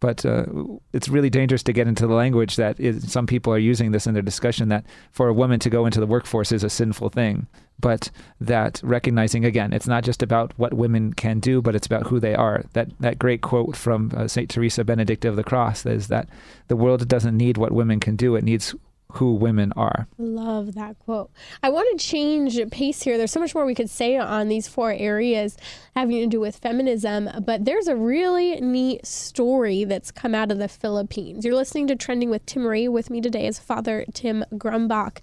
but 0.00 0.24
uh, 0.26 0.44
it's 0.92 1.08
really 1.08 1.30
dangerous 1.30 1.62
to 1.64 1.72
get 1.72 1.88
into 1.88 2.06
the 2.06 2.14
language 2.14 2.56
that 2.56 2.78
is, 2.78 3.10
some 3.10 3.26
people 3.26 3.52
are 3.52 3.58
using 3.58 3.92
this 3.92 4.06
in 4.06 4.14
their 4.14 4.22
discussion 4.22 4.68
that 4.68 4.84
for 5.10 5.28
a 5.28 5.34
woman 5.34 5.58
to 5.60 5.70
go 5.70 5.86
into 5.86 6.00
the 6.00 6.06
workforce 6.06 6.52
is 6.52 6.62
a 6.62 6.70
sinful 6.70 7.10
thing. 7.10 7.46
But 7.78 8.10
that 8.40 8.80
recognizing 8.82 9.44
again, 9.44 9.72
it's 9.72 9.86
not 9.86 10.04
just 10.04 10.22
about 10.22 10.52
what 10.56 10.74
women 10.74 11.12
can 11.12 11.40
do, 11.40 11.60
but 11.60 11.74
it's 11.74 11.86
about 11.86 12.06
who 12.06 12.18
they 12.18 12.34
are. 12.34 12.64
That 12.72 12.88
that 13.00 13.18
great 13.18 13.42
quote 13.42 13.76
from 13.76 14.12
uh, 14.16 14.28
Saint 14.28 14.48
Teresa 14.48 14.82
Benedicta 14.82 15.28
of 15.28 15.36
the 15.36 15.44
Cross 15.44 15.84
is 15.84 16.08
that 16.08 16.28
the 16.68 16.76
world 16.76 17.06
doesn't 17.06 17.36
need 17.36 17.58
what 17.58 17.72
women 17.72 18.00
can 18.00 18.16
do; 18.16 18.34
it 18.34 18.44
needs 18.44 18.74
who 19.12 19.34
women 19.34 19.72
are. 19.76 20.08
Love 20.18 20.74
that 20.74 20.98
quote. 20.98 21.30
I 21.62 21.70
want 21.70 21.98
to 21.98 22.04
change 22.04 22.58
pace 22.70 23.02
here. 23.02 23.16
There's 23.16 23.30
so 23.30 23.40
much 23.40 23.54
more 23.54 23.64
we 23.64 23.74
could 23.74 23.90
say 23.90 24.16
on 24.16 24.48
these 24.48 24.68
four 24.68 24.92
areas 24.92 25.56
having 25.94 26.20
to 26.20 26.26
do 26.26 26.40
with 26.40 26.56
feminism, 26.56 27.30
but 27.44 27.64
there's 27.64 27.88
a 27.88 27.96
really 27.96 28.60
neat 28.60 29.06
story 29.06 29.84
that's 29.84 30.10
come 30.10 30.34
out 30.34 30.50
of 30.50 30.58
the 30.58 30.68
Philippines. 30.68 31.44
You're 31.44 31.54
listening 31.54 31.86
to 31.88 31.96
Trending 31.96 32.30
with 32.30 32.44
Timmerie. 32.46 32.90
With 32.90 33.10
me 33.10 33.20
today 33.20 33.46
is 33.46 33.58
Father 33.58 34.04
Tim 34.12 34.44
Grumbach. 34.52 35.18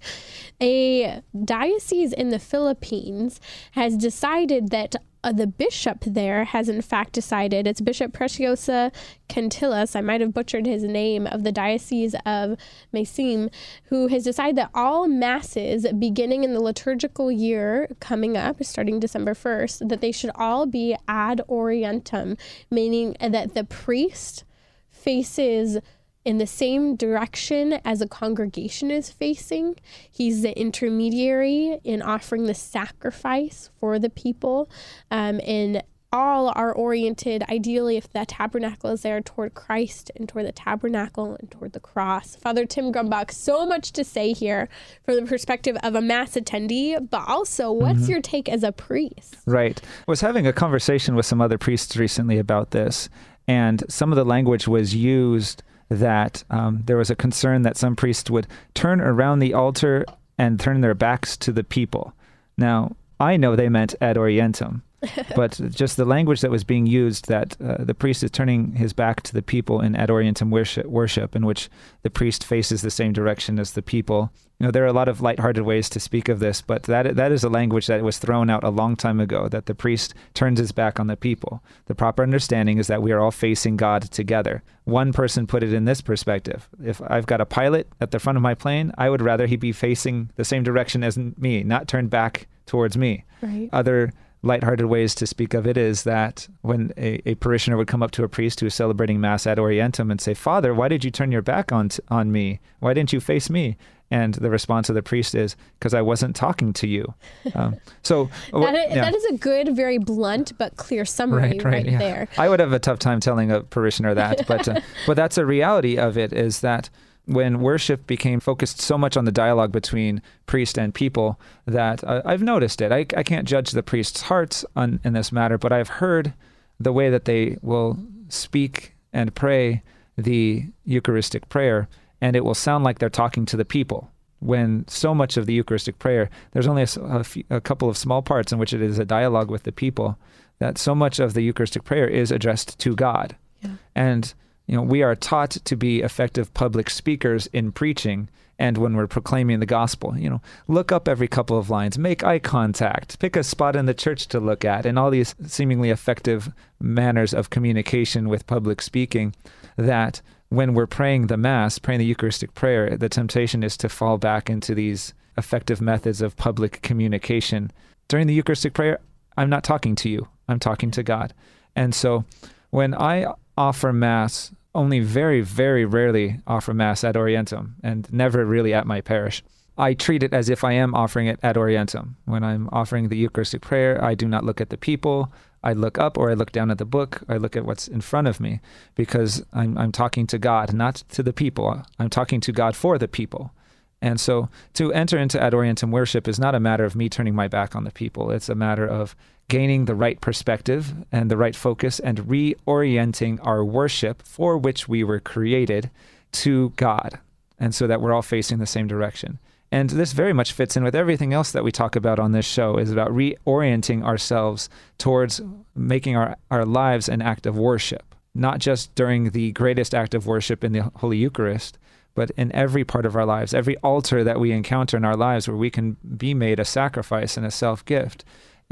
A 0.60 1.22
diocese 1.44 2.12
in 2.12 2.30
the 2.30 2.38
Philippines 2.38 3.40
has 3.72 3.96
decided 3.96 4.70
that 4.70 4.96
uh, 5.24 5.32
the 5.32 5.46
bishop 5.46 6.04
there 6.06 6.44
has 6.44 6.68
in 6.68 6.82
fact 6.82 7.12
decided 7.12 7.66
it's 7.66 7.80
Bishop 7.80 8.12
Preciosa 8.12 8.92
Cantillas, 9.28 9.96
I 9.96 10.02
might 10.02 10.20
have 10.20 10.34
butchered 10.34 10.66
his 10.66 10.84
name, 10.84 11.26
of 11.26 11.42
the 11.42 11.50
Diocese 11.50 12.14
of 12.26 12.56
Maasin, 12.92 13.50
who 13.84 14.08
has 14.08 14.24
decided 14.24 14.56
that 14.56 14.70
all 14.74 15.08
masses 15.08 15.86
beginning 15.98 16.44
in 16.44 16.52
the 16.52 16.60
liturgical 16.60 17.32
year 17.32 17.88
coming 18.00 18.36
up, 18.36 18.62
starting 18.62 19.00
December 19.00 19.34
1st, 19.34 19.88
that 19.88 20.00
they 20.00 20.12
should 20.12 20.30
all 20.34 20.66
be 20.66 20.94
ad 21.08 21.40
orientem, 21.48 22.38
meaning 22.70 23.16
that 23.18 23.54
the 23.54 23.64
priest 23.64 24.44
faces 24.90 25.78
in 26.24 26.38
the 26.38 26.46
same 26.46 26.96
direction 26.96 27.74
as 27.84 28.00
a 28.00 28.08
congregation 28.08 28.90
is 28.90 29.10
facing. 29.10 29.76
He's 30.10 30.42
the 30.42 30.58
intermediary 30.58 31.78
in 31.84 32.02
offering 32.02 32.44
the 32.44 32.54
sacrifice 32.54 33.70
for 33.78 33.98
the 33.98 34.10
people. 34.10 34.70
Um, 35.10 35.40
and 35.46 35.82
all 36.14 36.52
are 36.54 36.72
oriented, 36.72 37.42
ideally, 37.50 37.96
if 37.96 38.08
the 38.12 38.24
tabernacle 38.24 38.90
is 38.90 39.02
there, 39.02 39.20
toward 39.20 39.54
Christ 39.54 40.12
and 40.14 40.28
toward 40.28 40.46
the 40.46 40.52
tabernacle 40.52 41.36
and 41.40 41.50
toward 41.50 41.72
the 41.72 41.80
cross. 41.80 42.36
Father 42.36 42.64
Tim 42.64 42.92
Grumbach, 42.92 43.32
so 43.32 43.66
much 43.66 43.92
to 43.92 44.04
say 44.04 44.32
here 44.32 44.68
from 45.02 45.16
the 45.16 45.22
perspective 45.22 45.76
of 45.82 45.96
a 45.96 46.00
mass 46.00 46.34
attendee, 46.34 46.96
but 47.10 47.24
also, 47.26 47.72
what's 47.72 48.02
mm-hmm. 48.02 48.12
your 48.12 48.20
take 48.20 48.48
as 48.48 48.62
a 48.62 48.70
priest? 48.70 49.36
Right. 49.44 49.80
I 49.82 50.10
was 50.10 50.20
having 50.20 50.46
a 50.46 50.52
conversation 50.52 51.16
with 51.16 51.26
some 51.26 51.40
other 51.40 51.58
priests 51.58 51.96
recently 51.96 52.38
about 52.38 52.70
this, 52.70 53.08
and 53.48 53.82
some 53.88 54.12
of 54.12 54.16
the 54.16 54.24
language 54.24 54.68
was 54.68 54.94
used 54.94 55.64
that 55.88 56.44
um, 56.50 56.82
there 56.86 56.96
was 56.96 57.10
a 57.10 57.16
concern 57.16 57.62
that 57.62 57.76
some 57.76 57.96
priests 57.96 58.30
would 58.30 58.46
turn 58.74 59.00
around 59.00 59.38
the 59.38 59.54
altar 59.54 60.04
and 60.38 60.58
turn 60.58 60.80
their 60.80 60.94
backs 60.94 61.36
to 61.36 61.52
the 61.52 61.64
people. 61.64 62.12
Now, 62.56 62.96
I 63.20 63.36
know 63.36 63.54
they 63.54 63.68
meant 63.68 63.94
ad 64.00 64.16
orientem, 64.16 64.82
but 65.36 65.60
just 65.70 65.96
the 65.96 66.04
language 66.04 66.40
that 66.40 66.50
was 66.50 66.64
being 66.64 66.86
used 66.86 67.28
that 67.28 67.56
uh, 67.60 67.82
the 67.84 67.94
priest 67.94 68.22
is 68.22 68.30
turning 68.30 68.72
his 68.72 68.92
back 68.92 69.22
to 69.22 69.32
the 69.32 69.42
people 69.42 69.80
in 69.80 69.96
ad 69.96 70.08
orientem 70.08 70.50
worship, 70.50 70.86
worship, 70.86 71.34
in 71.36 71.44
which 71.46 71.68
the 72.02 72.10
priest 72.10 72.44
faces 72.44 72.82
the 72.82 72.90
same 72.90 73.12
direction 73.12 73.58
as 73.58 73.72
the 73.72 73.82
people. 73.82 74.32
You 74.58 74.66
know, 74.66 74.70
there 74.70 74.84
are 74.84 74.88
a 74.88 74.92
lot 74.92 75.08
of 75.08 75.20
light-hearted 75.20 75.64
ways 75.64 75.88
to 75.90 76.00
speak 76.00 76.28
of 76.28 76.38
this, 76.38 76.62
but 76.62 76.84
that 76.84 77.16
that 77.16 77.32
is 77.32 77.42
a 77.42 77.48
language 77.48 77.88
that 77.88 78.02
was 78.02 78.18
thrown 78.18 78.48
out 78.48 78.62
a 78.62 78.70
long 78.70 78.94
time 78.94 79.18
ago. 79.18 79.48
That 79.48 79.66
the 79.66 79.74
priest 79.74 80.14
turns 80.32 80.60
his 80.60 80.70
back 80.70 81.00
on 81.00 81.08
the 81.08 81.16
people. 81.16 81.62
The 81.86 81.94
proper 81.94 82.22
understanding 82.22 82.78
is 82.78 82.86
that 82.86 83.02
we 83.02 83.10
are 83.12 83.20
all 83.20 83.32
facing 83.32 83.76
God 83.76 84.02
together. 84.02 84.62
One 84.84 85.12
person 85.12 85.46
put 85.46 85.64
it 85.64 85.72
in 85.72 85.86
this 85.86 86.00
perspective: 86.00 86.68
If 86.82 87.02
I've 87.08 87.26
got 87.26 87.40
a 87.40 87.46
pilot 87.46 87.88
at 88.00 88.12
the 88.12 88.20
front 88.20 88.36
of 88.36 88.42
my 88.42 88.54
plane, 88.54 88.92
I 88.96 89.10
would 89.10 89.22
rather 89.22 89.46
he 89.46 89.56
be 89.56 89.72
facing 89.72 90.30
the 90.36 90.44
same 90.44 90.62
direction 90.62 91.02
as 91.02 91.18
me, 91.18 91.64
not 91.64 91.88
turned 91.88 92.10
back 92.10 92.46
towards 92.66 92.96
me. 92.96 93.24
Right. 93.42 93.68
Other 93.72 94.12
lighthearted 94.44 94.86
ways 94.86 95.14
to 95.16 95.26
speak 95.26 95.54
of 95.54 95.66
it 95.66 95.76
is 95.76 96.04
that 96.04 96.46
when 96.60 96.92
a, 96.96 97.20
a 97.26 97.34
parishioner 97.36 97.76
would 97.76 97.88
come 97.88 98.02
up 98.02 98.10
to 98.12 98.24
a 98.24 98.28
priest 98.28 98.60
who 98.60 98.66
was 98.66 98.74
celebrating 98.74 99.20
Mass 99.20 99.46
ad 99.46 99.58
orientem 99.58 100.10
and 100.10 100.20
say, 100.20 100.34
Father, 100.34 100.74
why 100.74 100.88
did 100.88 101.04
you 101.04 101.10
turn 101.10 101.32
your 101.32 101.42
back 101.42 101.72
on, 101.72 101.88
t- 101.88 102.02
on 102.08 102.30
me? 102.30 102.60
Why 102.80 102.94
didn't 102.94 103.12
you 103.12 103.20
face 103.20 103.48
me? 103.48 103.76
And 104.10 104.34
the 104.34 104.50
response 104.50 104.90
of 104.90 104.94
the 104.94 105.02
priest 105.02 105.34
is, 105.34 105.56
because 105.78 105.94
I 105.94 106.02
wasn't 106.02 106.36
talking 106.36 106.72
to 106.74 106.86
you. 106.86 107.14
Um, 107.54 107.76
so 108.02 108.30
that, 108.52 108.74
is, 108.74 108.96
yeah. 108.96 109.02
that 109.02 109.14
is 109.14 109.24
a 109.26 109.34
good, 109.34 109.76
very 109.76 109.98
blunt 109.98 110.58
but 110.58 110.76
clear 110.76 111.04
summary 111.04 111.42
right, 111.42 111.64
right, 111.64 111.72
right 111.72 111.86
yeah. 111.86 111.98
there. 111.98 112.28
I 112.36 112.48
would 112.48 112.58
have 112.58 112.72
a 112.72 112.80
tough 112.80 112.98
time 112.98 113.20
telling 113.20 113.52
a 113.52 113.60
parishioner 113.62 114.12
that, 114.14 114.44
but 114.48 114.66
uh, 114.66 114.80
but 115.06 115.14
that's 115.14 115.38
a 115.38 115.46
reality 115.46 115.96
of 115.96 116.18
it. 116.18 116.32
Is 116.32 116.62
that 116.62 116.90
when 117.26 117.60
worship 117.60 118.06
became 118.06 118.40
focused 118.40 118.80
so 118.80 118.98
much 118.98 119.16
on 119.16 119.24
the 119.24 119.32
dialogue 119.32 119.72
between 119.72 120.20
priest 120.46 120.78
and 120.78 120.94
people 120.94 121.40
that 121.66 122.04
uh, 122.04 122.22
I've 122.24 122.42
noticed 122.42 122.80
it. 122.80 122.92
I, 122.92 123.06
I 123.16 123.22
can't 123.22 123.48
judge 123.48 123.70
the 123.70 123.82
priest's 123.82 124.22
hearts 124.22 124.64
on, 124.76 125.00
in 125.04 125.14
this 125.14 125.32
matter, 125.32 125.56
but 125.56 125.72
I've 125.72 125.88
heard 125.88 126.34
the 126.78 126.92
way 126.92 127.08
that 127.10 127.24
they 127.24 127.56
will 127.62 127.98
speak 128.28 128.94
and 129.12 129.34
pray 129.34 129.82
the 130.18 130.66
Eucharistic 130.84 131.48
prayer, 131.48 131.88
and 132.20 132.36
it 132.36 132.44
will 132.44 132.54
sound 132.54 132.84
like 132.84 132.98
they're 132.98 133.08
talking 133.08 133.46
to 133.46 133.56
the 133.56 133.64
people. 133.64 134.10
When 134.40 134.86
so 134.88 135.14
much 135.14 135.36
of 135.38 135.46
the 135.46 135.54
Eucharistic 135.54 135.98
prayer, 135.98 136.28
there's 136.52 136.66
only 136.66 136.82
a, 136.82 137.00
a, 137.00 137.24
few, 137.24 137.44
a 137.48 137.60
couple 137.60 137.88
of 137.88 137.96
small 137.96 138.20
parts 138.20 138.52
in 138.52 138.58
which 138.58 138.74
it 138.74 138.82
is 138.82 138.98
a 138.98 139.04
dialogue 139.04 139.50
with 139.50 139.62
the 139.62 139.72
people, 139.72 140.18
that 140.58 140.76
so 140.76 140.94
much 140.94 141.18
of 141.18 141.32
the 141.32 141.42
Eucharistic 141.42 141.84
prayer 141.84 142.06
is 142.06 142.30
addressed 142.30 142.78
to 142.80 142.94
God. 142.94 143.34
Yeah. 143.62 143.70
And 143.94 144.34
you 144.66 144.76
know, 144.76 144.82
we 144.82 145.02
are 145.02 145.14
taught 145.14 145.50
to 145.50 145.76
be 145.76 146.00
effective 146.00 146.52
public 146.54 146.88
speakers 146.90 147.46
in 147.48 147.72
preaching 147.72 148.28
and 148.58 148.78
when 148.78 148.96
we're 148.96 149.06
proclaiming 149.06 149.60
the 149.60 149.66
gospel. 149.66 150.16
You 150.16 150.30
know, 150.30 150.42
look 150.68 150.92
up 150.92 151.08
every 151.08 151.28
couple 151.28 151.58
of 151.58 151.70
lines, 151.70 151.98
make 151.98 152.22
eye 152.22 152.38
contact, 152.38 153.18
pick 153.18 153.36
a 153.36 153.42
spot 153.42 153.76
in 153.76 153.86
the 153.86 153.94
church 153.94 154.28
to 154.28 154.40
look 154.40 154.64
at, 154.64 154.86
and 154.86 154.98
all 154.98 155.10
these 155.10 155.34
seemingly 155.46 155.90
effective 155.90 156.52
manners 156.80 157.34
of 157.34 157.50
communication 157.50 158.28
with 158.28 158.46
public 158.46 158.80
speaking 158.80 159.34
that 159.76 160.22
when 160.48 160.74
we're 160.74 160.86
praying 160.86 161.26
the 161.26 161.36
Mass, 161.36 161.78
praying 161.78 161.98
the 161.98 162.06
Eucharistic 162.06 162.54
prayer, 162.54 162.96
the 162.96 163.08
temptation 163.08 163.62
is 163.62 163.76
to 163.78 163.88
fall 163.88 164.18
back 164.18 164.48
into 164.48 164.74
these 164.74 165.12
effective 165.36 165.80
methods 165.80 166.22
of 166.22 166.36
public 166.36 166.80
communication. 166.82 167.72
During 168.06 168.28
the 168.28 168.34
Eucharistic 168.34 168.72
prayer, 168.72 169.00
I'm 169.36 169.50
not 169.50 169.64
talking 169.64 169.96
to 169.96 170.08
you, 170.08 170.28
I'm 170.48 170.60
talking 170.60 170.92
to 170.92 171.02
God. 171.02 171.34
And 171.74 171.92
so 171.92 172.24
when 172.70 172.94
I 172.94 173.26
offer 173.56 173.92
Mass, 173.92 174.52
only 174.74 175.00
very, 175.00 175.40
very 175.40 175.84
rarely 175.84 176.40
offer 176.46 176.74
Mass 176.74 177.04
ad 177.04 177.14
orientem, 177.14 177.74
and 177.82 178.12
never 178.12 178.44
really 178.44 178.74
at 178.74 178.86
my 178.86 179.00
parish. 179.00 179.42
I 179.76 179.94
treat 179.94 180.22
it 180.22 180.32
as 180.32 180.48
if 180.48 180.62
I 180.62 180.72
am 180.72 180.94
offering 180.94 181.26
it 181.26 181.40
ad 181.42 181.56
orientem. 181.56 182.14
When 182.24 182.44
I'm 182.44 182.68
offering 182.72 183.08
the 183.08 183.16
Eucharistic 183.16 183.60
prayer, 183.60 184.02
I 184.02 184.14
do 184.14 184.28
not 184.28 184.44
look 184.44 184.60
at 184.60 184.70
the 184.70 184.76
people. 184.76 185.32
I 185.64 185.72
look 185.72 185.98
up 185.98 186.16
or 186.18 186.30
I 186.30 186.34
look 186.34 186.52
down 186.52 186.70
at 186.70 186.78
the 186.78 186.84
book. 186.84 187.22
I 187.28 187.38
look 187.38 187.56
at 187.56 187.64
what's 187.64 187.88
in 187.88 188.00
front 188.00 188.28
of 188.28 188.38
me 188.38 188.60
because 188.94 189.42
I'm, 189.52 189.76
I'm 189.78 189.92
talking 189.92 190.26
to 190.28 190.38
God, 190.38 190.72
not 190.72 190.96
to 191.10 191.22
the 191.22 191.32
people. 191.32 191.82
I'm 191.98 192.10
talking 192.10 192.40
to 192.42 192.52
God 192.52 192.76
for 192.76 192.98
the 192.98 193.08
people. 193.08 193.52
And 194.00 194.20
so 194.20 194.50
to 194.74 194.92
enter 194.92 195.16
into 195.16 195.42
ad 195.42 195.54
orientem 195.54 195.90
worship 195.90 196.28
is 196.28 196.38
not 196.38 196.54
a 196.54 196.60
matter 196.60 196.84
of 196.84 196.94
me 196.94 197.08
turning 197.08 197.34
my 197.34 197.48
back 197.48 197.74
on 197.74 197.84
the 197.84 197.90
people. 197.90 198.30
It's 198.30 198.50
a 198.50 198.54
matter 198.54 198.86
of 198.86 199.16
gaining 199.48 199.84
the 199.84 199.94
right 199.94 200.20
perspective 200.20 200.94
and 201.12 201.30
the 201.30 201.36
right 201.36 201.54
focus 201.54 202.00
and 202.00 202.18
reorienting 202.22 203.38
our 203.42 203.64
worship 203.64 204.22
for 204.22 204.56
which 204.56 204.88
we 204.88 205.04
were 205.04 205.20
created 205.20 205.90
to 206.32 206.70
God. 206.76 207.18
And 207.58 207.74
so 207.74 207.86
that 207.86 208.00
we're 208.00 208.12
all 208.12 208.22
facing 208.22 208.58
the 208.58 208.66
same 208.66 208.88
direction. 208.88 209.38
And 209.70 209.90
this 209.90 210.12
very 210.12 210.32
much 210.32 210.52
fits 210.52 210.76
in 210.76 210.84
with 210.84 210.94
everything 210.94 211.32
else 211.32 211.52
that 211.52 211.64
we 211.64 211.72
talk 211.72 211.96
about 211.96 212.18
on 212.18 212.32
this 212.32 212.46
show 212.46 212.76
is 212.76 212.92
about 212.92 213.10
reorienting 213.10 214.04
ourselves 214.04 214.68
towards 214.98 215.40
making 215.74 216.16
our, 216.16 216.36
our 216.50 216.64
lives 216.64 217.08
an 217.08 217.20
act 217.22 217.46
of 217.46 217.58
worship, 217.58 218.14
not 218.34 218.60
just 218.60 218.94
during 218.94 219.30
the 219.30 219.52
greatest 219.52 219.94
act 219.94 220.14
of 220.14 220.26
worship 220.26 220.62
in 220.62 220.72
the 220.72 220.92
Holy 220.96 221.16
Eucharist, 221.16 221.78
but 222.14 222.30
in 222.36 222.52
every 222.52 222.84
part 222.84 223.04
of 223.04 223.16
our 223.16 223.26
lives, 223.26 223.52
every 223.52 223.76
altar 223.78 224.22
that 224.22 224.38
we 224.38 224.52
encounter 224.52 224.96
in 224.96 225.04
our 225.04 225.16
lives 225.16 225.48
where 225.48 225.56
we 225.56 225.70
can 225.70 225.96
be 226.16 226.34
made 226.34 226.60
a 226.60 226.64
sacrifice 226.64 227.36
and 227.36 227.44
a 227.44 227.50
self 227.50 227.84
gift 227.84 228.24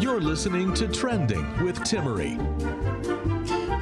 You're 0.00 0.20
listening 0.20 0.74
to 0.74 0.88
Trending 0.88 1.64
with 1.64 1.78
Timmerie. 1.80 2.38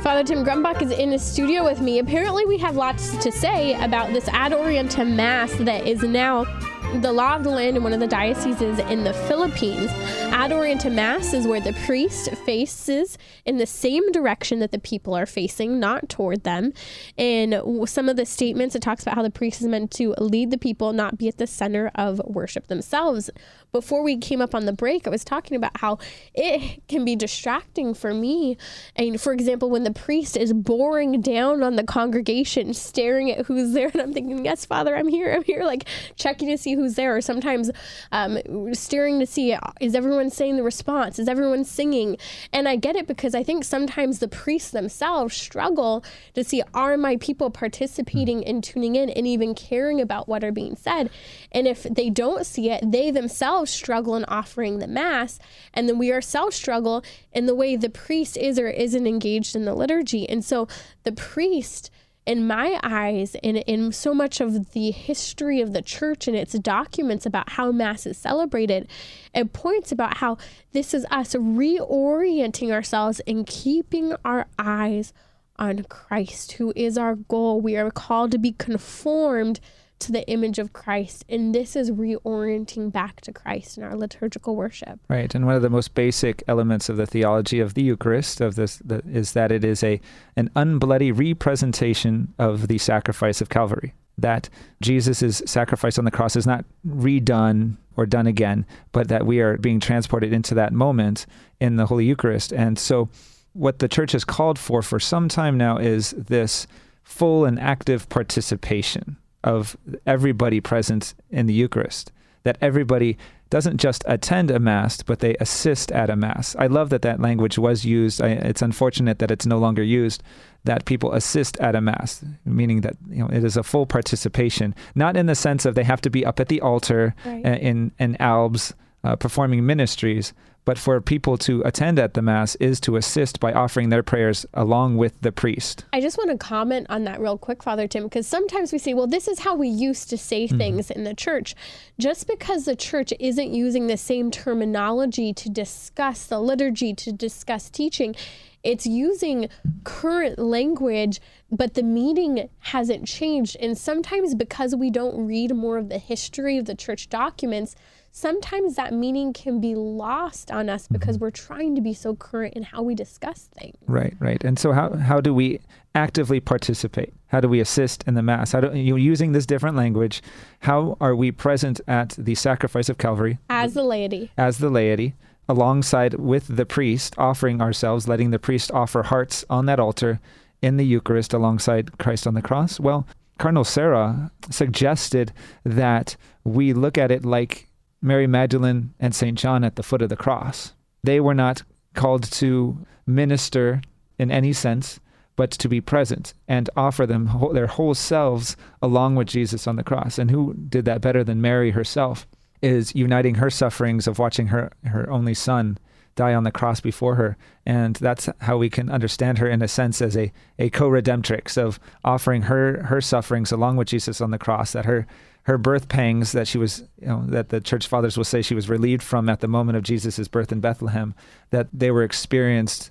Father 0.09 0.25
Tim 0.25 0.43
Grumbach 0.43 0.81
is 0.81 0.91
in 0.91 1.11
the 1.11 1.19
studio 1.19 1.63
with 1.63 1.83
me. 1.83 1.99
Apparently, 1.99 2.47
we 2.47 2.57
have 2.57 2.77
lots 2.77 3.15
to 3.19 3.31
say 3.31 3.75
about 3.85 4.11
this 4.15 4.27
Ad 4.29 4.53
Orientem 4.53 5.15
Mass 5.15 5.53
that 5.57 5.87
is 5.87 6.03
now 6.03 6.47
the 6.95 7.13
law 7.13 7.37
of 7.37 7.45
the 7.45 7.51
land 7.51 7.77
in 7.77 7.83
one 7.83 7.93
of 7.93 8.01
the 8.01 8.07
dioceses 8.07 8.79
in 8.79 9.05
the 9.05 9.13
Philippines. 9.13 9.91
Ad 10.33 10.51
Orientem 10.51 10.95
Mass 10.95 11.33
is 11.35 11.47
where 11.47 11.61
the 11.61 11.75
priest 11.85 12.35
faces 12.47 13.19
in 13.45 13.59
the 13.59 13.67
same 13.67 14.11
direction 14.11 14.59
that 14.61 14.73
the 14.73 14.79
people 14.79 15.15
are 15.15 15.27
facing, 15.27 15.79
not 15.79 16.09
toward 16.09 16.45
them. 16.45 16.73
W- 17.17 17.87
some 17.87 18.09
of 18.09 18.17
the 18.17 18.25
statements, 18.25 18.75
it 18.75 18.83
talks 18.83 19.03
about 19.03 19.15
how 19.15 19.23
the 19.23 19.31
priest 19.31 19.61
is 19.61 19.67
meant 19.69 19.91
to 19.93 20.15
lead 20.19 20.51
the 20.51 20.59
people, 20.59 20.93
not 20.93 21.19
be 21.19 21.29
at 21.29 21.37
the 21.37 21.47
center 21.47 21.91
of 21.95 22.21
worship 22.25 22.67
themselves. 22.69 23.31
Before 23.71 24.03
we 24.03 24.17
came 24.17 24.41
up 24.41 24.55
on 24.55 24.65
the 24.65 24.73
break, 24.73 25.07
I 25.07 25.11
was 25.11 25.25
talking 25.25 25.57
about 25.57 25.77
how 25.77 25.99
it 26.35 26.83
can 26.89 27.05
be 27.05 27.15
distracting 27.15 27.93
for 27.93 28.15
me. 28.15 28.57
And 28.97 29.21
for 29.21 29.35
example, 29.35 29.69
when 29.69 29.85
the 29.85 29.93
priest 29.93 30.39
is 30.39 30.55
boring 30.55 31.21
down 31.21 31.63
on 31.63 31.77
the 31.77 31.85
congregation, 31.85 32.73
staring 32.73 33.31
at 33.31 33.45
who's 33.45 33.75
there, 33.75 33.91
and 33.93 34.01
I'm 34.01 34.15
thinking, 34.15 34.45
yes, 34.45 34.65
Father, 34.65 34.97
I'm 34.97 35.09
here, 35.09 35.33
I'm 35.35 35.45
here, 35.45 35.65
like 35.65 35.87
checking 36.17 36.49
to 36.49 36.57
see 36.57 36.78
who's 36.79 36.95
there, 36.95 37.17
or 37.17 37.21
sometimes 37.21 37.71
um, 38.13 38.39
staring 38.73 39.19
to 39.21 39.27
see, 39.27 39.57
is 39.81 39.95
everyone 39.95 40.31
saying 40.31 40.57
the 40.57 40.63
response? 40.63 41.19
Is 41.19 41.29
everyone 41.29 41.65
singing? 41.65 42.17
And 42.53 42.69
I 42.69 42.77
get 42.77 42.97
it 42.97 43.07
because 43.07 43.35
I 43.35 43.43
think 43.43 43.65
sometimes 43.65 44.19
the 44.19 44.29
priests 44.29 44.71
themselves 44.71 45.37
struggle 45.37 46.05
to 46.35 46.45
see, 46.45 46.63
are 46.73 46.97
my 46.97 47.17
people 47.17 47.51
participating 47.51 48.45
and 48.45 48.63
tuning 48.63 48.97
in 48.97 49.11
and 49.11 49.27
even 49.27 49.55
caring 49.55 50.01
about 50.01 50.29
what 50.29 50.45
are 50.45 50.53
being 50.53 50.77
said? 50.77 51.11
And 51.53 51.67
if 51.67 51.83
they 51.83 52.11
don't 52.11 52.47
see 52.47 52.71
it, 52.71 52.91
they 52.91 53.11
themselves 53.11 53.71
struggle 53.71 54.15
in 54.15 54.25
offering 54.27 54.79
the 54.79 54.87
Mass. 54.87 55.39
And 55.75 55.89
then 55.89 55.99
we 55.99 56.13
ourselves 56.13 56.57
struggle 56.57 57.05
in 57.33 57.47
the 57.47 57.55
way 57.55 57.77
the 57.77 57.91
priest 57.91 58.37
is 58.37 58.59
or 58.59 58.69
isn't 58.69 59.07
engaged 59.07 59.57
in 59.57 59.65
the 59.65 59.75
liturgy. 59.75 60.29
And 60.29 60.45
so 60.45 60.69
the 61.03 61.13
priest, 61.13 61.91
in 62.29 62.47
my 62.47 62.79
eyes, 62.83 63.35
in, 63.43 63.57
in 63.57 63.91
so 63.91 64.13
much 64.13 64.43
of 64.43 64.73
the 64.73 64.91
history 64.91 65.63
of 65.63 65.73
the 65.73 65.81
church 65.81 66.29
and 66.29 66.37
its 66.37 66.53
documents 66.59 67.25
about 67.25 67.53
how 67.53 67.73
Mass 67.73 68.05
is 68.05 68.19
celebrated, 68.19 68.87
it 69.35 69.55
points 69.55 69.91
about 69.91 70.19
how 70.19 70.37
this 70.73 70.93
is 70.93 71.07
us 71.11 71.33
reorienting 71.33 72.71
ourselves 72.71 73.23
and 73.27 73.47
keeping 73.47 74.15
our 74.27 74.47
eyes 74.59 75.15
on 75.59 75.85
Christ, 75.85 76.53
who 76.53 76.71
is 76.77 76.99
our 76.99 77.17
goal. 77.17 77.63
We 77.63 77.79
are 77.79 77.91
called 77.91 78.31
to 78.33 78.39
be 78.39 78.53
conformed 78.53 79.59
to 80.01 80.13
the 80.13 80.29
image 80.29 80.59
of 80.59 80.73
Christ. 80.73 81.25
And 81.29 81.55
this 81.55 81.77
is 81.77 81.91
reorienting 81.91 82.93
back 82.93 83.21
to 83.23 83.33
Christ 83.33 83.79
in 83.79 83.85
our 83.85 83.97
liturgical 83.97 84.57
worship. 84.57 85.01
Right, 85.09 85.35
and 85.35 85.47
one 85.47 85.55
of 85.55 85.63
the 85.63 85.71
most 85.71 85.95
basic 85.95 86.43
elements 86.49 86.89
of 86.89 86.97
the 86.97 87.07
theology 87.07 87.61
of 87.61 87.75
the 87.75 87.83
Eucharist 87.83 88.41
of 88.41 88.55
this 88.55 88.77
the, 88.85 89.03
is 89.11 89.33
that 89.33 89.53
it 89.53 89.65
is 89.65 89.83
a 89.83 90.01
an 90.37 90.51
unbloody 90.57 91.13
representation 91.17 92.35
of 92.39 92.69
the 92.69 92.79
sacrifice 92.79 93.41
of 93.41 93.49
Calvary. 93.49 93.95
That 94.17 94.49
Jesus' 94.83 95.43
sacrifice 95.47 95.99
on 95.99 96.05
the 96.05 96.11
cross 96.11 96.35
is 96.35 96.47
not 96.47 96.65
redone 96.87 97.77
or 97.97 98.05
done 98.05 98.27
again, 98.27 98.67
but 98.91 99.09
that 99.09 99.27
we 99.27 99.41
are 99.41 99.57
being 99.59 99.79
transported 99.79 100.33
into 100.33 100.55
that 100.55 100.73
moment 100.73 101.27
in 101.61 101.77
the 101.77 101.87
Holy 101.87 102.05
Eucharist. 102.05 102.53
And 102.53 102.79
so, 102.79 103.09
what 103.53 103.79
the 103.79 103.89
Church 103.89 104.13
has 104.13 104.25
called 104.25 104.59
for 104.59 104.83
for 104.83 105.01
some 105.01 105.29
time 105.29 105.57
now 105.57 105.79
is 105.79 106.11
this 106.11 106.67
full 107.03 107.45
and 107.45 107.59
active 107.59 108.09
participation 108.09 109.17
of 109.55 109.77
everybody 110.07 110.61
present 110.61 111.15
in 111.31 111.47
the 111.47 111.55
Eucharist. 111.55 112.13
That 112.45 112.59
everybody 112.61 113.17
doesn't 113.51 113.79
just 113.79 114.05
attend 114.07 114.51
a 114.51 114.59
mass, 114.59 115.03
but 115.03 115.19
they 115.21 115.35
assist 115.41 115.91
at 115.93 116.11
a 116.11 116.17
mass. 116.17 116.55
I 116.59 116.67
love 116.69 116.89
that 116.91 117.03
that 117.03 117.19
language 117.21 117.59
was 117.59 117.85
used. 117.85 118.21
I, 118.23 118.29
it's 118.51 118.63
unfortunate 118.63 119.19
that 119.19 119.31
it's 119.31 119.47
no 119.47 119.59
longer 119.59 119.83
used. 119.83 120.23
That 120.65 120.85
people 120.85 121.13
assist 121.13 121.57
at 121.61 121.75
a 121.75 121.81
mass, 121.81 122.23
meaning 122.45 122.83
that 122.83 122.97
you 123.11 123.21
know 123.23 123.29
it 123.39 123.45
is 123.45 123.57
a 123.57 123.63
full 123.63 123.87
participation, 123.87 124.75
not 124.95 125.17
in 125.17 125.27
the 125.27 125.35
sense 125.35 125.65
of 125.69 125.75
they 125.75 125.85
have 125.93 126.01
to 126.03 126.11
be 126.11 126.27
up 126.27 126.41
at 126.41 126.49
the 126.49 126.61
altar 126.61 127.15
Right. 127.25 127.45
uh, 127.47 127.59
in 127.69 127.93
in 127.99 128.17
albs 128.21 128.75
uh, 129.05 129.17
performing 129.17 129.65
ministries, 129.65 130.33
but 130.69 130.77
for 130.77 131.01
people 131.01 131.39
to 131.39 131.63
attend 131.63 131.99
at 131.99 132.13
the 132.13 132.21
mass 132.21 132.55
is 132.57 132.79
to 132.79 132.97
assist 132.97 133.41
by 133.41 133.55
offering 133.55 133.89
their 133.89 134.03
prayers 134.03 134.45
along 134.53 134.99
with 134.99 135.19
the 135.23 135.33
priest. 135.33 135.87
I 135.95 136.03
just 136.03 136.19
want 136.19 136.29
to 136.31 136.37
comment 136.37 136.89
on 136.91 137.05
that 137.05 137.23
real 137.23 137.39
quick, 137.39 137.63
Father 137.63 137.89
Tim, 137.89 138.03
because 138.03 138.27
sometimes 138.27 138.71
we 138.71 138.77
say, 138.77 138.93
well, 138.93 139.07
this 139.07 139.29
is 139.29 139.39
how 139.39 139.55
we 139.55 139.67
used 139.67 140.11
to 140.11 140.19
say 140.19 140.45
mm-hmm. 140.45 140.59
things 140.59 140.91
in 140.91 141.05
the 141.05 141.15
church. 141.15 141.55
Just 141.99 142.29
because 142.29 142.67
the 142.67 142.77
church 142.77 143.15
isn't 143.19 143.51
using 143.51 143.87
the 143.87 143.97
same 143.97 144.31
terminology 144.31 145.33
to 145.33 145.49
discuss 145.49 146.27
the 146.27 146.39
liturgy, 146.39 146.93
to 146.97 147.13
discuss 147.13 147.71
teaching, 147.71 148.15
it's 148.63 148.87
using 148.87 149.49
current 149.85 150.39
language, 150.39 151.19
but 151.51 151.73
the 151.73 151.83
meaning 151.83 152.51
hasn't 152.59 153.07
changed. 153.07 153.57
And 153.59 153.79
sometimes 153.79 154.35
because 154.35 154.77
we 154.77 154.91
don't 154.91 155.27
read 155.27 155.55
more 155.55 155.79
of 155.79 155.89
the 155.89 155.99
history 155.99 156.59
of 156.59 156.67
the 156.67 156.75
church 156.75 157.09
documents, 157.09 157.75
sometimes 158.19 158.75
that 158.75 158.93
meaning 158.93 159.33
can 159.33 159.61
be 159.61 159.75
lost 159.75 160.51
on 160.51 160.69
us 160.69 160.89
because 160.89 161.17
Mm-hmm. 161.17 161.25
we're 161.25 161.31
trying 161.31 161.75
to 161.75 161.81
be 161.81 161.95
so 161.95 162.15
current 162.17 162.55
in 162.55 162.63
how 162.65 162.83
we 162.83 162.95
discuss 162.95 163.49
things. 163.59 163.77
Right, 163.87 164.15
right. 164.19 164.43
And 164.45 164.59
so 164.59 164.73
how 164.73 164.97
how 164.97 165.21
do 165.21 165.33
we 165.33 165.61
actively 165.95 166.41
participate? 166.41 167.13
How 167.29 167.41
do 167.41 167.49
we 167.49 167.61
assist 167.61 168.05
in 168.07 168.15
the 168.15 168.23
mass? 168.23 168.53
How 168.53 168.61
do 168.61 168.77
you 168.77 168.97
using 168.97 169.33
this 169.33 169.47
different 169.47 169.77
language? 169.77 170.23
How 170.61 170.97
are 171.01 171.15
we 171.15 171.31
present 171.33 171.81
at 171.87 172.11
the 172.19 172.35
sacrifice 172.35 172.89
of 172.89 172.99
Calvary 172.99 173.39
As 173.49 173.75
the 173.75 173.85
laity, 173.85 174.31
as 174.37 174.59
the 174.59 174.71
laity, 174.71 175.15
alongside 175.49 176.15
with 176.15 176.57
the 176.57 176.67
priest, 176.67 177.15
offering 177.19 177.63
ourselves, 177.63 178.09
letting 178.09 178.31
the 178.33 178.39
priest 178.39 178.71
offer 178.73 179.05
hearts 179.05 179.45
on 179.49 179.67
that 179.67 179.79
altar 179.81 180.21
in 180.61 180.77
the 180.77 180.85
Eucharist 180.85 181.33
alongside 181.33 181.99
Christ 181.99 182.27
on 182.27 182.35
the 182.35 182.43
cross? 182.43 182.81
Well, 182.81 183.07
Cardinal 183.39 183.65
Sarah 183.65 184.33
suggested 184.51 185.33
that 185.65 186.17
we 186.45 186.73
look 186.73 186.99
at 186.99 187.11
it 187.13 187.25
like 187.25 187.68
Mary 188.01 188.27
Magdalene 188.27 188.95
and 189.01 189.15
St. 189.15 189.39
John 189.39 189.65
at 189.65 189.77
the 189.77 189.83
foot 189.83 190.03
of 190.03 190.09
the 190.09 190.17
cross. 190.17 190.75
They 191.03 191.21
were 191.21 191.35
not 191.35 191.63
called 191.95 192.25
to 192.33 192.87
minister 193.07 193.81
in 194.19 194.31
any 194.31 194.53
sense, 194.53 195.01
but 195.37 195.51
to 195.53 195.69
be 195.69 195.81
present 195.81 196.35
and 196.49 196.69
offer 196.77 197.07
them 197.07 197.31
their 197.53 197.69
whole 197.69 197.95
selves 197.95 198.57
along 198.83 199.15
with 199.15 199.29
Jesus 199.29 199.67
on 199.67 199.77
the 199.77 199.85
cross. 199.85 200.19
And 200.19 200.31
who 200.31 200.55
did 200.55 200.85
that 200.87 201.01
better 201.01 201.23
than 201.23 201.41
Mary 201.41 201.71
herself? 201.71 202.27
Is 202.61 202.93
uniting 202.93 203.37
her 203.37 203.51
sufferings 203.51 204.09
of 204.09 204.19
watching 204.19 204.49
her, 204.49 204.73
her 204.85 205.09
only 205.09 205.35
son 205.35 205.79
die 206.17 206.35
on 206.35 206.43
the 206.43 206.51
cross 206.51 206.81
before 206.81 207.15
her. 207.15 207.37
And 207.65 207.95
that's 207.95 208.29
how 208.41 208.57
we 208.57 208.69
can 208.69 208.91
understand 208.91 209.39
her 209.39 209.49
in 209.49 209.63
a 209.63 209.69
sense 209.69 210.03
as 210.03 210.17
a, 210.17 210.33
a 210.59 210.69
co-redemptrix 210.71 211.57
of 211.57 211.79
offering 212.05 212.43
her 212.43 212.83
her 212.83 213.01
sufferings 213.01 213.53
along 213.53 213.77
with 213.77 213.87
Jesus 213.87 214.21
on 214.21 214.33
the 214.33 214.39
cross, 214.39 214.73
that 214.73 214.87
her 214.87 215.07
her 215.49 215.57
birth 215.57 215.89
pangs 215.89 216.33
that 216.33 216.47
she 216.47 216.59
was 216.59 216.85
you 217.01 217.09
know 217.09 217.25
that 217.27 217.49
the 217.49 217.59
church 217.59 217.87
fathers 217.87 218.19
will 218.19 218.25
say 218.25 218.43
she 218.43 218.55
was 218.55 218.69
relieved 218.69 219.03
from 219.03 219.31
at 219.31 219.41
the 219.41 219.49
moment 219.49 219.79
of 219.79 219.83
Jesus' 219.83 220.29
birth 220.29 220.53
in 220.53 220.61
Bethlehem, 220.61 221.15
that 221.49 221.69
they 221.73 221.91
were 221.91 222.03
experienced 222.03 222.91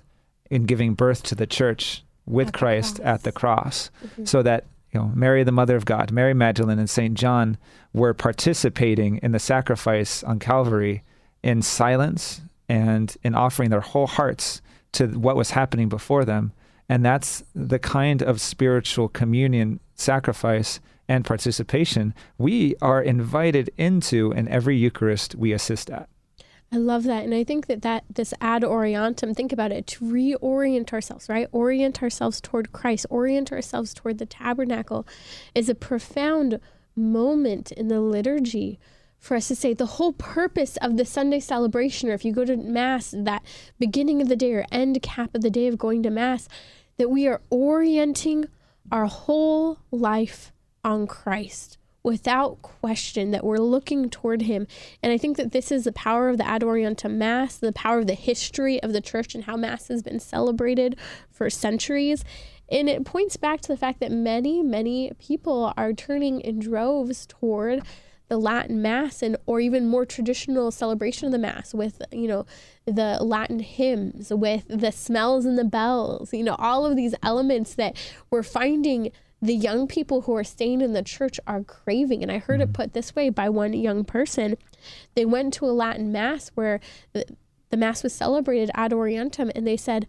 in 0.50 0.66
giving 0.66 0.94
birth 0.94 1.22
to 1.22 1.36
the 1.36 1.46
church 1.46 2.02
with 2.26 2.48
At 2.48 2.54
Christ 2.54 2.96
cross. 2.96 3.06
at 3.06 3.22
the 3.22 3.30
cross. 3.30 3.90
Mm-hmm. 4.04 4.24
So 4.24 4.42
that 4.42 4.64
you 4.92 4.98
know, 4.98 5.12
Mary, 5.14 5.44
the 5.44 5.52
Mother 5.52 5.76
of 5.76 5.84
God, 5.84 6.10
Mary 6.10 6.34
Magdalene, 6.34 6.80
and 6.80 6.90
Saint 6.90 7.14
John 7.14 7.58
were 7.92 8.12
participating 8.12 9.18
in 9.18 9.30
the 9.30 9.38
sacrifice 9.38 10.24
on 10.24 10.40
Calvary 10.40 11.04
in 11.44 11.62
silence 11.62 12.40
and 12.68 13.16
in 13.22 13.36
offering 13.36 13.70
their 13.70 13.82
whole 13.82 14.08
hearts 14.08 14.60
to 14.92 15.06
what 15.06 15.36
was 15.36 15.52
happening 15.52 15.88
before 15.88 16.24
them. 16.24 16.52
And 16.88 17.04
that's 17.04 17.44
the 17.54 17.78
kind 17.78 18.20
of 18.20 18.40
spiritual 18.40 19.08
communion, 19.08 19.78
sacrifice, 19.98 20.80
and 21.08 21.24
participation 21.24 22.14
we 22.36 22.74
are 22.82 23.02
invited 23.02 23.70
into 23.76 24.30
in 24.32 24.46
every 24.48 24.76
Eucharist 24.76 25.34
we 25.34 25.52
assist 25.52 25.90
at. 25.90 26.08
I 26.70 26.76
love 26.76 27.04
that. 27.04 27.24
And 27.24 27.34
I 27.34 27.44
think 27.44 27.66
that, 27.66 27.80
that 27.80 28.04
this 28.10 28.34
ad 28.42 28.62
orientem, 28.62 29.34
think 29.34 29.52
about 29.52 29.72
it, 29.72 29.86
to 29.86 30.04
reorient 30.04 30.92
ourselves, 30.92 31.28
right? 31.28 31.48
Orient 31.50 32.02
ourselves 32.02 32.42
toward 32.42 32.72
Christ, 32.72 33.06
orient 33.08 33.50
ourselves 33.52 33.94
toward 33.94 34.18
the 34.18 34.26
tabernacle 34.26 35.06
is 35.54 35.70
a 35.70 35.74
profound 35.74 36.60
moment 36.94 37.72
in 37.72 37.88
the 37.88 38.00
liturgy 38.00 38.78
for 39.18 39.34
us 39.34 39.48
to 39.48 39.56
say 39.56 39.72
the 39.72 39.86
whole 39.86 40.12
purpose 40.12 40.76
of 40.76 40.96
the 40.96 41.06
Sunday 41.06 41.40
celebration, 41.40 42.10
or 42.10 42.12
if 42.12 42.24
you 42.24 42.32
go 42.32 42.44
to 42.44 42.56
Mass, 42.56 43.14
that 43.16 43.42
beginning 43.78 44.20
of 44.20 44.28
the 44.28 44.36
day 44.36 44.52
or 44.52 44.66
end 44.70 45.00
cap 45.02 45.34
of 45.34 45.40
the 45.40 45.50
day 45.50 45.68
of 45.68 45.78
going 45.78 46.02
to 46.02 46.10
Mass, 46.10 46.48
that 46.98 47.08
we 47.08 47.26
are 47.26 47.40
orienting 47.48 48.46
our 48.90 49.06
whole 49.06 49.78
life 49.90 50.52
on 50.84 51.06
Christ 51.06 51.78
without 52.02 52.62
question 52.62 53.32
that 53.32 53.44
we're 53.44 53.58
looking 53.58 54.08
toward 54.08 54.42
him. 54.42 54.66
And 55.02 55.12
i 55.12 55.18
think 55.18 55.36
that 55.36 55.52
this 55.52 55.70
is 55.70 55.84
the 55.84 55.92
power 55.92 56.28
of 56.28 56.38
the 56.38 56.46
ad 56.46 56.62
mass 57.10 57.56
the 57.56 57.72
power 57.72 57.98
of 57.98 58.06
the 58.06 58.14
history 58.14 58.82
of 58.82 58.92
the 58.92 59.00
church 59.00 59.34
and 59.34 59.44
how 59.44 59.56
mass 59.56 59.88
has 59.88 60.02
been 60.02 60.20
celebrated 60.20 60.96
for 61.30 61.50
centuries. 61.50 62.24
And 62.70 62.88
it 62.88 63.04
points 63.04 63.36
back 63.36 63.60
to 63.62 63.68
the 63.68 63.76
fact 63.76 64.00
that 64.00 64.12
many 64.12 64.62
many 64.62 65.12
people 65.18 65.72
are 65.76 65.92
turning 65.92 66.40
in 66.40 66.58
droves 66.58 67.26
toward 67.26 67.82
the 68.28 68.38
latin 68.38 68.80
mass 68.82 69.22
and 69.22 69.36
or 69.46 69.60
even 69.60 69.86
more 69.86 70.04
traditional 70.04 70.70
celebration 70.70 71.26
of 71.26 71.32
the 71.32 71.38
mass 71.38 71.74
with 71.74 72.02
you 72.12 72.28
know 72.28 72.44
the 72.84 73.18
latin 73.22 73.60
hymns 73.60 74.32
with 74.32 74.64
the 74.68 74.92
smells 74.92 75.44
and 75.44 75.58
the 75.58 75.64
bells 75.64 76.32
you 76.32 76.42
know 76.42 76.56
all 76.58 76.86
of 76.86 76.96
these 76.96 77.14
elements 77.22 77.74
that 77.74 77.96
we're 78.30 78.42
finding 78.42 79.10
the 79.40 79.54
young 79.54 79.86
people 79.86 80.22
who 80.22 80.34
are 80.34 80.44
staying 80.44 80.80
in 80.80 80.92
the 80.92 81.02
church 81.02 81.38
are 81.46 81.62
craving. 81.62 82.22
And 82.22 82.32
I 82.32 82.38
heard 82.38 82.60
it 82.60 82.64
mm-hmm. 82.64 82.72
put 82.72 82.92
this 82.92 83.14
way 83.14 83.30
by 83.30 83.48
one 83.48 83.72
young 83.72 84.04
person. 84.04 84.56
They 85.14 85.24
went 85.24 85.54
to 85.54 85.66
a 85.66 85.70
Latin 85.70 86.10
mass 86.10 86.50
where 86.54 86.80
the, 87.12 87.24
the 87.70 87.76
mass 87.76 88.02
was 88.02 88.12
celebrated 88.12 88.70
ad 88.74 88.92
orientem, 88.92 89.52
and 89.54 89.66
they 89.66 89.76
said, 89.76 90.06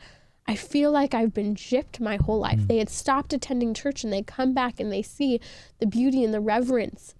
I 0.47 0.55
feel 0.55 0.91
like 0.91 1.13
I've 1.13 1.33
been 1.33 1.53
gypped 1.53 1.99
my 1.99 2.15
whole 2.15 2.39
life. 2.39 2.61
Mm. 2.61 2.67
They 2.67 2.77
had 2.77 2.89
stopped 2.89 3.33
attending 3.33 3.75
church 3.75 4.03
and 4.03 4.11
they 4.11 4.23
come 4.23 4.51
back 4.51 4.79
and 4.79 4.91
they 4.91 5.03
see 5.03 5.39
the 5.77 5.85
beauty 5.85 6.23
and 6.23 6.33
the 6.33 6.39
reverence 6.39 7.13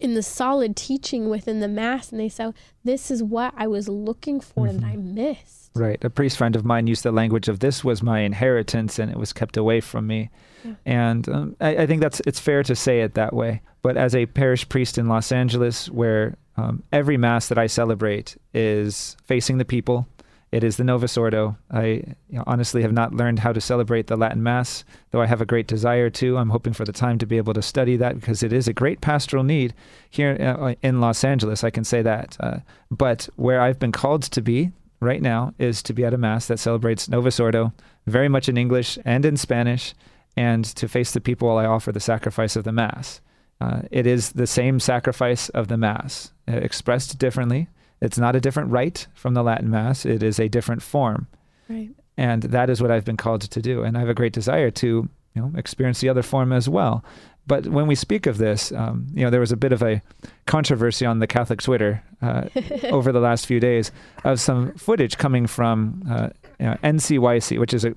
in 0.00 0.14
the 0.14 0.22
solid 0.22 0.76
teaching 0.76 1.28
within 1.28 1.60
the 1.60 1.68
mass 1.68 2.10
and 2.10 2.20
they 2.20 2.28
say 2.28 2.52
this 2.84 3.10
is 3.10 3.22
what 3.22 3.52
i 3.56 3.66
was 3.66 3.88
looking 3.88 4.40
for 4.40 4.66
and 4.66 4.84
i 4.84 4.96
missed 4.96 5.66
Right. 5.76 6.02
A 6.02 6.10
priest 6.10 6.38
friend 6.38 6.56
of 6.56 6.64
mine 6.64 6.86
used 6.86 7.02
the 7.02 7.12
language 7.12 7.48
of 7.48 7.60
this 7.60 7.84
was 7.84 8.02
my 8.02 8.20
inheritance 8.20 8.98
and 8.98 9.10
it 9.10 9.18
was 9.18 9.32
kept 9.32 9.56
away 9.56 9.80
from 9.80 10.06
me. 10.06 10.30
Yeah. 10.64 10.72
And 10.86 11.28
um, 11.28 11.56
I, 11.60 11.76
I 11.76 11.86
think 11.86 12.00
that's 12.00 12.20
it's 12.26 12.40
fair 12.40 12.62
to 12.62 12.74
say 12.74 13.02
it 13.02 13.14
that 13.14 13.34
way. 13.34 13.60
But 13.82 13.96
as 13.96 14.14
a 14.14 14.26
parish 14.26 14.68
priest 14.68 14.96
in 14.98 15.08
Los 15.08 15.30
Angeles, 15.30 15.90
where 15.90 16.36
um, 16.56 16.82
every 16.92 17.16
mass 17.18 17.48
that 17.48 17.58
I 17.58 17.66
celebrate 17.66 18.36
is 18.54 19.16
facing 19.24 19.58
the 19.58 19.64
people, 19.64 20.08
it 20.56 20.64
is 20.64 20.78
the 20.78 20.84
Novus 20.84 21.18
Ordo. 21.18 21.56
I 21.70 21.84
you 21.84 22.14
know, 22.30 22.44
honestly 22.46 22.80
have 22.80 22.92
not 22.92 23.12
learned 23.12 23.40
how 23.40 23.52
to 23.52 23.60
celebrate 23.60 24.06
the 24.06 24.16
Latin 24.16 24.42
Mass, 24.42 24.84
though 25.10 25.20
I 25.20 25.26
have 25.26 25.42
a 25.42 25.46
great 25.46 25.66
desire 25.66 26.08
to. 26.08 26.38
I'm 26.38 26.48
hoping 26.48 26.72
for 26.72 26.86
the 26.86 26.92
time 26.92 27.18
to 27.18 27.26
be 27.26 27.36
able 27.36 27.52
to 27.52 27.60
study 27.60 27.96
that 27.98 28.18
because 28.18 28.42
it 28.42 28.54
is 28.54 28.66
a 28.66 28.72
great 28.72 29.02
pastoral 29.02 29.44
need 29.44 29.74
here 30.08 30.36
uh, 30.40 30.74
in 30.82 31.00
Los 31.00 31.24
Angeles. 31.24 31.62
I 31.62 31.68
can 31.68 31.84
say 31.84 32.00
that. 32.00 32.38
Uh, 32.40 32.58
but 32.90 33.28
where 33.36 33.60
I've 33.60 33.78
been 33.78 33.92
called 33.92 34.22
to 34.22 34.40
be 34.40 34.72
right 34.98 35.20
now 35.20 35.52
is 35.58 35.82
to 35.82 35.92
be 35.92 36.06
at 36.06 36.14
a 36.14 36.18
Mass 36.18 36.46
that 36.46 36.58
celebrates 36.58 37.06
Novus 37.06 37.38
Ordo, 37.38 37.74
very 38.06 38.28
much 38.28 38.48
in 38.48 38.56
English 38.56 38.98
and 39.04 39.26
in 39.26 39.36
Spanish, 39.36 39.94
and 40.38 40.64
to 40.64 40.88
face 40.88 41.12
the 41.12 41.20
people 41.20 41.48
while 41.48 41.58
I 41.58 41.66
offer 41.66 41.92
the 41.92 42.00
sacrifice 42.00 42.56
of 42.56 42.64
the 42.64 42.72
Mass. 42.72 43.20
Uh, 43.60 43.82
it 43.90 44.06
is 44.06 44.32
the 44.32 44.46
same 44.46 44.80
sacrifice 44.80 45.50
of 45.50 45.68
the 45.68 45.76
Mass, 45.76 46.32
uh, 46.48 46.52
expressed 46.52 47.18
differently. 47.18 47.68
It's 48.00 48.18
not 48.18 48.36
a 48.36 48.40
different 48.40 48.70
rite 48.70 49.06
from 49.14 49.34
the 49.34 49.42
Latin 49.42 49.70
Mass, 49.70 50.04
it 50.04 50.22
is 50.22 50.38
a 50.38 50.48
different 50.48 50.82
form. 50.82 51.26
right 51.68 51.90
And 52.16 52.42
that 52.44 52.70
is 52.70 52.80
what 52.80 52.90
I've 52.90 53.04
been 53.04 53.16
called 53.16 53.42
to 53.42 53.62
do. 53.62 53.82
And 53.82 53.96
I 53.96 54.00
have 54.00 54.08
a 54.08 54.14
great 54.14 54.32
desire 54.32 54.70
to 54.70 54.86
you 55.34 55.42
know, 55.42 55.52
experience 55.56 56.00
the 56.00 56.08
other 56.08 56.22
form 56.22 56.52
as 56.52 56.68
well. 56.68 57.04
But 57.46 57.68
when 57.68 57.86
we 57.86 57.94
speak 57.94 58.26
of 58.26 58.38
this, 58.38 58.72
um, 58.72 59.06
you 59.14 59.22
know, 59.22 59.30
there 59.30 59.40
was 59.40 59.52
a 59.52 59.56
bit 59.56 59.72
of 59.72 59.82
a 59.82 60.02
controversy 60.46 61.06
on 61.06 61.20
the 61.20 61.26
Catholic 61.26 61.62
Twitter 61.62 62.02
uh, 62.20 62.48
over 62.90 63.12
the 63.12 63.20
last 63.20 63.46
few 63.46 63.60
days 63.60 63.92
of 64.24 64.40
some 64.40 64.72
footage 64.74 65.16
coming 65.16 65.46
from 65.46 66.02
uh, 66.10 66.30
you 66.58 66.66
know, 66.66 66.76
NCYC, 66.82 67.60
which 67.60 67.72
is 67.72 67.84
a 67.84 67.94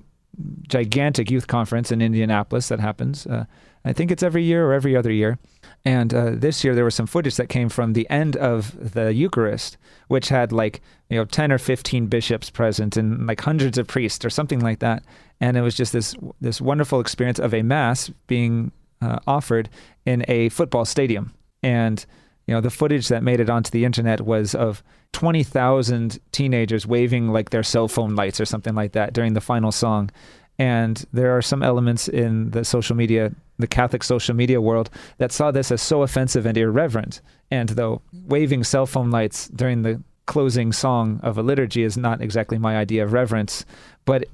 gigantic 0.68 1.30
youth 1.30 1.48
conference 1.48 1.90
in 1.90 2.00
Indianapolis 2.00 2.68
that 2.68 2.78
happens. 2.78 3.26
Uh, 3.26 3.46
I 3.84 3.92
think 3.92 4.10
it's 4.10 4.22
every 4.22 4.44
year 4.44 4.66
or 4.66 4.72
every 4.72 4.96
other 4.96 5.10
year. 5.10 5.38
And 5.84 6.12
uh, 6.12 6.30
this 6.34 6.62
year 6.62 6.74
there 6.74 6.84
was 6.84 6.94
some 6.94 7.06
footage 7.06 7.36
that 7.36 7.48
came 7.48 7.68
from 7.68 7.92
the 7.92 8.08
end 8.10 8.36
of 8.36 8.92
the 8.94 9.14
Eucharist, 9.14 9.78
which 10.08 10.28
had 10.28 10.52
like 10.52 10.82
you 11.08 11.16
know 11.16 11.24
ten 11.24 11.50
or 11.50 11.58
fifteen 11.58 12.06
bishops 12.06 12.50
present 12.50 12.96
and 12.96 13.26
like 13.26 13.40
hundreds 13.40 13.78
of 13.78 13.86
priests 13.86 14.24
or 14.24 14.30
something 14.30 14.60
like 14.60 14.80
that. 14.80 15.04
And 15.40 15.56
it 15.56 15.62
was 15.62 15.74
just 15.74 15.92
this 15.92 16.14
this 16.40 16.60
wonderful 16.60 17.00
experience 17.00 17.38
of 17.38 17.54
a 17.54 17.62
mass 17.62 18.10
being 18.26 18.72
uh, 19.00 19.20
offered 19.26 19.70
in 20.04 20.24
a 20.28 20.50
football 20.50 20.84
stadium. 20.84 21.32
And 21.62 22.04
you 22.46 22.54
know 22.54 22.60
the 22.60 22.70
footage 22.70 23.08
that 23.08 23.22
made 23.22 23.40
it 23.40 23.48
onto 23.48 23.70
the 23.70 23.86
internet 23.86 24.20
was 24.20 24.54
of 24.54 24.82
twenty 25.12 25.42
thousand 25.42 26.20
teenagers 26.30 26.86
waving 26.86 27.28
like 27.28 27.50
their 27.50 27.62
cell 27.62 27.88
phone 27.88 28.14
lights 28.14 28.40
or 28.40 28.44
something 28.44 28.74
like 28.74 28.92
that 28.92 29.14
during 29.14 29.32
the 29.32 29.40
final 29.40 29.72
song. 29.72 30.10
And 30.58 31.02
there 31.10 31.34
are 31.34 31.40
some 31.40 31.62
elements 31.62 32.06
in 32.06 32.50
the 32.50 32.66
social 32.66 32.94
media, 32.94 33.32
the 33.60 33.66
Catholic 33.66 34.02
social 34.02 34.34
media 34.34 34.60
world, 34.60 34.90
that 35.18 35.32
saw 35.32 35.50
this 35.50 35.70
as 35.70 35.80
so 35.82 36.02
offensive 36.02 36.46
and 36.46 36.56
irreverent. 36.56 37.20
And 37.50 37.70
though 37.70 38.02
waving 38.26 38.64
cell 38.64 38.86
phone 38.86 39.10
lights 39.10 39.48
during 39.48 39.82
the 39.82 40.02
closing 40.26 40.72
song 40.72 41.18
of 41.22 41.38
a 41.38 41.42
liturgy 41.42 41.82
is 41.82 41.96
not 41.96 42.20
exactly 42.22 42.58
my 42.58 42.76
idea 42.76 43.02
of 43.04 43.12
reverence, 43.12 43.64
but 44.04 44.24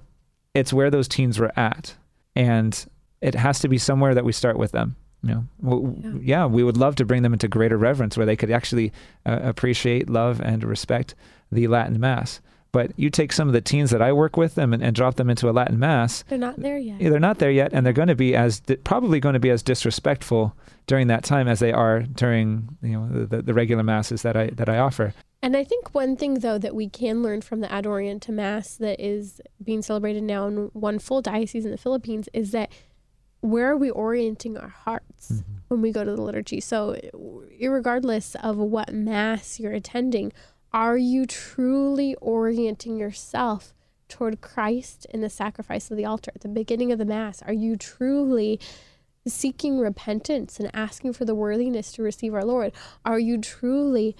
it's 0.54 0.72
where 0.72 0.90
those 0.90 1.08
teens 1.08 1.38
were 1.38 1.52
at. 1.58 1.94
And 2.34 2.86
it 3.22 3.34
has 3.34 3.60
to 3.60 3.68
be 3.68 3.78
somewhere 3.78 4.14
that 4.14 4.24
we 4.24 4.32
start 4.32 4.58
with 4.58 4.72
them. 4.72 4.96
You 5.22 5.30
know, 5.30 5.44
well, 5.60 5.96
Yeah. 6.02 6.12
yeah. 6.22 6.46
we 6.46 6.62
would 6.62 6.76
love 6.76 6.96
to 6.96 7.04
bring 7.04 7.22
them 7.22 7.32
into 7.32 7.48
greater 7.48 7.78
reverence 7.78 8.16
where 8.16 8.26
they 8.26 8.36
could 8.36 8.50
actually 8.50 8.92
uh, 9.24 9.40
appreciate, 9.42 10.10
love, 10.10 10.40
and 10.40 10.62
respect 10.62 11.14
the 11.50 11.66
Latin 11.68 11.98
Mass. 11.98 12.40
But 12.76 12.92
you 12.96 13.08
take 13.08 13.32
some 13.32 13.48
of 13.48 13.54
the 13.54 13.62
teens 13.62 13.88
that 13.88 14.02
I 14.02 14.12
work 14.12 14.36
with 14.36 14.54
them 14.54 14.74
and, 14.74 14.82
and 14.82 14.94
drop 14.94 15.14
them 15.14 15.30
into 15.30 15.48
a 15.48 15.50
Latin 15.50 15.78
mass. 15.78 16.24
They're 16.28 16.36
not 16.36 16.60
there 16.60 16.76
yet. 16.76 16.98
They're 16.98 17.18
not 17.18 17.38
there 17.38 17.50
yet, 17.50 17.72
and 17.72 17.86
they're 17.86 17.94
going 17.94 18.08
to 18.08 18.14
be 18.14 18.36
as 18.36 18.60
probably 18.84 19.18
going 19.18 19.32
to 19.32 19.40
be 19.40 19.48
as 19.48 19.62
disrespectful 19.62 20.54
during 20.86 21.06
that 21.06 21.24
time 21.24 21.48
as 21.48 21.58
they 21.58 21.72
are 21.72 22.02
during 22.02 22.76
you 22.82 23.00
know 23.00 23.24
the, 23.24 23.40
the 23.40 23.54
regular 23.54 23.82
masses 23.82 24.20
that 24.20 24.36
I 24.36 24.48
that 24.48 24.68
I 24.68 24.76
offer. 24.76 25.14
And 25.40 25.56
I 25.56 25.64
think 25.64 25.94
one 25.94 26.16
thing, 26.18 26.40
though, 26.40 26.58
that 26.58 26.74
we 26.74 26.86
can 26.86 27.22
learn 27.22 27.40
from 27.40 27.60
the 27.60 27.72
Ad 27.72 27.86
Mass 28.28 28.76
that 28.76 29.00
is 29.02 29.40
being 29.64 29.80
celebrated 29.80 30.24
now 30.24 30.46
in 30.46 30.56
one 30.74 30.98
full 30.98 31.22
diocese 31.22 31.64
in 31.64 31.70
the 31.70 31.78
Philippines 31.78 32.28
is 32.34 32.50
that 32.50 32.70
where 33.40 33.70
are 33.70 33.76
we 33.78 33.88
orienting 33.88 34.58
our 34.58 34.68
hearts 34.68 35.30
mm-hmm. 35.32 35.52
when 35.68 35.80
we 35.80 35.92
go 35.92 36.04
to 36.04 36.14
the 36.14 36.20
liturgy? 36.20 36.60
So, 36.60 37.00
regardless 37.58 38.34
of 38.42 38.58
what 38.58 38.92
Mass 38.92 39.58
you're 39.58 39.72
attending, 39.72 40.34
are 40.76 40.98
you 40.98 41.24
truly 41.24 42.14
orienting 42.16 42.98
yourself 42.98 43.72
toward 44.10 44.42
Christ 44.42 45.06
in 45.08 45.22
the 45.22 45.30
sacrifice 45.30 45.90
of 45.90 45.96
the 45.96 46.04
altar 46.04 46.30
at 46.34 46.42
the 46.42 46.48
beginning 46.48 46.92
of 46.92 46.98
the 46.98 47.06
Mass? 47.06 47.40
Are 47.40 47.52
you 47.54 47.78
truly 47.78 48.60
seeking 49.26 49.78
repentance 49.78 50.60
and 50.60 50.70
asking 50.74 51.14
for 51.14 51.24
the 51.24 51.34
worthiness 51.34 51.92
to 51.92 52.02
receive 52.02 52.34
our 52.34 52.44
Lord? 52.44 52.72
Are 53.06 53.18
you 53.18 53.38
truly 53.38 54.14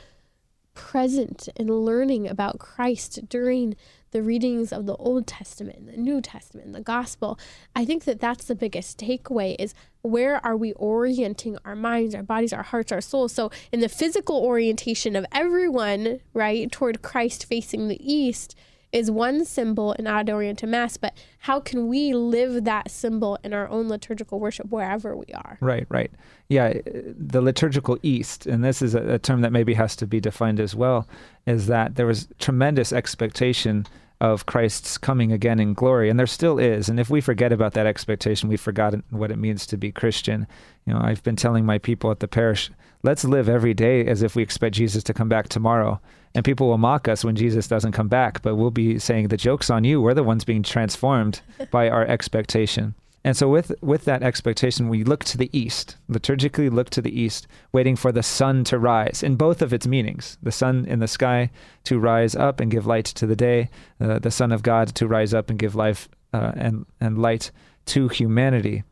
present 0.77 1.49
and 1.57 1.69
learning 1.69 2.29
about 2.29 2.61
Christ 2.61 3.29
during 3.29 3.75
the 4.13 4.23
readings 4.23 4.73
of 4.73 4.87
the 4.87 4.95
Old 4.97 5.27
Testament, 5.27 5.87
the 5.87 5.97
New 5.97 6.21
Testament, 6.21 6.73
the 6.73 6.81
Gospel. 6.81 7.39
I 7.75 7.85
think 7.85 8.05
that 8.05 8.21
that's 8.21 8.45
the 8.45 8.55
biggest 8.55 8.99
takeaway 8.99 9.57
is 9.59 9.75
where 10.03 10.45
are 10.47 10.57
we 10.57 10.73
orienting 10.75 11.59
our 11.65 11.75
minds, 11.75 12.15
our 12.15 12.23
bodies, 12.23 12.53
our 12.53 12.63
hearts, 12.63 12.93
our 12.93 13.01
souls? 13.01 13.33
So 13.33 13.51
in 13.73 13.81
the 13.81 13.89
physical 13.89 14.39
orientation 14.39 15.17
of 15.17 15.27
everyone, 15.33 16.21
right, 16.33 16.71
toward 16.71 17.03
Christ 17.03 17.47
facing 17.47 17.89
the 17.89 18.01
east, 18.01 18.57
is 18.93 19.11
one 19.11 19.45
symbol 19.45 19.93
in 19.93 20.07
Ad 20.07 20.29
Orientem 20.29 20.69
Mass, 20.69 20.97
but 20.97 21.15
how 21.41 21.61
can 21.61 21.89
we 21.89 22.15
live 22.15 22.65
that 22.65 22.91
symbol 22.91 23.39
in 23.45 23.53
our 23.53 23.69
own 23.69 23.89
liturgical 23.89 24.41
worship 24.41 24.69
wherever 24.71 25.17
we 25.17 25.27
are? 25.35 25.59
Right, 25.61 25.87
right. 25.89 26.11
Yeah, 26.49 26.75
the 26.85 27.41
liturgical 27.41 27.99
East, 28.03 28.47
and 28.47 28.65
this 28.65 28.81
is 28.83 28.95
a, 28.95 29.15
a 29.15 29.19
term 29.19 29.41
that 29.43 29.53
maybe 29.53 29.75
has 29.75 29.97
to 29.97 30.07
be 30.07 30.21
defined 30.21 30.61
as 30.61 30.75
well, 30.75 31.09
is 31.47 31.67
that 31.67 31.97
there 31.97 32.07
was 32.07 32.29
tremendous 32.39 32.93
expectation 32.93 33.87
of 34.21 34.47
Christ's 34.47 34.97
coming 34.97 35.31
again 35.31 35.61
in 35.61 35.75
glory, 35.75 36.09
and 36.09 36.19
there 36.19 36.27
still 36.27 36.59
is. 36.59 36.89
And 36.89 36.99
if 36.99 37.11
we 37.11 37.21
forget 37.21 37.53
about 37.53 37.75
that 37.75 37.87
expectation, 37.87 38.49
we've 38.49 38.61
forgotten 38.61 39.03
what 39.11 39.31
it 39.31 39.37
means 39.37 39.67
to 39.67 39.77
be 39.77 39.93
Christian. 39.93 40.47
You 40.87 40.95
know, 40.95 41.01
I've 41.03 41.23
been 41.23 41.37
telling 41.37 41.67
my 41.67 41.79
people 41.79 42.11
at 42.11 42.21
the 42.21 42.29
parish, 42.29 42.71
let's 43.03 43.25
live 43.25 43.49
every 43.49 43.75
day 43.75 44.07
as 44.07 44.23
if 44.23 44.35
we 44.35 44.43
expect 44.43 44.77
Jesus 44.77 45.03
to 45.05 45.15
come 45.15 45.29
back 45.29 45.49
tomorrow. 45.49 46.01
And 46.37 46.45
people 46.45 46.69
will 46.69 46.77
mock 46.77 47.09
us 47.09 47.25
when 47.25 47.35
Jesus 47.35 47.67
doesn't 47.67 47.93
come 47.93 48.09
back, 48.09 48.43
but 48.43 48.57
we'll 48.57 48.71
be 48.71 48.99
saying 48.99 49.29
the 49.29 49.39
joke's 49.39 49.71
on 49.71 49.85
you. 49.85 50.03
We're 50.03 50.13
the 50.13 50.23
ones 50.23 50.45
being 50.45 50.63
transformed 50.63 51.41
by 51.71 51.89
our 51.89 52.07
expectation. 52.07 52.95
And 53.25 53.35
so 53.35 53.49
with 53.49 53.73
with 53.81 54.05
that 54.05 54.23
expectation, 54.23 54.91
we 54.91 55.03
look 55.03 55.25
to 55.25 55.39
the 55.39 55.49
east, 55.59 55.97
liturgically 56.11 56.71
look 56.71 56.91
to 56.91 57.01
the 57.01 57.19
east, 57.19 57.47
waiting 57.73 57.97
for 57.97 58.13
the 58.13 58.23
sun 58.23 58.65
to 58.65 58.79
rise 58.79 59.23
in 59.23 59.37
both 59.37 59.63
of 59.63 59.73
its 59.73 59.87
meanings. 59.87 60.37
The 60.43 60.53
sun 60.53 60.85
in 60.85 60.99
the 60.99 61.09
sky 61.09 61.51
to 61.85 61.99
rise 61.99 62.37
up 62.37 62.61
and 62.61 62.71
give 62.71 62.87
light 62.87 63.07
to 63.07 63.27
the 63.27 63.35
day, 63.35 63.71
uh, 63.99 64.19
the 64.19 64.31
Son 64.31 64.53
of 64.53 64.63
God 64.63 64.95
to 64.97 65.09
rise 65.09 65.33
up 65.33 65.49
and 65.49 65.59
give 65.59 65.75
life 65.75 66.07
uh, 66.35 66.53
and 66.55 66.85
and 67.01 67.19
light 67.19 67.51
to 67.87 68.09
humanity. 68.09 68.85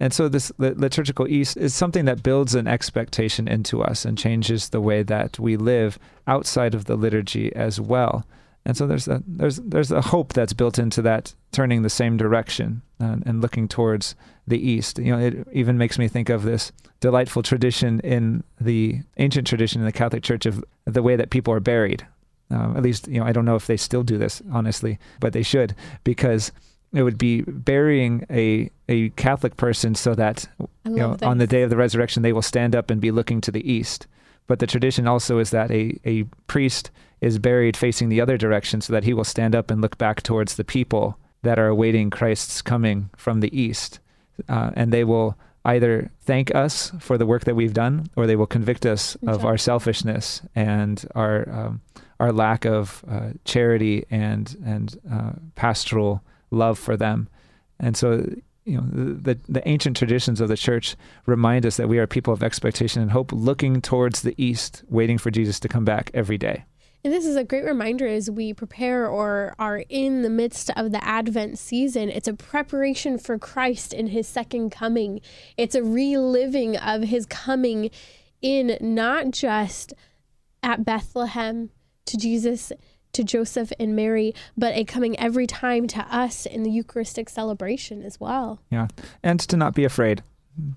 And 0.00 0.14
so 0.14 0.28
this 0.28 0.50
liturgical 0.58 1.28
east 1.28 1.58
is 1.58 1.74
something 1.74 2.06
that 2.06 2.22
builds 2.22 2.54
an 2.54 2.66
expectation 2.66 3.46
into 3.46 3.82
us 3.82 4.06
and 4.06 4.16
changes 4.16 4.70
the 4.70 4.80
way 4.80 5.02
that 5.02 5.38
we 5.38 5.58
live 5.58 5.98
outside 6.26 6.74
of 6.74 6.86
the 6.86 6.96
liturgy 6.96 7.54
as 7.54 7.78
well. 7.78 8.24
And 8.64 8.76
so 8.76 8.86
there's 8.86 9.08
a 9.08 9.22
there's 9.26 9.56
there's 9.56 9.90
a 9.90 10.00
hope 10.00 10.32
that's 10.32 10.52
built 10.52 10.78
into 10.78 11.02
that 11.02 11.34
turning 11.52 11.82
the 11.82 11.90
same 11.90 12.16
direction 12.16 12.82
and, 12.98 13.22
and 13.26 13.40
looking 13.42 13.68
towards 13.68 14.14
the 14.46 14.58
east. 14.58 14.98
You 14.98 15.16
know, 15.16 15.18
it 15.18 15.46
even 15.52 15.76
makes 15.76 15.98
me 15.98 16.08
think 16.08 16.28
of 16.28 16.42
this 16.42 16.72
delightful 17.00 17.42
tradition 17.42 18.00
in 18.00 18.42
the 18.60 19.00
ancient 19.18 19.46
tradition 19.46 19.80
in 19.80 19.86
the 19.86 19.92
Catholic 19.92 20.22
Church 20.22 20.46
of 20.46 20.64
the 20.84 21.02
way 21.02 21.16
that 21.16 21.30
people 21.30 21.52
are 21.52 21.60
buried. 21.60 22.06
Uh, 22.50 22.74
at 22.76 22.82
least, 22.82 23.06
you 23.06 23.20
know, 23.20 23.26
I 23.26 23.32
don't 23.32 23.44
know 23.44 23.54
if 23.54 23.66
they 23.66 23.76
still 23.76 24.02
do 24.02 24.18
this, 24.18 24.42
honestly, 24.50 24.98
but 25.20 25.32
they 25.32 25.42
should 25.42 25.74
because 26.04 26.52
it 26.92 27.02
would 27.02 27.18
be 27.18 27.42
burying 27.42 28.26
a 28.30 28.70
a 28.88 29.10
Catholic 29.10 29.56
person 29.56 29.94
so 29.94 30.14
that 30.14 30.48
you 30.84 30.96
know 30.96 31.14
this. 31.14 31.26
on 31.26 31.38
the 31.38 31.46
day 31.46 31.62
of 31.62 31.70
the 31.70 31.76
resurrection 31.76 32.22
they 32.22 32.32
will 32.32 32.42
stand 32.42 32.74
up 32.74 32.90
and 32.90 33.00
be 33.00 33.10
looking 33.10 33.40
to 33.42 33.50
the 33.50 33.70
east. 33.70 34.06
But 34.46 34.58
the 34.58 34.66
tradition 34.66 35.06
also 35.06 35.38
is 35.38 35.50
that 35.50 35.70
a, 35.70 35.98
a 36.04 36.24
priest 36.48 36.90
is 37.20 37.38
buried 37.38 37.76
facing 37.76 38.08
the 38.08 38.20
other 38.20 38.36
direction 38.36 38.80
so 38.80 38.92
that 38.92 39.04
he 39.04 39.14
will 39.14 39.24
stand 39.24 39.54
up 39.54 39.70
and 39.70 39.80
look 39.80 39.96
back 39.96 40.22
towards 40.22 40.56
the 40.56 40.64
people 40.64 41.16
that 41.42 41.58
are 41.58 41.68
awaiting 41.68 42.10
Christ's 42.10 42.60
coming 42.60 43.10
from 43.16 43.40
the 43.40 43.56
east. 43.58 44.00
Uh, 44.48 44.70
and 44.74 44.92
they 44.92 45.04
will 45.04 45.38
either 45.64 46.10
thank 46.22 46.52
us 46.54 46.90
for 46.98 47.18
the 47.18 47.26
work 47.26 47.44
that 47.44 47.54
we've 47.54 47.74
done 47.74 48.08
or 48.16 48.26
they 48.26 48.36
will 48.36 48.46
convict 48.46 48.86
us 48.86 49.16
of 49.26 49.44
our 49.44 49.58
selfishness 49.58 50.42
and 50.54 51.06
our 51.14 51.48
um, 51.50 51.80
our 52.18 52.32
lack 52.32 52.64
of 52.64 53.04
uh, 53.08 53.30
charity 53.44 54.04
and 54.10 54.56
and 54.64 54.98
uh, 55.10 55.32
pastoral 55.54 56.22
love 56.50 56.78
for 56.78 56.96
them. 56.96 57.28
And 57.78 57.96
so 57.96 58.26
you 58.64 58.76
know 58.76 58.86
the, 58.92 59.38
the 59.48 59.66
ancient 59.68 59.96
traditions 59.96 60.40
of 60.40 60.48
the 60.48 60.56
church 60.56 60.96
remind 61.26 61.64
us 61.64 61.76
that 61.76 61.88
we 61.88 61.98
are 61.98 62.06
people 62.06 62.32
of 62.32 62.42
expectation 62.42 63.02
and 63.02 63.10
hope 63.10 63.32
looking 63.32 63.80
towards 63.80 64.22
the 64.22 64.34
east 64.42 64.84
waiting 64.88 65.18
for 65.18 65.30
Jesus 65.30 65.58
to 65.60 65.68
come 65.68 65.84
back 65.84 66.10
every 66.14 66.38
day. 66.38 66.64
And 67.02 67.12
this 67.14 67.24
is 67.24 67.36
a 67.36 67.44
great 67.44 67.64
reminder 67.64 68.06
as 68.06 68.30
we 68.30 68.52
prepare 68.52 69.08
or 69.08 69.54
are 69.58 69.82
in 69.88 70.20
the 70.20 70.28
midst 70.28 70.70
of 70.76 70.92
the 70.92 71.02
Advent 71.02 71.58
season. 71.58 72.10
It's 72.10 72.28
a 72.28 72.34
preparation 72.34 73.16
for 73.16 73.38
Christ 73.38 73.94
in 73.94 74.08
his 74.08 74.28
second 74.28 74.68
coming. 74.68 75.22
It's 75.56 75.74
a 75.74 75.82
reliving 75.82 76.76
of 76.76 77.04
his 77.04 77.24
coming 77.24 77.90
in 78.42 78.76
not 78.82 79.30
just 79.30 79.94
at 80.62 80.84
Bethlehem 80.84 81.70
to 82.04 82.18
Jesus, 82.18 82.70
to 83.12 83.24
Joseph 83.24 83.72
and 83.78 83.94
Mary, 83.96 84.34
but 84.56 84.74
a 84.74 84.84
coming 84.84 85.18
every 85.18 85.46
time 85.46 85.86
to 85.88 86.00
us 86.14 86.46
in 86.46 86.62
the 86.62 86.70
Eucharistic 86.70 87.28
celebration 87.28 88.02
as 88.02 88.20
well. 88.20 88.60
Yeah. 88.70 88.88
And 89.22 89.40
to 89.40 89.56
not 89.56 89.74
be 89.74 89.84
afraid. 89.84 90.22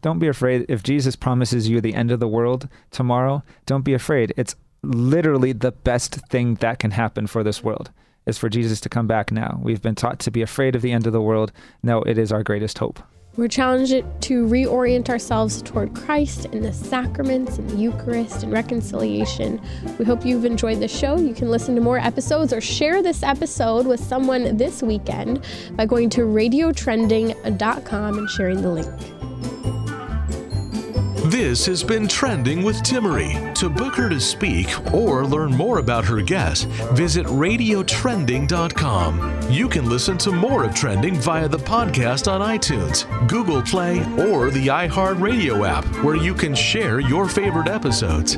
Don't 0.02 0.20
be 0.20 0.28
afraid. 0.28 0.66
If 0.70 0.84
Jesus 0.84 1.16
promises 1.16 1.68
you 1.68 1.82
the 1.82 1.96
end 1.96 2.12
of 2.12 2.20
the 2.20 2.28
world 2.28 2.68
tomorrow, 2.92 3.44
don't 3.66 3.84
be 3.84 3.94
afraid. 3.94 4.34
It's 4.38 4.56
literally 4.82 5.54
the 5.54 5.72
best 5.72 6.16
thing 6.30 6.56
that 6.56 6.80
can 6.80 6.92
happen 6.92 7.28
for 7.28 7.44
this 7.44 7.64
world 7.64 7.92
is 8.26 8.38
for 8.38 8.50
Jesus 8.50 8.80
to 8.82 8.90
come 8.90 9.08
back 9.08 9.32
now. 9.32 9.60
We've 9.62 9.82
been 9.82 9.96
taught 9.96 10.20
to 10.20 10.32
be 10.32 10.42
afraid 10.42 10.76
of 10.76 10.82
the 10.82 10.92
end 10.92 11.08
of 11.08 11.14
the 11.14 11.22
world. 11.22 11.52
No, 11.82 12.02
it 12.04 12.18
is 12.18 12.32
our 12.32 12.44
greatest 12.44 12.78
hope. 12.78 13.00
We're 13.36 13.48
challenged 13.48 14.06
to 14.22 14.46
reorient 14.46 15.10
ourselves 15.10 15.64
toward 15.64 15.96
Christ 15.96 16.46
and 16.46 16.64
the 16.64 16.72
sacraments 16.72 17.58
and 17.58 17.68
the 17.68 17.78
Eucharist 17.78 18.44
and 18.44 18.54
reconciliation. 18.54 19.60
We 19.98 20.06
hope 20.06 20.24
you've 20.24 20.46
enjoyed 20.46 20.80
the 20.80 20.88
show. 20.88 21.18
You 21.18 21.34
can 21.34 21.50
listen 21.50 21.74
to 21.74 21.82
more 21.82 21.98
episodes 21.98 22.54
or 22.54 22.62
share 22.62 23.02
this 23.02 23.24
episode 23.24 23.88
with 23.88 24.00
someone 24.00 24.56
this 24.56 24.84
weekend 24.84 25.44
by 25.72 25.88
going 25.88 26.12
to 26.12 26.22
radiotrending.com 26.22 28.18
and 28.20 28.30
sharing 28.30 28.62
the 28.62 28.70
link. 28.70 29.23
This 31.26 31.66
has 31.68 31.86
been 31.86 32.10
Trending 32.10 32.64
with 32.64 32.84
Timmerie. 32.84 33.56
To 33.56 33.70
book 33.70 33.96
her 33.96 34.10
to 34.10 34.20
speak 34.20 34.68
or 34.94 35.26
learn 35.26 35.52
more 35.52 35.80
about 35.80 36.04
her 36.04 36.22
guests, 36.22 36.66
visit 36.92 37.26
radiotrending.com. 37.28 39.50
You 39.50 39.70
can 39.70 39.90
listen 39.90 40.18
to 40.18 40.34
more 40.34 40.66
of 40.66 40.76
Trending 40.76 41.16
via 41.16 41.48
the 41.48 41.60
podcast 41.60 42.30
on 42.30 42.42
iTunes, 42.42 43.06
Google 43.30 43.62
Play, 43.62 44.00
or 44.28 44.52
the 44.52 44.68
iHeartRadio 44.68 45.66
app, 45.66 45.86
where 46.04 46.18
you 46.18 46.34
can 46.34 46.54
share 46.54 47.00
your 47.00 47.30
favorite 47.30 47.70
episodes. 47.70 48.38